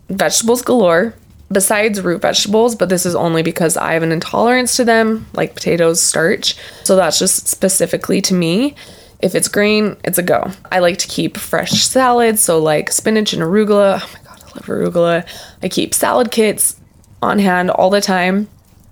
Vegetables 0.10 0.62
galore 0.62 1.16
besides 1.52 2.02
root 2.02 2.22
vegetables, 2.22 2.76
but 2.76 2.90
this 2.90 3.06
is 3.06 3.16
only 3.16 3.44
because 3.44 3.78
I 3.78 3.94
have 3.94 4.04
an 4.04 4.12
intolerance 4.12 4.76
to 4.78 4.86
them, 4.86 5.28
like 5.34 5.56
potatoes, 5.56 6.02
starch. 6.02 6.56
So 6.84 6.96
that's 6.96 7.20
just 7.20 7.48
specifically 7.48 8.22
to 8.22 8.34
me. 8.34 8.76
If 9.20 9.36
it's 9.36 9.48
green, 9.48 9.98
it's 10.04 10.18
a 10.18 10.24
go. 10.24 10.52
I 10.72 10.80
like 10.80 10.98
to 11.00 11.08
keep 11.08 11.38
fresh 11.38 11.84
salads, 11.84 12.42
so 12.42 12.60
like 12.60 12.92
spinach 12.92 13.34
and 13.34 13.42
arugula. 13.42 14.02
Oh 14.04 14.10
my 14.14 14.30
god, 14.30 14.42
I 14.42 14.46
love 14.56 14.66
arugula. 14.66 15.28
I 15.64 15.70
keep 15.70 15.94
salad 15.94 16.32
kits 16.32 16.80
on 17.22 17.40
hand 17.40 17.72
all 17.72 17.90
the 17.90 18.02
time. 18.02 18.50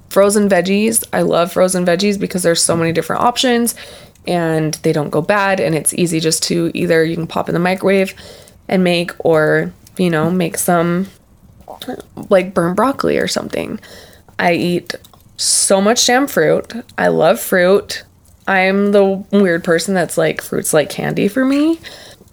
Frozen 0.10 0.48
veggies. 0.48 1.04
I 1.12 1.24
love 1.24 1.52
frozen 1.52 1.86
veggies 1.86 2.20
because 2.20 2.44
there's 2.44 2.64
so 2.64 2.78
many 2.78 2.92
different 2.92 3.24
options 3.24 3.76
and 4.28 4.76
they 4.76 4.94
don't 4.94 5.10
go 5.10 5.22
bad 5.22 5.60
and 5.60 5.76
it's 5.76 5.94
easy 5.94 6.20
just 6.20 6.44
to 6.44 6.72
either 6.74 7.04
you 7.04 7.16
can 7.16 7.28
pop 7.28 7.50
in 7.50 7.54
the 7.54 7.60
microwave 7.60 8.14
and 8.68 8.84
make 8.84 9.12
or 9.26 9.74
you 9.98 10.10
know 10.10 10.30
make 10.30 10.58
some 10.58 11.08
like 12.30 12.54
burnt 12.54 12.76
broccoli 12.76 13.18
or 13.18 13.28
something. 13.28 13.80
I 14.40 14.54
eat 14.54 14.96
so 15.38 15.82
much 15.82 16.06
damn 16.06 16.28
fruit. 16.28 16.74
I 16.98 17.08
love 17.08 17.40
fruit. 17.40 18.04
I'm 18.48 18.92
the 18.92 19.24
weird 19.32 19.64
person 19.64 19.94
that's 19.94 20.18
like 20.18 20.42
fruits 20.42 20.74
like 20.74 20.90
candy 20.90 21.28
for 21.28 21.46
me. 21.46 21.80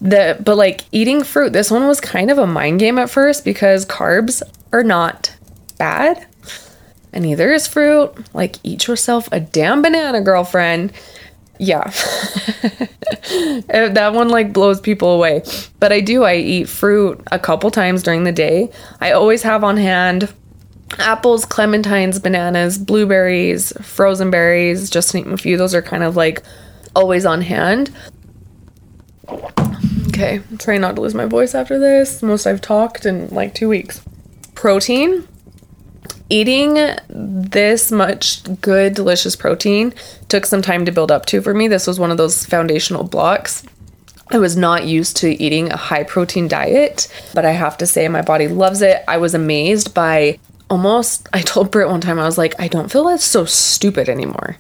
The 0.01 0.39
but 0.41 0.57
like 0.57 0.83
eating 0.93 1.23
fruit, 1.23 1.53
this 1.53 1.71
one 1.71 1.87
was 1.87 2.01
kind 2.01 2.31
of 2.31 2.39
a 2.39 2.47
mind 2.47 2.81
game 2.81 2.99
at 2.99 3.11
first 3.11 3.45
because 3.45 3.87
carbs 3.87 4.43
are 4.73 4.85
not 4.85 5.35
bad. 5.79 6.27
And 7.13 7.25
neither 7.25 7.53
is 7.53 7.67
fruit. 7.67 8.13
Like 8.35 8.57
eat 8.63 8.87
yourself 8.87 9.29
a 9.33 9.41
damn 9.41 9.83
banana, 9.83 10.21
girlfriend. 10.21 10.93
Yeah. 11.61 11.93
Uh, 13.73 13.89
that 13.89 14.13
one 14.13 14.29
like 14.29 14.53
blows 14.53 14.81
people 14.81 15.11
away. 15.13 15.43
But 15.79 15.93
I 15.93 16.01
do 16.01 16.25
I 16.25 16.37
eat 16.37 16.69
fruit 16.69 17.21
a 17.31 17.39
couple 17.39 17.71
times 17.71 18.03
during 18.03 18.25
the 18.25 18.33
day. 18.33 18.71
I 19.01 19.13
always 19.13 19.43
have 19.43 19.63
on 19.63 19.77
hand 19.77 20.33
apples, 20.99 21.45
clementines, 21.45 22.23
bananas, 22.23 22.79
blueberries, 22.79 23.73
frozen 23.83 24.31
berries, 24.31 24.91
just 24.91 25.11
to 25.11 25.19
name 25.19 25.33
a 25.33 25.37
few. 25.37 25.57
Those 25.57 25.75
are 25.75 25.83
kind 25.83 26.03
of 26.03 26.17
like 26.17 26.43
always 26.97 27.25
on 27.25 27.43
hand. 27.43 27.91
Okay, 30.09 30.41
I'm 30.51 30.59
trying 30.59 30.81
not 30.81 30.97
to 30.97 31.03
lose 31.03 31.15
my 31.15 31.27
voice 31.27 31.55
after 31.55 31.79
this. 31.79 32.23
Most 32.23 32.47
I've 32.47 32.61
talked 32.61 33.07
in 33.07 33.29
like 33.29 33.55
two 33.55 33.69
weeks. 33.69 34.03
Protein. 34.55 35.27
Eating 36.31 36.79
this 37.09 37.91
much 37.91 38.45
good, 38.61 38.95
delicious 38.95 39.35
protein 39.35 39.93
took 40.29 40.47
some 40.47 40.63
time 40.63 40.85
to 40.85 40.93
build 40.93 41.11
up 41.11 41.27
to 41.27 41.43
for 41.43 41.53
me. 41.53 41.67
This 41.67 41.89
was 41.89 41.99
one 41.99 42.13
of 42.13 42.19
those 42.19 42.47
foundational 42.47 43.03
blocks. 43.03 43.65
I 44.29 44.39
was 44.39 44.57
not 44.57 44.87
used 44.87 45.17
to 45.19 45.43
eating 45.43 45.73
a 45.73 45.77
high 45.77 46.05
protein 46.05 46.47
diet, 46.47 47.09
but 47.35 47.45
I 47.45 47.51
have 47.51 47.77
to 47.79 47.87
say 47.87 48.07
my 48.07 48.23
body 48.23 48.47
loves 48.47 48.81
it. 48.81 49.03
I 49.09 49.17
was 49.17 49.35
amazed 49.35 49.93
by 49.93 50.39
almost 50.69 51.29
I 51.33 51.43
told 51.43 51.73
Britt 51.73 51.89
one 51.89 52.01
time 52.01 52.21
I 52.21 52.27
was 52.27 52.39
like, 52.39 52.55
I 52.61 52.69
don't 52.69 52.93
feel 52.93 53.05
that's 53.05 53.25
so 53.25 53.45
stupid 53.45 54.09
anymore. 54.09 54.57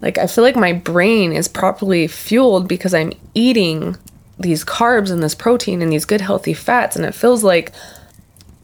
Like 0.00 0.16
I 0.16 0.28
feel 0.28 0.44
like 0.44 0.56
my 0.56 0.72
brain 0.72 1.32
is 1.32 1.48
properly 1.48 2.06
fueled 2.06 2.68
because 2.68 2.94
I'm 2.94 3.12
eating 3.34 3.96
these 4.38 4.64
carbs 4.64 5.10
and 5.10 5.22
this 5.22 5.34
protein 5.34 5.82
and 5.82 5.92
these 5.92 6.06
good 6.06 6.20
healthy 6.20 6.54
fats 6.54 6.96
and 6.96 7.04
it 7.04 7.14
feels 7.14 7.44
like 7.44 7.72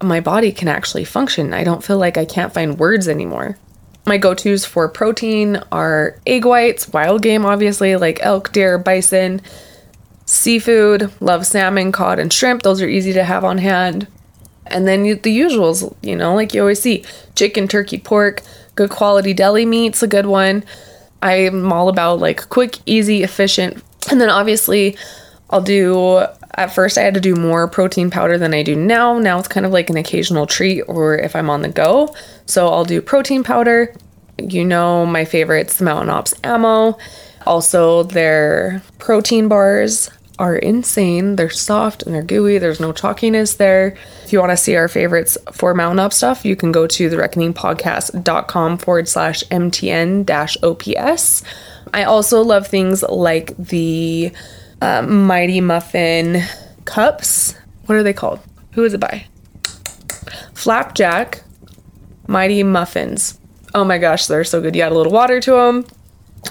my 0.03 0.21
body 0.21 0.53
can 0.53 0.69
actually 0.69 1.05
function. 1.05 1.55
I 1.55 1.65
don't 1.65 1.85
feel 1.85 1.99
like 1.99 2.17
I 2.19 2.25
can't 2.25 2.53
find 2.53 2.79
words 2.79 3.09
anymore. 3.09 3.59
My 4.05 4.19
go-tos 4.19 4.65
for 4.65 4.89
protein 4.89 5.61
are 5.73 6.21
egg 6.27 6.45
whites, 6.45 6.89
wild 6.91 7.23
game 7.23 7.45
obviously, 7.45 7.97
like 7.97 8.21
elk, 8.23 8.53
deer, 8.53 8.79
bison, 8.79 9.41
seafood, 10.27 11.11
love 11.21 11.47
salmon, 11.47 11.93
cod 11.93 12.19
and 12.19 12.33
shrimp. 12.33 12.63
Those 12.63 12.83
are 12.83 12.89
easy 12.89 13.13
to 13.15 13.25
have 13.25 13.45
on 13.45 13.59
hand. 13.59 14.07
And 14.67 14.87
then 14.87 15.03
the 15.05 15.39
usuals, 15.39 15.95
you 16.03 16.17
know, 16.17 16.35
like 16.35 16.53
you 16.53 16.61
always 16.61 16.83
see 16.83 17.05
chicken, 17.35 17.69
turkey, 17.69 17.99
pork, 17.99 18.43
good 18.75 18.91
quality 18.91 19.33
deli 19.33 19.65
meat's 19.65 20.03
a 20.03 20.09
good 20.09 20.27
one. 20.27 20.65
I'm 21.23 21.73
all 21.73 21.89
about 21.89 22.21
like 22.21 22.49
quick, 22.49 22.79
easy, 22.87 23.23
efficient. 23.23 23.83
And 24.11 24.21
then 24.21 24.29
obviously, 24.29 24.97
I'll 25.51 25.63
do, 25.63 26.27
at 26.57 26.75
first, 26.75 26.97
I 26.97 27.03
had 27.03 27.15
to 27.15 27.21
do 27.21 27.35
more 27.35 27.69
protein 27.69 28.11
powder 28.11 28.39
than 28.39 28.55
I 28.55 28.63
do 28.63 28.75
now. 28.75 29.19
Now 29.19 29.39
it's 29.39 29.49
kind 29.49 29.67
of 29.67 29.73
like 29.73 29.91
an 29.91 29.97
occasional 29.97 30.47
treat 30.47 30.83
or 30.83 31.17
if 31.19 31.37
I'm 31.37 31.51
on 31.51 31.63
the 31.63 31.69
go. 31.69 32.15
So 32.47 32.69
I'll 32.69 32.85
do 32.85 33.03
protein 33.03 33.45
powder. 33.45 33.95
You 34.39 34.65
know, 34.65 35.07
my 35.07 35.25
favorites, 35.25 35.77
the 35.77 35.85
Mountain 35.85 36.11
Ops 36.11 36.35
Ammo. 36.43 36.99
Also, 37.47 38.03
their 38.05 38.83
protein 38.99 39.49
bars 39.49 40.11
are 40.39 40.57
insane. 40.57 41.37
They're 41.37 41.51
soft 41.51 42.03
and 42.03 42.15
they're 42.15 42.23
gooey. 42.23 42.59
There's 42.59 42.81
no 42.81 42.93
chalkiness 42.93 43.57
there. 43.57 43.97
If 44.25 44.33
you 44.33 44.41
want 44.41 44.51
to 44.51 44.57
see 44.57 44.77
our 44.77 44.89
favorites 44.89 45.39
for 45.53 45.75
Mountain 45.75 46.01
Ops 46.01 46.17
stuff, 46.17 46.45
you 46.45 46.57
can 46.57 46.73
go 46.73 46.87
to 46.87 47.09
thereckoningpodcast.com 47.09 48.79
forward 48.79 49.09
slash 49.09 49.45
MTN 49.45 50.27
dash 50.27 50.57
OPS. 50.63 51.43
I 51.95 52.05
also 52.05 52.43
love 52.43 52.67
things 52.67 53.03
like 53.05 53.57
the 53.57 54.33
uh, 54.81 55.03
Mighty 55.03 55.61
Muffin 55.61 56.43
cups. 56.85 57.55
What 57.87 57.97
are 57.97 58.03
they 58.03 58.13
called? 58.13 58.41
Who 58.73 58.85
is 58.85 58.95
it 58.95 59.01
by? 59.01 59.27
Flapjack 60.55 61.43
Mighty 62.27 62.63
Muffins. 62.63 63.39
Oh 63.75 63.85
my 63.85 63.99
gosh, 63.99 64.27
they're 64.27 64.45
so 64.45 64.61
good. 64.61 64.75
You 64.75 64.83
add 64.83 64.93
a 64.93 64.97
little 64.97 65.13
water 65.13 65.41
to 65.41 65.51
them. 65.51 65.87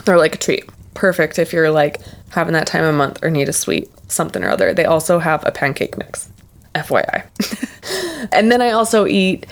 They're 0.05 0.17
like 0.17 0.35
a 0.35 0.37
treat. 0.37 0.69
Perfect 0.93 1.39
if 1.39 1.51
you're 1.51 1.71
like 1.71 1.99
having 2.29 2.53
that 2.53 2.67
time 2.67 2.83
of 2.83 2.95
month 2.95 3.23
or 3.23 3.29
need 3.29 3.49
a 3.49 3.53
sweet 3.53 3.89
something 4.09 4.43
or 4.43 4.49
other. 4.49 4.73
They 4.73 4.85
also 4.85 5.19
have 5.19 5.45
a 5.45 5.51
pancake 5.51 5.97
mix. 5.97 6.29
FYI. 6.75 7.23
and 8.31 8.51
then 8.51 8.61
I 8.61 8.71
also 8.71 9.05
eat 9.05 9.45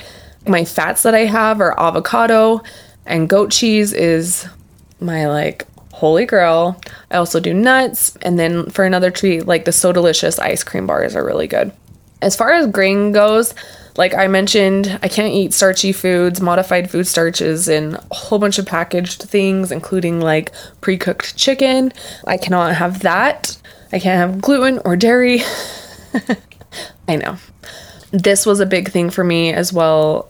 my 0.47 0.65
fats 0.65 1.03
that 1.03 1.15
I 1.15 1.25
have 1.25 1.61
are 1.61 1.79
avocado 1.79 2.61
and 3.05 3.29
goat 3.29 3.51
cheese 3.51 3.93
is 3.93 4.47
my 4.99 5.27
like 5.27 5.65
holy 6.03 6.25
grail. 6.25 6.81
I 7.11 7.15
also 7.15 7.39
do 7.39 7.53
nuts 7.53 8.17
and 8.23 8.37
then 8.37 8.69
for 8.69 8.83
another 8.83 9.09
treat 9.09 9.47
like 9.47 9.63
the 9.63 9.71
so 9.71 9.93
delicious 9.93 10.37
ice 10.37 10.61
cream 10.61 10.85
bars 10.85 11.15
are 11.15 11.23
really 11.23 11.47
good. 11.47 11.71
As 12.21 12.35
far 12.35 12.51
as 12.51 12.67
grain 12.67 13.13
goes, 13.13 13.55
like 13.95 14.13
I 14.13 14.27
mentioned, 14.27 14.99
I 15.01 15.07
can't 15.07 15.33
eat 15.33 15.53
starchy 15.53 15.93
foods, 15.93 16.41
modified 16.41 16.91
food 16.91 17.07
starches, 17.07 17.69
and 17.69 17.95
a 17.95 18.15
whole 18.15 18.37
bunch 18.37 18.59
of 18.59 18.65
packaged 18.65 19.23
things, 19.23 19.71
including 19.71 20.19
like 20.19 20.51
pre 20.81 20.97
cooked 20.97 21.37
chicken. 21.37 21.93
I 22.27 22.35
cannot 22.35 22.75
have 22.75 22.99
that. 23.03 23.57
I 23.93 23.99
can't 23.99 24.19
have 24.19 24.41
gluten 24.41 24.81
or 24.83 24.97
dairy. 24.97 25.39
I 27.07 27.15
know. 27.15 27.37
This 28.11 28.45
was 28.45 28.59
a 28.59 28.65
big 28.65 28.91
thing 28.91 29.09
for 29.09 29.23
me 29.23 29.53
as 29.53 29.71
well, 29.71 30.29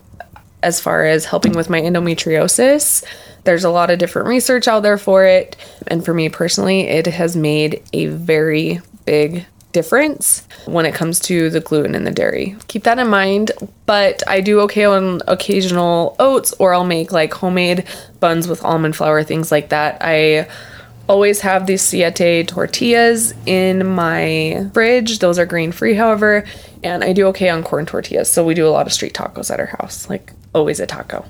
as 0.62 0.80
far 0.80 1.04
as 1.04 1.26
helping 1.26 1.54
with 1.54 1.68
my 1.68 1.82
endometriosis. 1.82 3.04
There's 3.44 3.64
a 3.64 3.70
lot 3.70 3.90
of 3.90 4.00
different 4.00 4.28
research 4.28 4.68
out 4.68 4.84
there 4.84 4.98
for 4.98 5.26
it. 5.26 5.56
And 5.88 6.04
for 6.04 6.14
me 6.14 6.30
personally, 6.30 6.82
it 6.82 7.08
has 7.08 7.36
made 7.36 7.84
a 7.94 8.08
very 8.08 8.80
big 9.06 9.46
difference 9.74 10.48
when 10.66 10.86
it 10.86 10.94
comes 10.94 11.20
to 11.20 11.50
the 11.50 11.60
gluten 11.60 11.96
and 11.96 12.08
the 12.08 12.12
dairy. 12.12 12.56
Keep 12.68 12.84
that 12.84 13.00
in 13.00 13.10
mind, 13.10 13.52
but 13.86 14.24
I 14.28 14.40
do 14.40 14.62
okay 14.62 14.86
on 14.86 15.22
occasional 15.28 16.16
oats 16.20 16.54
or 16.60 16.74
I'll 16.74 16.86
make 16.86 17.12
like 17.12 17.34
homemade 17.34 17.84
buns 18.20 18.48
with 18.48 18.64
almond 18.64 18.96
flour, 18.96 19.24
things 19.24 19.52
like 19.52 19.70
that. 19.70 19.98
I 20.00 20.48
always 21.10 21.42
have 21.42 21.66
these 21.66 21.82
siete 21.82 22.48
tortillas 22.48 23.34
in 23.46 23.86
my 23.86 24.70
fridge. 24.74 25.20
Those 25.20 25.38
are 25.38 25.46
grain 25.46 25.72
free, 25.72 25.96
however, 25.96 26.46
and 26.84 27.04
I 27.04 27.12
do 27.12 27.28
okay 27.28 27.50
on 27.50 27.64
corn 27.64 27.86
tortillas. 27.86 28.32
So 28.32 28.46
we 28.46 28.54
do 28.54 28.68
a 28.68 28.70
lot 28.70 28.88
of 28.88 28.94
street 28.94 29.14
tacos 29.14 29.52
at 29.52 29.60
our 29.60 29.66
house, 29.66 30.10
like 30.10 30.32
always 30.54 30.80
a 30.80 30.86
taco. 30.86 31.26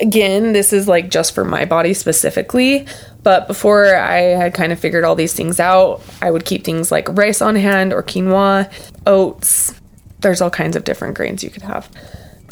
Again, 0.00 0.52
this 0.52 0.72
is 0.72 0.88
like 0.88 1.10
just 1.10 1.34
for 1.34 1.44
my 1.44 1.64
body 1.64 1.94
specifically, 1.94 2.86
but 3.22 3.46
before 3.46 3.96
I 3.96 4.20
had 4.20 4.54
kind 4.54 4.72
of 4.72 4.78
figured 4.78 5.04
all 5.04 5.16
these 5.16 5.34
things 5.34 5.60
out, 5.60 6.02
I 6.22 6.30
would 6.30 6.44
keep 6.44 6.64
things 6.64 6.90
like 6.90 7.08
rice 7.10 7.42
on 7.42 7.56
hand 7.56 7.92
or 7.92 8.02
quinoa, 8.02 8.70
oats. 9.06 9.74
There's 10.20 10.40
all 10.40 10.50
kinds 10.50 10.76
of 10.76 10.84
different 10.84 11.16
grains 11.16 11.44
you 11.44 11.50
could 11.50 11.62
have. 11.62 11.90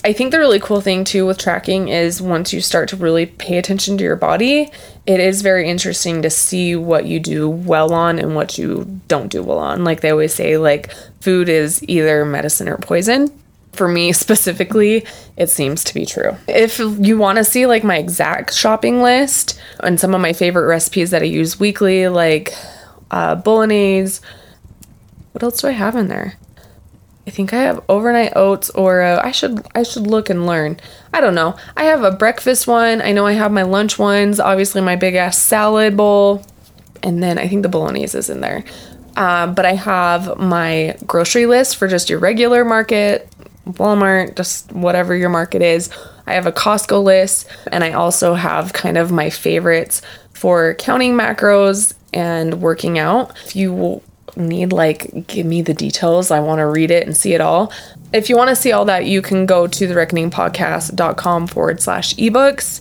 I 0.04 0.12
think 0.12 0.30
the 0.30 0.38
really 0.38 0.60
cool 0.60 0.80
thing 0.80 1.02
too 1.02 1.26
with 1.26 1.38
tracking 1.38 1.88
is 1.88 2.22
once 2.22 2.52
you 2.52 2.60
start 2.60 2.88
to 2.90 2.96
really 2.96 3.26
pay 3.26 3.58
attention 3.58 3.98
to 3.98 4.04
your 4.04 4.14
body, 4.14 4.70
it 5.04 5.18
is 5.18 5.42
very 5.42 5.68
interesting 5.68 6.22
to 6.22 6.30
see 6.30 6.76
what 6.76 7.06
you 7.06 7.18
do 7.18 7.48
well 7.48 7.92
on 7.92 8.18
and 8.18 8.36
what 8.36 8.56
you 8.56 9.00
don't 9.08 9.32
do 9.32 9.42
well 9.42 9.58
on. 9.58 9.82
Like 9.82 10.02
they 10.02 10.10
always 10.10 10.32
say, 10.32 10.58
like 10.58 10.92
food 11.20 11.48
is 11.48 11.82
either 11.88 12.24
medicine 12.24 12.68
or 12.68 12.76
poison 12.76 13.32
for 13.76 13.88
me 13.88 14.12
specifically, 14.24 15.04
it 15.36 15.50
seems 15.50 15.84
to 15.84 15.94
be 15.94 16.06
true. 16.06 16.36
If 16.48 16.78
you 16.78 17.18
want 17.18 17.38
to 17.38 17.44
see 17.44 17.66
like 17.66 17.84
my 17.84 17.98
exact 17.98 18.54
shopping 18.54 19.02
list 19.02 19.60
and 19.80 20.00
some 20.00 20.14
of 20.14 20.20
my 20.20 20.32
favorite 20.32 20.66
recipes 20.66 21.10
that 21.10 21.22
I 21.22 21.26
use 21.26 21.60
weekly, 21.60 22.08
like 22.08 22.54
uh, 23.10 23.36
bolognese, 23.36 24.20
what 25.32 25.42
else 25.42 25.60
do 25.60 25.68
I 25.68 25.72
have 25.72 25.96
in 25.96 26.08
there? 26.08 26.38
I 27.26 27.30
think 27.30 27.52
I 27.52 27.62
have 27.62 27.84
overnight 27.88 28.32
oats 28.36 28.70
or 28.70 29.02
uh, 29.02 29.20
I 29.22 29.32
should 29.32 29.66
I 29.74 29.82
should 29.82 30.06
look 30.06 30.30
and 30.30 30.46
learn. 30.46 30.78
I 31.12 31.20
don't 31.20 31.34
know. 31.34 31.56
I 31.76 31.84
have 31.84 32.04
a 32.04 32.12
breakfast 32.12 32.68
one. 32.68 33.02
I 33.02 33.12
know 33.12 33.26
I 33.26 33.32
have 33.32 33.50
my 33.50 33.62
lunch 33.62 33.98
ones. 33.98 34.38
Obviously 34.38 34.80
my 34.80 34.94
big 34.94 35.16
ass 35.16 35.36
salad 35.36 35.96
bowl, 35.96 36.44
and 37.02 37.22
then 37.22 37.36
I 37.38 37.48
think 37.48 37.62
the 37.62 37.68
bolognese 37.68 38.16
is 38.16 38.30
in 38.30 38.40
there. 38.40 38.64
Um, 39.16 39.54
but 39.54 39.64
I 39.64 39.74
have 39.74 40.38
my 40.38 40.96
grocery 41.06 41.46
list 41.46 41.76
for 41.78 41.88
just 41.88 42.10
your 42.10 42.18
regular 42.18 42.64
market 42.64 43.28
Walmart, 43.66 44.36
just 44.36 44.72
whatever 44.72 45.14
your 45.14 45.28
market 45.28 45.62
is. 45.62 45.90
I 46.26 46.34
have 46.34 46.46
a 46.46 46.52
Costco 46.52 47.02
list, 47.02 47.48
and 47.70 47.84
I 47.84 47.92
also 47.92 48.34
have 48.34 48.72
kind 48.72 48.96
of 48.98 49.12
my 49.12 49.30
favorites 49.30 50.02
for 50.32 50.74
counting 50.74 51.14
macros 51.14 51.94
and 52.12 52.60
working 52.60 52.98
out. 52.98 53.36
If 53.44 53.56
you 53.56 54.02
need, 54.36 54.72
like, 54.72 55.26
give 55.26 55.46
me 55.46 55.62
the 55.62 55.74
details, 55.74 56.30
I 56.30 56.40
want 56.40 56.58
to 56.58 56.66
read 56.66 56.90
it 56.90 57.06
and 57.06 57.16
see 57.16 57.34
it 57.34 57.40
all. 57.40 57.72
If 58.12 58.28
you 58.28 58.36
want 58.36 58.50
to 58.50 58.56
see 58.56 58.72
all 58.72 58.84
that, 58.86 59.06
you 59.06 59.22
can 59.22 59.46
go 59.46 59.66
to 59.66 59.88
thereckoningpodcast.com 59.88 61.46
forward 61.48 61.80
slash 61.80 62.14
ebooks. 62.16 62.80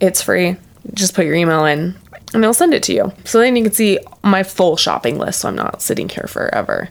It's 0.00 0.22
free. 0.22 0.56
Just 0.94 1.14
put 1.14 1.26
your 1.26 1.34
email 1.34 1.66
in 1.66 1.96
and 2.32 2.42
they'll 2.42 2.54
send 2.54 2.74
it 2.74 2.82
to 2.84 2.94
you. 2.94 3.12
So 3.24 3.38
then 3.38 3.56
you 3.56 3.64
can 3.64 3.72
see 3.72 3.98
my 4.22 4.42
full 4.42 4.76
shopping 4.76 5.18
list 5.18 5.40
so 5.40 5.48
I'm 5.48 5.56
not 5.56 5.82
sitting 5.82 6.08
here 6.08 6.26
forever. 6.26 6.88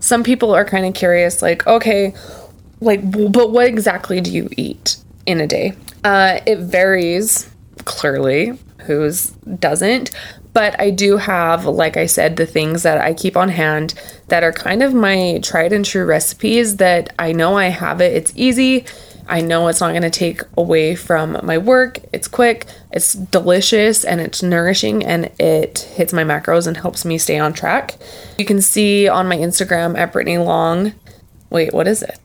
Some 0.00 0.22
people 0.22 0.54
are 0.54 0.64
kind 0.64 0.86
of 0.86 0.94
curious, 0.94 1.42
like, 1.42 1.66
okay, 1.66 2.14
like, 2.80 3.00
but 3.32 3.50
what 3.50 3.66
exactly 3.66 4.20
do 4.20 4.30
you 4.30 4.48
eat 4.56 4.96
in 5.26 5.40
a 5.40 5.46
day? 5.46 5.74
Uh, 6.04 6.40
it 6.46 6.58
varies 6.58 7.50
clearly, 7.84 8.58
whose 8.80 9.28
doesn't. 9.58 10.10
But 10.52 10.80
I 10.80 10.90
do 10.90 11.16
have, 11.16 11.64
like 11.64 11.96
I 11.96 12.06
said, 12.06 12.36
the 12.36 12.46
things 12.46 12.82
that 12.82 12.98
I 12.98 13.14
keep 13.14 13.36
on 13.36 13.50
hand 13.50 13.94
that 14.28 14.42
are 14.42 14.52
kind 14.52 14.82
of 14.82 14.92
my 14.92 15.38
tried 15.42 15.72
and 15.72 15.84
true 15.84 16.04
recipes 16.04 16.78
that 16.78 17.14
I 17.18 17.32
know 17.32 17.56
I 17.56 17.66
have 17.66 18.00
it. 18.00 18.12
It's 18.14 18.32
easy. 18.34 18.84
I 19.28 19.42
know 19.42 19.68
it's 19.68 19.80
not 19.80 19.90
going 19.90 20.02
to 20.02 20.10
take 20.10 20.42
away 20.56 20.96
from 20.96 21.38
my 21.44 21.56
work. 21.56 22.00
It's 22.12 22.26
quick, 22.26 22.66
it's 22.90 23.12
delicious, 23.12 24.04
and 24.04 24.20
it's 24.20 24.42
nourishing, 24.42 25.04
and 25.04 25.30
it 25.38 25.78
hits 25.94 26.12
my 26.12 26.24
macros 26.24 26.66
and 26.66 26.76
helps 26.76 27.04
me 27.04 27.16
stay 27.16 27.38
on 27.38 27.52
track. 27.52 27.96
You 28.38 28.44
can 28.44 28.60
see 28.60 29.06
on 29.06 29.28
my 29.28 29.36
Instagram 29.36 29.96
at 29.96 30.12
Brittany 30.12 30.38
Long. 30.38 30.94
Wait, 31.48 31.72
what 31.72 31.86
is 31.86 32.02
it? 32.02 32.18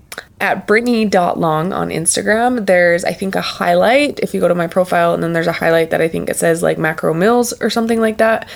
At 0.45 0.67
Brittany.long 0.67 1.73
on 1.73 1.89
Instagram, 1.89 2.67
there's 2.67 3.03
I 3.03 3.13
think 3.13 3.33
a 3.33 3.41
highlight. 3.41 4.19
If 4.19 4.35
you 4.35 4.39
go 4.39 4.47
to 4.47 4.53
my 4.53 4.67
profile, 4.67 5.15
and 5.15 5.23
then 5.23 5.33
there's 5.33 5.47
a 5.47 5.51
highlight 5.51 5.89
that 5.89 6.01
I 6.01 6.07
think 6.07 6.29
it 6.29 6.35
says 6.35 6.61
like 6.61 6.77
macro 6.77 7.15
meals 7.15 7.51
or 7.63 7.71
something 7.71 7.99
like 7.99 8.19
that. 8.19 8.47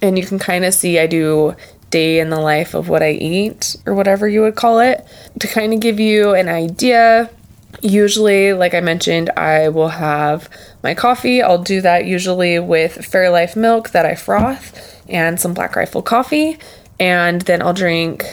And 0.00 0.16
you 0.16 0.24
can 0.24 0.38
kind 0.38 0.64
of 0.64 0.72
see 0.74 0.96
I 1.00 1.08
do 1.08 1.56
day 1.90 2.20
in 2.20 2.30
the 2.30 2.38
life 2.38 2.74
of 2.74 2.88
what 2.88 3.02
I 3.02 3.10
eat 3.10 3.74
or 3.84 3.94
whatever 3.94 4.28
you 4.28 4.42
would 4.42 4.54
call 4.54 4.78
it 4.78 5.04
to 5.40 5.48
kind 5.48 5.74
of 5.74 5.80
give 5.80 5.98
you 5.98 6.34
an 6.34 6.48
idea 6.48 7.28
Usually, 7.82 8.52
like 8.52 8.72
I 8.72 8.80
mentioned, 8.80 9.30
I 9.36 9.68
will 9.68 9.88
have 9.88 10.48
my 10.84 10.94
coffee. 10.94 11.42
I'll 11.42 11.62
do 11.62 11.80
that 11.80 12.06
usually 12.06 12.60
with 12.60 12.98
Fairlife 12.98 13.56
milk 13.56 13.90
that 13.90 14.06
I 14.06 14.14
froth 14.14 15.02
and 15.08 15.40
some 15.40 15.52
Black 15.52 15.74
Rifle 15.74 16.00
coffee. 16.00 16.58
And 17.00 17.42
then 17.42 17.60
I'll 17.60 17.74
drink 17.74 18.24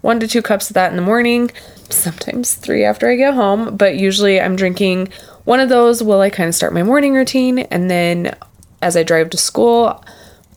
one 0.00 0.18
to 0.18 0.26
two 0.26 0.42
cups 0.42 0.68
of 0.68 0.74
that 0.74 0.90
in 0.90 0.96
the 0.96 1.02
morning, 1.02 1.52
sometimes 1.90 2.54
three 2.54 2.84
after 2.84 3.08
I 3.08 3.16
get 3.16 3.34
home. 3.34 3.76
But 3.76 3.96
usually 3.96 4.40
I'm 4.40 4.56
drinking 4.56 5.08
one 5.44 5.60
of 5.60 5.68
those 5.68 6.02
while 6.02 6.20
I 6.20 6.30
kind 6.30 6.48
of 6.48 6.54
start 6.54 6.74
my 6.74 6.82
morning 6.82 7.14
routine. 7.14 7.58
And 7.58 7.90
then 7.90 8.36
as 8.82 8.96
I 8.96 9.02
drive 9.02 9.30
to 9.30 9.36
school, 9.36 10.04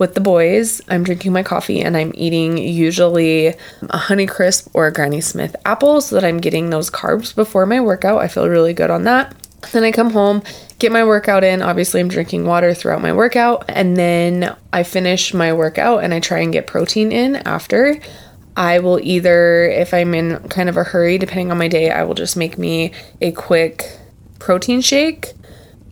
with 0.01 0.15
the 0.15 0.19
boys, 0.19 0.81
I'm 0.87 1.03
drinking 1.03 1.31
my 1.31 1.43
coffee 1.43 1.79
and 1.79 1.95
I'm 1.95 2.11
eating 2.15 2.57
usually 2.57 3.49
a 3.49 3.55
Honeycrisp 3.83 4.67
or 4.73 4.87
a 4.87 4.91
Granny 4.91 5.21
Smith 5.21 5.55
apple 5.63 6.01
so 6.01 6.15
that 6.15 6.23
I'm 6.23 6.39
getting 6.39 6.71
those 6.71 6.89
carbs 6.89 7.35
before 7.35 7.67
my 7.67 7.79
workout. 7.79 8.19
I 8.19 8.27
feel 8.27 8.49
really 8.49 8.73
good 8.73 8.89
on 8.89 9.03
that. 9.03 9.35
Then 9.71 9.83
I 9.83 9.91
come 9.91 10.09
home, 10.09 10.41
get 10.79 10.91
my 10.91 11.03
workout 11.03 11.43
in. 11.43 11.61
Obviously, 11.61 11.99
I'm 11.99 12.07
drinking 12.07 12.47
water 12.47 12.73
throughout 12.73 13.03
my 13.03 13.13
workout. 13.13 13.65
And 13.69 13.95
then 13.95 14.55
I 14.73 14.81
finish 14.81 15.35
my 15.35 15.53
workout 15.53 16.03
and 16.03 16.15
I 16.15 16.19
try 16.19 16.39
and 16.39 16.51
get 16.51 16.65
protein 16.65 17.11
in 17.11 17.35
after. 17.35 17.99
I 18.55 18.79
will 18.79 18.99
either, 19.01 19.65
if 19.65 19.93
I'm 19.93 20.13
in 20.13 20.39
kind 20.49 20.69
of 20.69 20.77
a 20.77 20.83
hurry, 20.83 21.17
depending 21.17 21.51
on 21.51 21.57
my 21.57 21.67
day, 21.67 21.89
I 21.89 22.03
will 22.03 22.13
just 22.13 22.35
make 22.35 22.57
me 22.57 22.91
a 23.21 23.31
quick 23.31 23.97
protein 24.39 24.81
shake 24.81 25.33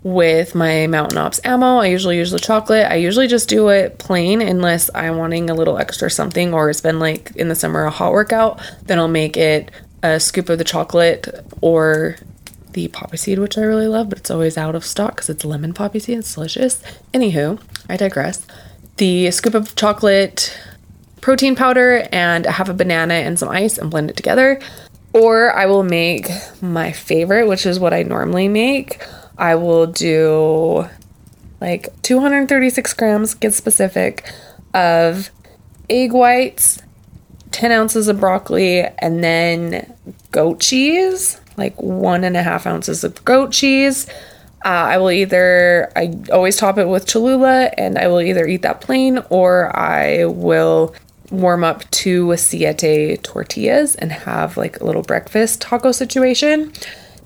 with 0.03 0.55
my 0.55 0.87
Mountain 0.87 1.17
Ops 1.17 1.39
ammo. 1.43 1.77
I 1.77 1.87
usually 1.87 2.17
use 2.17 2.31
the 2.31 2.39
chocolate. 2.39 2.89
I 2.89 2.95
usually 2.95 3.27
just 3.27 3.49
do 3.49 3.69
it 3.69 3.99
plain 3.99 4.41
unless 4.41 4.89
I'm 4.95 5.17
wanting 5.17 5.49
a 5.49 5.53
little 5.53 5.77
extra 5.77 6.09
something 6.09 6.53
or 6.53 6.69
it's 6.69 6.81
been 6.81 6.99
like 6.99 7.31
in 7.35 7.49
the 7.49 7.55
summer 7.55 7.83
a 7.83 7.89
hot 7.89 8.11
workout. 8.11 8.61
Then 8.83 8.97
I'll 8.99 9.07
make 9.07 9.35
it 9.37 9.71
a 10.01 10.19
scoop 10.19 10.49
of 10.49 10.57
the 10.57 10.63
chocolate 10.63 11.27
or 11.61 12.15
the 12.73 12.87
poppy 12.89 13.17
seed, 13.17 13.39
which 13.39 13.57
I 13.57 13.61
really 13.61 13.87
love, 13.87 14.09
but 14.09 14.19
it's 14.19 14.31
always 14.31 14.57
out 14.57 14.75
of 14.75 14.85
stock 14.85 15.15
because 15.15 15.29
it's 15.29 15.43
lemon 15.43 15.73
poppy 15.73 15.99
seed. 15.99 16.19
It's 16.19 16.33
delicious. 16.33 16.81
Anywho, 17.13 17.61
I 17.89 17.97
digress. 17.97 18.45
The 18.97 19.31
scoop 19.31 19.53
of 19.53 19.75
chocolate, 19.75 20.57
protein 21.21 21.55
powder, 21.55 22.07
and 22.11 22.47
I 22.47 22.51
have 22.51 22.69
a 22.69 22.73
banana 22.73 23.15
and 23.15 23.37
some 23.37 23.49
ice 23.49 23.77
and 23.77 23.91
blend 23.91 24.09
it 24.09 24.17
together. 24.17 24.59
Or 25.13 25.53
I 25.55 25.65
will 25.65 25.83
make 25.83 26.29
my 26.61 26.91
favorite, 26.91 27.47
which 27.47 27.65
is 27.65 27.79
what 27.79 27.93
I 27.93 28.03
normally 28.03 28.47
make 28.47 29.01
I 29.39 29.55
will 29.55 29.87
do 29.87 30.87
like 31.61 31.89
236 32.03 32.93
grams, 32.93 33.33
get 33.33 33.53
specific, 33.53 34.29
of 34.73 35.31
egg 35.89 36.11
whites, 36.11 36.81
10 37.51 37.71
ounces 37.71 38.07
of 38.09 38.19
broccoli, 38.19 38.81
and 38.81 39.23
then 39.23 39.95
goat 40.31 40.59
cheese, 40.59 41.39
like 41.57 41.81
one 41.81 42.23
and 42.23 42.37
a 42.37 42.43
half 42.43 42.67
ounces 42.67 43.03
of 43.03 43.23
goat 43.25 43.51
cheese. 43.51 44.07
Uh, 44.65 44.67
I 44.67 44.97
will 44.97 45.11
either, 45.11 45.89
I 45.95 46.13
always 46.33 46.57
top 46.57 46.77
it 46.77 46.87
with 46.89 47.07
Cholula, 47.07 47.71
and 47.77 47.97
I 47.97 48.09
will 48.09 48.21
either 48.21 48.45
eat 48.45 48.61
that 48.63 48.81
plain 48.81 49.19
or 49.29 49.75
I 49.75 50.25
will 50.25 50.93
warm 51.31 51.63
up 51.63 51.89
two 51.91 52.35
siete 52.37 53.23
tortillas 53.23 53.95
and 53.95 54.11
have 54.11 54.57
like 54.57 54.79
a 54.79 54.85
little 54.85 55.01
breakfast 55.01 55.61
taco 55.61 55.91
situation. 55.91 56.73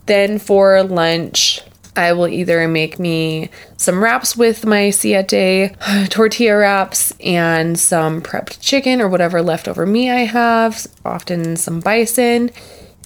Then 0.06 0.40
for 0.40 0.84
lunch, 0.84 1.62
I 1.96 2.14
will 2.14 2.28
either 2.28 2.68
make 2.68 2.98
me 2.98 3.50
some 3.78 4.04
wraps 4.04 4.36
with 4.36 4.66
my 4.66 4.90
siete 4.90 5.76
tortilla 6.10 6.58
wraps 6.58 7.14
and 7.20 7.80
some 7.80 8.22
prepped 8.22 8.60
chicken 8.62 9.00
or 9.00 9.08
whatever 9.08 9.42
leftover 9.42 9.86
meat 9.86 10.10
I 10.10 10.26
have, 10.26 10.88
often 11.06 11.56
some 11.56 11.80
bison, 11.80 12.50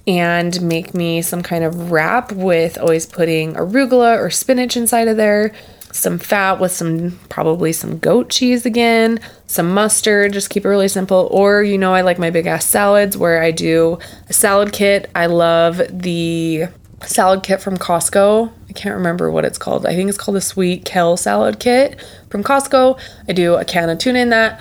and 0.07 0.61
make 0.61 0.93
me 0.93 1.21
some 1.21 1.43
kind 1.43 1.65
of 1.65 1.91
wrap 1.91 2.31
with 2.31 2.77
always 2.77 3.05
putting 3.05 3.55
arugula 3.55 4.17
or 4.17 4.29
spinach 4.29 4.77
inside 4.77 5.09
of 5.09 5.17
there, 5.17 5.51
some 5.91 6.19
fat 6.19 6.59
with 6.59 6.71
some 6.71 7.19
probably 7.29 7.71
some 7.71 7.97
goat 7.99 8.29
cheese 8.29 8.65
again, 8.65 9.19
some 9.47 9.73
mustard, 9.73 10.33
just 10.33 10.49
keep 10.49 10.65
it 10.65 10.69
really 10.69 10.87
simple. 10.87 11.27
Or, 11.31 11.63
you 11.63 11.77
know, 11.77 11.93
I 11.93 12.01
like 12.01 12.19
my 12.19 12.29
big 12.29 12.45
ass 12.45 12.65
salads 12.65 13.17
where 13.17 13.41
I 13.41 13.51
do 13.51 13.99
a 14.29 14.33
salad 14.33 14.73
kit. 14.73 15.09
I 15.15 15.25
love 15.27 15.81
the 15.89 16.65
salad 17.03 17.43
kit 17.43 17.61
from 17.61 17.77
Costco. 17.77 18.51
I 18.69 18.73
can't 18.73 18.95
remember 18.95 19.31
what 19.31 19.45
it's 19.45 19.57
called. 19.57 19.85
I 19.85 19.95
think 19.95 20.09
it's 20.09 20.17
called 20.17 20.35
the 20.35 20.41
sweet 20.41 20.85
kale 20.85 21.17
salad 21.17 21.59
kit 21.59 22.03
from 22.29 22.43
Costco. 22.43 22.99
I 23.27 23.33
do 23.33 23.55
a 23.55 23.65
can 23.65 23.89
of 23.89 23.97
tuna 23.97 24.19
in 24.19 24.29
that, 24.29 24.59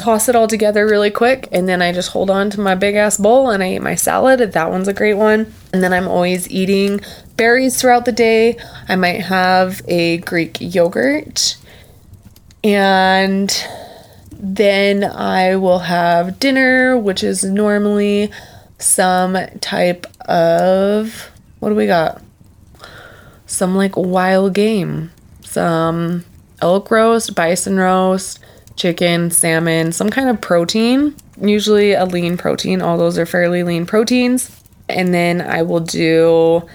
toss 0.00 0.28
it 0.28 0.34
all 0.34 0.48
together 0.48 0.86
really 0.86 1.10
quick, 1.10 1.48
and 1.52 1.68
then 1.68 1.82
I 1.82 1.92
just 1.92 2.10
hold 2.10 2.30
on 2.30 2.50
to 2.50 2.60
my 2.60 2.74
big 2.74 2.94
ass 2.94 3.18
bowl 3.18 3.50
and 3.50 3.62
I 3.62 3.74
eat 3.74 3.82
my 3.82 3.94
salad. 3.94 4.40
That 4.40 4.70
one's 4.70 4.88
a 4.88 4.94
great 4.94 5.14
one. 5.14 5.52
And 5.72 5.82
then 5.82 5.92
I'm 5.92 6.08
always 6.08 6.50
eating 6.50 7.00
berries 7.36 7.80
throughout 7.80 8.06
the 8.06 8.12
day. 8.12 8.56
I 8.88 8.96
might 8.96 9.20
have 9.20 9.82
a 9.86 10.18
Greek 10.18 10.56
yogurt. 10.60 11.56
And 12.64 13.54
then 14.32 15.04
I 15.04 15.56
will 15.56 15.80
have 15.80 16.38
dinner, 16.40 16.96
which 16.96 17.22
is 17.22 17.44
normally 17.44 18.30
some 18.78 19.36
type 19.60 20.06
of 20.26 21.30
what 21.58 21.68
do 21.68 21.74
we 21.74 21.86
got? 21.86 22.22
Some 23.46 23.76
like 23.76 23.96
wild 23.96 24.54
game. 24.54 25.10
Some 25.44 26.24
elk 26.62 26.90
roast, 26.90 27.34
bison 27.34 27.78
roast, 27.78 28.38
chicken, 28.80 29.30
salmon, 29.30 29.92
some 29.92 30.08
kind 30.08 30.30
of 30.30 30.40
protein. 30.40 31.14
Usually 31.38 31.92
a 31.92 32.06
lean 32.06 32.38
protein. 32.38 32.80
All 32.80 32.96
those 32.96 33.18
are 33.18 33.26
fairly 33.26 33.62
lean 33.62 33.84
proteins. 33.84 34.50
And 34.88 35.12
then 35.12 35.42
I 35.42 35.62
will 35.62 35.80
do 35.80 36.66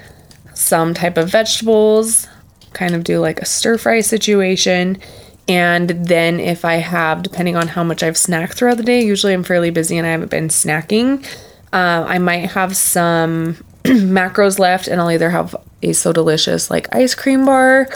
some 0.54 0.94
type 0.94 1.18
of 1.18 1.30
vegetables, 1.30 2.28
kind 2.74 2.94
of 2.94 3.04
do 3.04 3.20
like 3.20 3.40
a 3.40 3.46
stir 3.46 3.78
fry 3.80 4.02
situation. 4.02 5.00
And 5.48 5.90
then 5.90 6.40
if 6.40 6.64
I 6.64 6.76
have, 6.76 7.24
depending 7.24 7.56
on 7.56 7.68
how 7.68 7.84
much 7.84 8.04
I've 8.04 8.14
snacked 8.14 8.54
throughout 8.54 8.78
the 8.78 8.84
day, 8.84 9.04
usually 9.04 9.34
I'm 9.34 9.44
fairly 9.44 9.72
busy 9.72 9.98
and 9.98 10.06
I 10.06 10.12
haven't 10.12 10.32
been 10.32 10.50
snacking. 10.50 11.26
Uh, 11.74 12.06
I 12.08 12.20
might 12.20 12.52
have 12.52 12.78
some 12.78 13.56
macros 13.84 14.60
left 14.60 14.88
and 14.88 15.02
I'll 15.02 15.12
either 15.12 15.32
have 15.32 15.56
a 15.82 15.94
so 15.94 16.14
delicious 16.14 16.70
like 16.70 16.94
ice 16.96 17.16
cream 17.16 17.46
bar 17.46 17.90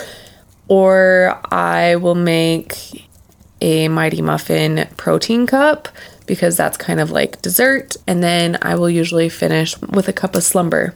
or 0.67 1.39
I 1.51 1.95
will 1.95 2.15
make 2.15 3.08
a 3.61 3.87
mighty 3.87 4.21
muffin 4.21 4.87
protein 4.97 5.45
cup 5.47 5.87
because 6.25 6.55
that's 6.55 6.77
kind 6.77 6.99
of 6.99 7.11
like 7.11 7.41
dessert 7.41 7.97
and 8.07 8.23
then 8.23 8.57
I 8.61 8.75
will 8.75 8.89
usually 8.89 9.29
finish 9.29 9.79
with 9.81 10.07
a 10.07 10.13
cup 10.13 10.35
of 10.35 10.43
slumber. 10.43 10.93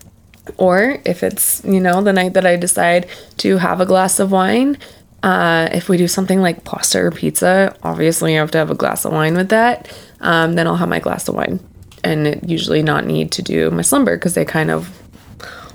Or 0.58 1.00
if 1.06 1.24
it's, 1.24 1.64
you 1.64 1.80
know, 1.80 2.02
the 2.02 2.14
night 2.14 2.34
that 2.34 2.46
I 2.46 2.58
decide 2.58 3.08
to 3.38 3.58
have 3.58 3.80
a 3.80 3.86
glass 3.86 4.20
of 4.20 4.32
wine, 4.32 4.78
uh, 5.24 5.70
if 5.72 5.88
we 5.88 5.96
do 5.98 6.08
something 6.08 6.42
like 6.42 6.66
pasta 6.66 7.00
or 7.00 7.12
pizza, 7.12 7.76
obviously 7.82 8.36
I 8.36 8.40
have 8.40 8.52
to 8.52 8.58
have 8.58 8.70
a 8.70 8.76
glass 8.76 9.06
of 9.06 9.14
wine 9.14 9.36
with 9.36 9.50
that. 9.50 9.90
Um, 10.20 10.54
then 10.54 10.68
I'll 10.68 10.76
have 10.76 10.90
my 10.90 11.00
glass 11.00 11.28
of 11.30 11.36
wine. 11.36 11.60
and 12.04 12.40
usually 12.46 12.84
not 12.84 13.06
need 13.06 13.32
to 13.32 13.42
do 13.42 13.72
my 13.72 13.82
slumber 13.82 14.18
because 14.18 14.34
they 14.34 14.44
kind 14.44 14.70
of 14.70 14.92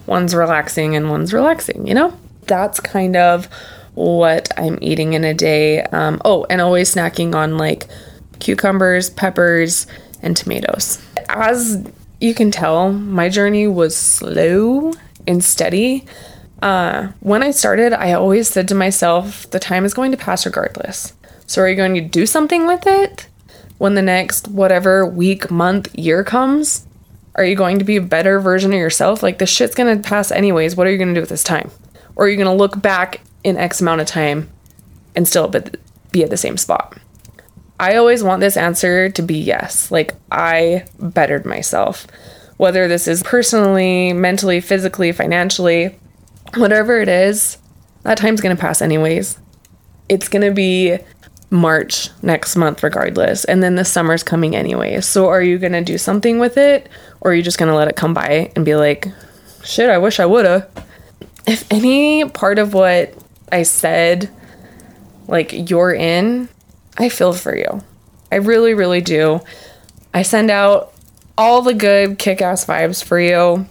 one's 0.07 0.35
relaxing 0.35 0.95
and 0.95 1.09
one's 1.11 1.33
relaxing, 1.33 1.87
you 1.87 1.95
know? 1.95 2.13
That's 2.47 2.81
kind 2.81 3.17
of 3.17 3.49
what 3.99 4.49
I'm 4.57 4.79
eating 4.81 5.15
in 5.15 5.25
a 5.25 5.35
day. 5.35 5.83
Um, 5.83 6.23
oh, 6.25 6.47
and 6.49 6.61
always 6.61 6.95
snacking 6.95 7.35
on 7.35 7.59
like 7.59 7.87
cucumbers, 8.39 9.11
peppers, 9.11 9.89
and 10.23 10.37
tomatoes. 10.37 11.03
As 11.29 11.85
you 12.21 12.33
can 12.33 12.53
tell, 12.53 12.93
my 12.93 13.29
journey 13.29 13.67
was 13.67 13.97
slow 13.97 14.93
and 15.27 15.43
steady. 15.43 16.07
Uh, 16.63 17.09
when 17.21 17.43
I 17.43 17.51
started, 17.51 17.93
I 17.93 18.13
always 18.13 18.49
said 18.49 18.69
to 18.69 18.75
myself, 18.77 19.51
the 19.51 19.59
time 19.59 19.85
is 19.85 19.95
going 19.95 20.13
to 20.13 20.17
pass 20.17 20.47
regardless. 20.47 21.15
So, 21.49 21.63
are 21.63 21.69
you 21.69 21.77
going 21.77 21.95
to 21.95 22.01
do 22.01 22.25
something 22.25 22.67
with 22.67 22.87
it 22.87 23.27
when 23.79 23.95
the 23.95 24.03
next 24.03 24.47
whatever 24.47 25.05
week, 25.07 25.51
month, 25.51 25.93
year 25.99 26.23
comes? 26.23 26.87
Are 27.35 27.45
you 27.45 27.57
going 27.57 27.79
to 27.79 27.85
be 27.85 27.97
a 27.97 28.03
better 28.03 28.39
version 28.39 28.73
of 28.73 28.79
yourself? 28.79 29.23
Like, 29.23 29.39
this 29.39 29.51
shit's 29.51 29.75
gonna 29.75 29.99
pass 29.99 30.31
anyways. 30.31 30.77
What 30.77 30.87
are 30.87 30.91
you 30.91 30.99
gonna 30.99 31.15
do 31.15 31.21
with 31.21 31.31
this 31.31 31.45
time? 31.45 31.71
Or 32.17 32.27
are 32.27 32.29
you 32.29 32.37
gonna 32.37 32.55
look 32.55 32.81
back 32.83 33.21
in 33.49 33.57
X 33.57 33.81
amount 33.81 34.01
of 34.01 34.07
time 34.07 34.51
and 35.17 35.27
still 35.27 35.53
be 36.13 36.23
at 36.23 36.31
the 36.31 36.37
same 36.37 36.57
spot? 36.57 36.97
I 37.81 37.97
always 37.97 38.23
want 38.23 38.41
this 38.41 38.57
answer 38.57 39.09
to 39.11 39.23
be 39.23 39.39
yes. 39.39 39.91
Like, 39.91 40.15
I 40.33 40.85
bettered 40.99 41.47
myself. 41.47 42.07
Whether 42.57 42.89
this 42.89 43.07
is 43.07 43.23
personally, 43.23 44.13
mentally, 44.13 44.61
physically, 44.61 45.13
financially, 45.13 45.97
whatever 46.57 47.01
it 47.01 47.09
is, 47.09 47.59
that 48.03 48.19
time's 48.19 48.41
gonna 48.41 48.57
pass 48.57 48.83
anyways. 48.83 49.39
It's 50.09 50.29
gonna 50.29 50.51
be 50.51 50.99
March 51.51 52.11
next 52.23 52.57
month, 52.57 52.83
regardless. 52.83 53.45
And 53.45 53.63
then 53.63 53.77
the 53.77 53.85
summer's 53.85 54.23
coming 54.23 54.57
anyway. 54.57 55.01
So 55.01 55.29
are 55.29 55.43
you 55.43 55.59
to 55.73 55.85
do 55.85 55.99
something 55.99 56.39
with 56.39 56.57
it? 56.57 56.89
Or 57.21 57.31
are 57.31 57.35
you 57.35 57.43
just 57.43 57.59
to 57.69 57.77
let 57.77 57.89
it 57.89 57.97
come 57.97 58.13
by 58.13 58.51
and 58.57 58.65
be 58.65 58.75
like, 58.75 59.07
shit, 59.65 59.89
I 59.89 59.99
wish 59.99 60.21
I 60.21 60.27
woulda? 60.27 60.69
If 61.47 61.65
any 61.71 62.29
part 62.29 62.59
of 62.59 62.75
what 62.75 63.15
I 63.53 63.63
said, 63.63 64.31
like, 65.27 65.71
you're 65.71 65.95
in, 65.95 66.49
I 66.97 67.09
feel 67.09 67.33
for 67.33 67.57
you. 67.57 67.83
I 68.31 68.37
really, 68.37 68.75
really 68.75 69.01
do. 69.01 69.41
I 70.13 70.23
send 70.23 70.51
out 70.51 70.93
all 71.37 71.63
the 71.63 71.75
good 71.75 72.19
kick 72.19 72.43
ass 72.43 72.65
vibes 72.65 73.03
for 73.03 73.21
you. 73.21 73.67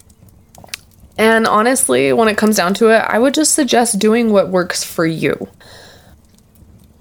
And 1.18 1.48
honestly, 1.48 2.14
when 2.14 2.28
it 2.28 2.38
comes 2.38 2.58
down 2.58 2.74
to 2.76 2.90
it, 2.90 3.00
I 3.00 3.20
would 3.20 3.34
just 3.34 3.54
suggest 3.54 4.00
doing 4.00 4.32
what 4.32 4.50
works 4.50 4.84
for 4.84 5.06
you. 5.06 5.48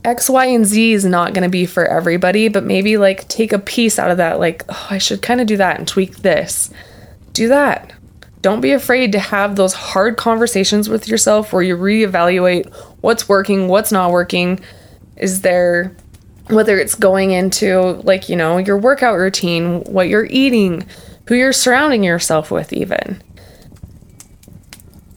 X, 0.05 0.31
Y, 0.31 0.47
and 0.47 0.64
Z 0.64 0.93
is 0.93 1.05
not 1.05 1.35
going 1.35 1.43
to 1.43 1.49
be 1.49 1.66
for 1.66 1.85
everybody, 1.85 2.49
but 2.49 2.64
maybe 2.64 2.97
like 2.97 3.29
take 3.29 3.53
a 3.53 3.59
piece 3.59 3.99
out 3.99 4.11
of 4.11 4.18
that. 4.18 4.39
Like, 4.39 4.64
oh, 4.68 4.87
I 4.91 4.99
should 4.99 5.20
kind 5.20 5.41
of 5.41 5.47
do 5.47 5.57
that 5.57 5.79
and 5.79 5.87
tweak 5.87 6.18
this. 6.18 6.70
Do 7.33 7.49
that. 7.49 7.93
Don't 8.47 8.61
be 8.61 8.70
afraid 8.70 9.11
to 9.11 9.18
have 9.18 9.57
those 9.57 9.72
hard 9.74 10.16
conversations 10.16 10.88
with 10.88 11.09
yourself 11.09 11.53
where 11.53 11.64
you 11.64 11.76
reevaluate 11.76 12.72
what's 13.01 13.28
working, 13.28 13.66
what's 13.66 13.90
not 13.90 14.12
working. 14.12 14.61
Is 15.16 15.40
there, 15.40 15.97
whether 16.47 16.78
it's 16.78 16.94
going 16.94 17.32
into 17.32 18.01
like, 18.05 18.28
you 18.28 18.36
know, 18.36 18.59
your 18.59 18.78
workout 18.78 19.18
routine, 19.18 19.82
what 19.82 20.09
you're 20.09 20.28
eating, 20.30 20.86
who 21.26 21.34
you're 21.34 21.53
surrounding 21.53 22.05
yourself 22.05 22.53
with, 22.53 22.72
even. 22.72 23.20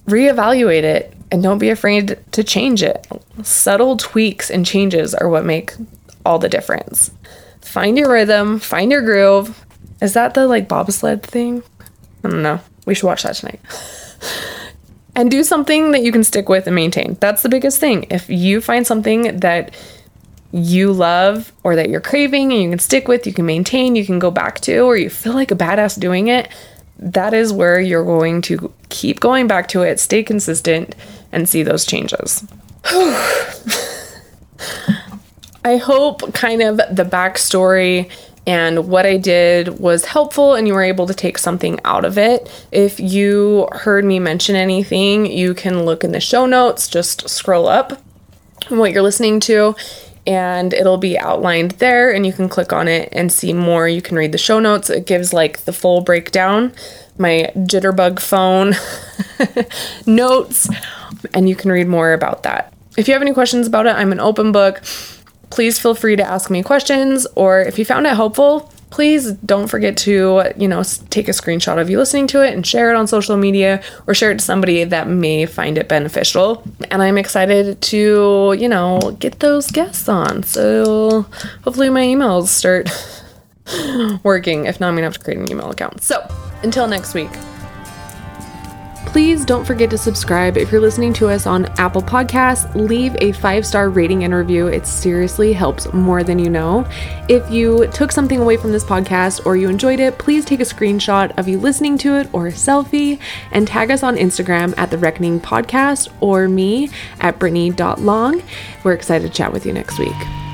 Reevaluate 0.08 0.82
it 0.82 1.14
and 1.32 1.44
don't 1.44 1.60
be 1.60 1.70
afraid 1.70 2.18
to 2.32 2.44
change 2.44 2.82
it. 2.82 3.06
Subtle 3.44 3.96
tweaks 3.98 4.50
and 4.50 4.66
changes 4.66 5.14
are 5.14 5.30
what 5.30 5.46
make 5.46 5.74
all 6.26 6.40
the 6.40 6.50
difference. 6.50 7.12
Find 7.62 7.96
your 7.96 8.12
rhythm, 8.12 8.58
find 8.58 8.92
your 8.92 9.04
groove. 9.04 9.64
Is 10.02 10.14
that 10.14 10.34
the 10.34 10.48
like 10.48 10.68
bobsled 10.68 11.22
thing? 11.22 11.62
I 12.24 12.30
don't 12.30 12.42
know. 12.42 12.60
We 12.90 12.96
should 12.96 13.06
watch 13.06 13.22
that 13.22 13.36
tonight. 13.36 13.62
and 15.16 15.30
do 15.30 15.44
something 15.44 15.92
that 15.92 16.02
you 16.02 16.12
can 16.12 16.24
stick 16.24 16.50
with 16.50 16.66
and 16.66 16.76
maintain. 16.76 17.18
That's 17.20 17.44
the 17.44 17.50
biggest 17.50 17.80
thing. 17.80 18.08
If 18.10 18.30
you 18.30 18.62
find 18.62 18.88
something 18.88 19.40
that 19.40 19.76
you 20.52 20.92
love 20.92 21.54
or 21.64 21.76
that 21.76 21.90
you're 21.90 22.02
craving 22.02 22.52
and 22.52 22.64
you 22.64 22.70
can 22.72 22.80
stick 22.80 23.08
with, 23.08 23.28
you 23.28 23.34
can 23.34 23.46
maintain, 23.46 23.96
you 23.96 24.06
can 24.06 24.18
go 24.18 24.32
back 24.32 24.60
to, 24.62 24.80
or 24.80 24.98
you 24.98 25.10
feel 25.10 25.34
like 25.34 25.52
a 25.52 25.56
badass 25.56 26.00
doing 26.00 26.30
it, 26.30 26.50
that 26.98 27.36
is 27.36 27.54
where 27.54 27.80
you're 27.80 28.04
going 28.04 28.42
to 28.42 28.74
keep 28.90 29.20
going 29.20 29.46
back 29.46 29.68
to 29.70 29.84
it, 29.84 30.00
stay 30.00 30.24
consistent, 30.24 30.96
and 31.32 31.48
see 31.48 31.62
those 31.62 31.86
changes. 31.86 32.44
I 35.64 35.78
hope 35.78 36.34
kind 36.34 36.62
of 36.62 36.78
the 36.78 37.04
backstory 37.06 38.10
and 38.50 38.88
what 38.88 39.06
I 39.06 39.18
did 39.18 39.80
was 39.80 40.06
helpful 40.06 40.56
and 40.56 40.68
you 40.68 40.74
were 40.74 40.82
able 40.82 41.06
to 41.06 41.14
take 41.14 41.38
something 41.38 41.80
out 41.86 42.04
of 42.04 42.18
it. 42.18 42.50
If 42.72 43.00
you 43.00 43.68
heard 43.74 44.04
me 44.04 44.18
mention 44.18 44.56
anything, 44.56 45.28
you 45.28 45.54
can 45.54 45.86
look 45.86 46.04
in 46.04 46.14
the 46.14 46.20
show 46.20 46.48
notes, 46.48 46.88
just 46.88 47.30
scroll 47.30 47.68
up 47.68 48.02
what 48.70 48.92
you're 48.92 49.04
listening 49.04 49.40
to 49.42 49.76
and 50.26 50.74
it'll 50.74 50.98
be 50.98 51.16
outlined 51.20 51.74
there 51.74 52.12
and 52.12 52.26
you 52.26 52.34
can 52.34 52.50
click 52.50 52.74
on 52.74 52.88
it 52.88 53.10
and 53.12 53.32
see 53.32 53.54
more. 53.54 53.88
You 53.88 54.02
can 54.02 54.18
read 54.18 54.32
the 54.32 54.40
show 54.40 54.60
notes. 54.60 54.90
It 54.90 55.06
gives 55.06 55.32
like 55.32 55.66
the 55.66 55.74
full 55.74 56.02
breakdown, 56.02 56.74
my 57.20 57.52
jitterbug 57.56 58.20
phone 58.20 58.74
notes, 60.08 60.68
and 61.36 61.48
you 61.48 61.56
can 61.56 61.72
read 61.72 61.88
more 61.88 62.14
about 62.14 62.42
that. 62.42 62.74
If 62.98 63.08
you 63.08 63.14
have 63.14 63.22
any 63.22 63.34
questions 63.34 63.68
about 63.68 63.86
it, 63.86 63.96
I'm 63.96 64.12
an 64.12 64.20
open 64.20 64.52
book. 64.52 64.82
Please 65.50 65.80
feel 65.80 65.96
free 65.96 66.16
to 66.16 66.24
ask 66.24 66.50
me 66.50 66.64
questions 66.64 67.28
or 67.36 67.62
if 67.62 67.80
you 67.80 67.86
found 67.86 68.06
it 68.06 68.16
helpful, 68.16 68.72
please 68.90 69.34
don't 69.34 69.68
forget 69.68 69.98
to, 69.98 70.44
you 70.58 70.68
know, 70.68 70.84
take 71.10 71.28
a 71.28 71.32
screenshot 71.32 71.80
of 71.80 71.90
you 71.90 71.98
listening 71.98 72.28
to 72.28 72.42
it 72.42 72.54
and 72.54 72.66
share 72.66 72.90
it 72.90 72.96
on 72.96 73.08
social 73.08 73.38
media 73.38 73.82
or 74.08 74.14
share 74.14 74.32
it 74.32 74.40
to 74.40 74.46
somebody 74.46 74.84
that 74.84 75.08
may 75.08 75.46
find 75.46 75.78
it 75.78 75.88
beneficial. 75.88 76.64
And 76.90 77.02
I'm 77.02 77.18
excited 77.18 77.82
to, 77.82 78.56
you 78.58 78.68
know, 78.68 79.16
get 79.20 79.40
those 79.40 79.70
guests 79.72 80.10
on. 80.10 80.44
So 80.44 81.26
hopefully 81.64 81.90
my 81.90 82.02
emails 82.02 82.48
start 82.48 82.90
working. 84.24 84.66
If 84.66 84.80
not, 84.80 84.88
I'm 84.88 84.94
going 84.94 85.04
to 85.04 85.08
have 85.08 85.18
to 85.18 85.24
create 85.24 85.40
an 85.40 85.52
email 85.52 85.70
account. 85.70 86.02
So 86.02 86.28
until 86.64 86.88
next 86.88 87.14
week. 87.14 87.30
Please 89.12 89.44
don't 89.44 89.66
forget 89.66 89.90
to 89.90 89.98
subscribe 89.98 90.56
if 90.56 90.72
you're 90.72 90.80
listening 90.80 91.14
to 91.14 91.28
us 91.30 91.48
on 91.48 91.66
Apple 91.80 92.02
Podcasts. 92.04 92.74
Leave 92.76 93.16
a 93.20 93.32
five 93.32 93.66
star 93.66 93.90
rating 93.90 94.24
and 94.24 94.36
review. 94.36 94.68
It 94.68 94.86
seriously 94.86 95.52
helps 95.52 95.92
more 95.92 96.22
than 96.22 96.38
you 96.38 96.48
know. 96.48 96.88
If 97.28 97.50
you 97.50 97.88
took 97.88 98.12
something 98.12 98.40
away 98.40 98.56
from 98.56 98.72
this 98.72 98.84
podcast 98.84 99.48
or 99.48 99.58
you 99.58 99.68
enjoyed 99.68 100.00
it, 100.00 100.20
please 100.20 100.46
take 100.46 100.60
a 100.60 100.64
screenshot 100.64 101.36
of 101.40 101.48
you 101.48 101.58
listening 101.58 101.98
to 102.00 102.18
it 102.18 102.30
or 102.34 102.48
a 102.48 102.52
selfie 102.52 103.20
and 103.52 103.68
tag 103.68 103.90
us 103.90 104.04
on 104.04 104.16
Instagram 104.16 104.76
at 104.78 104.92
The 104.92 105.00
Reckoning 105.00 105.40
Podcast 105.40 106.10
or 106.20 106.48
me 106.48 106.92
at 107.20 107.40
Brittany.long. 107.40 108.44
We're 108.84 108.94
excited 108.94 109.28
to 109.28 109.34
chat 109.34 109.52
with 109.52 109.66
you 109.66 109.74
next 109.74 109.98
week. 109.98 110.49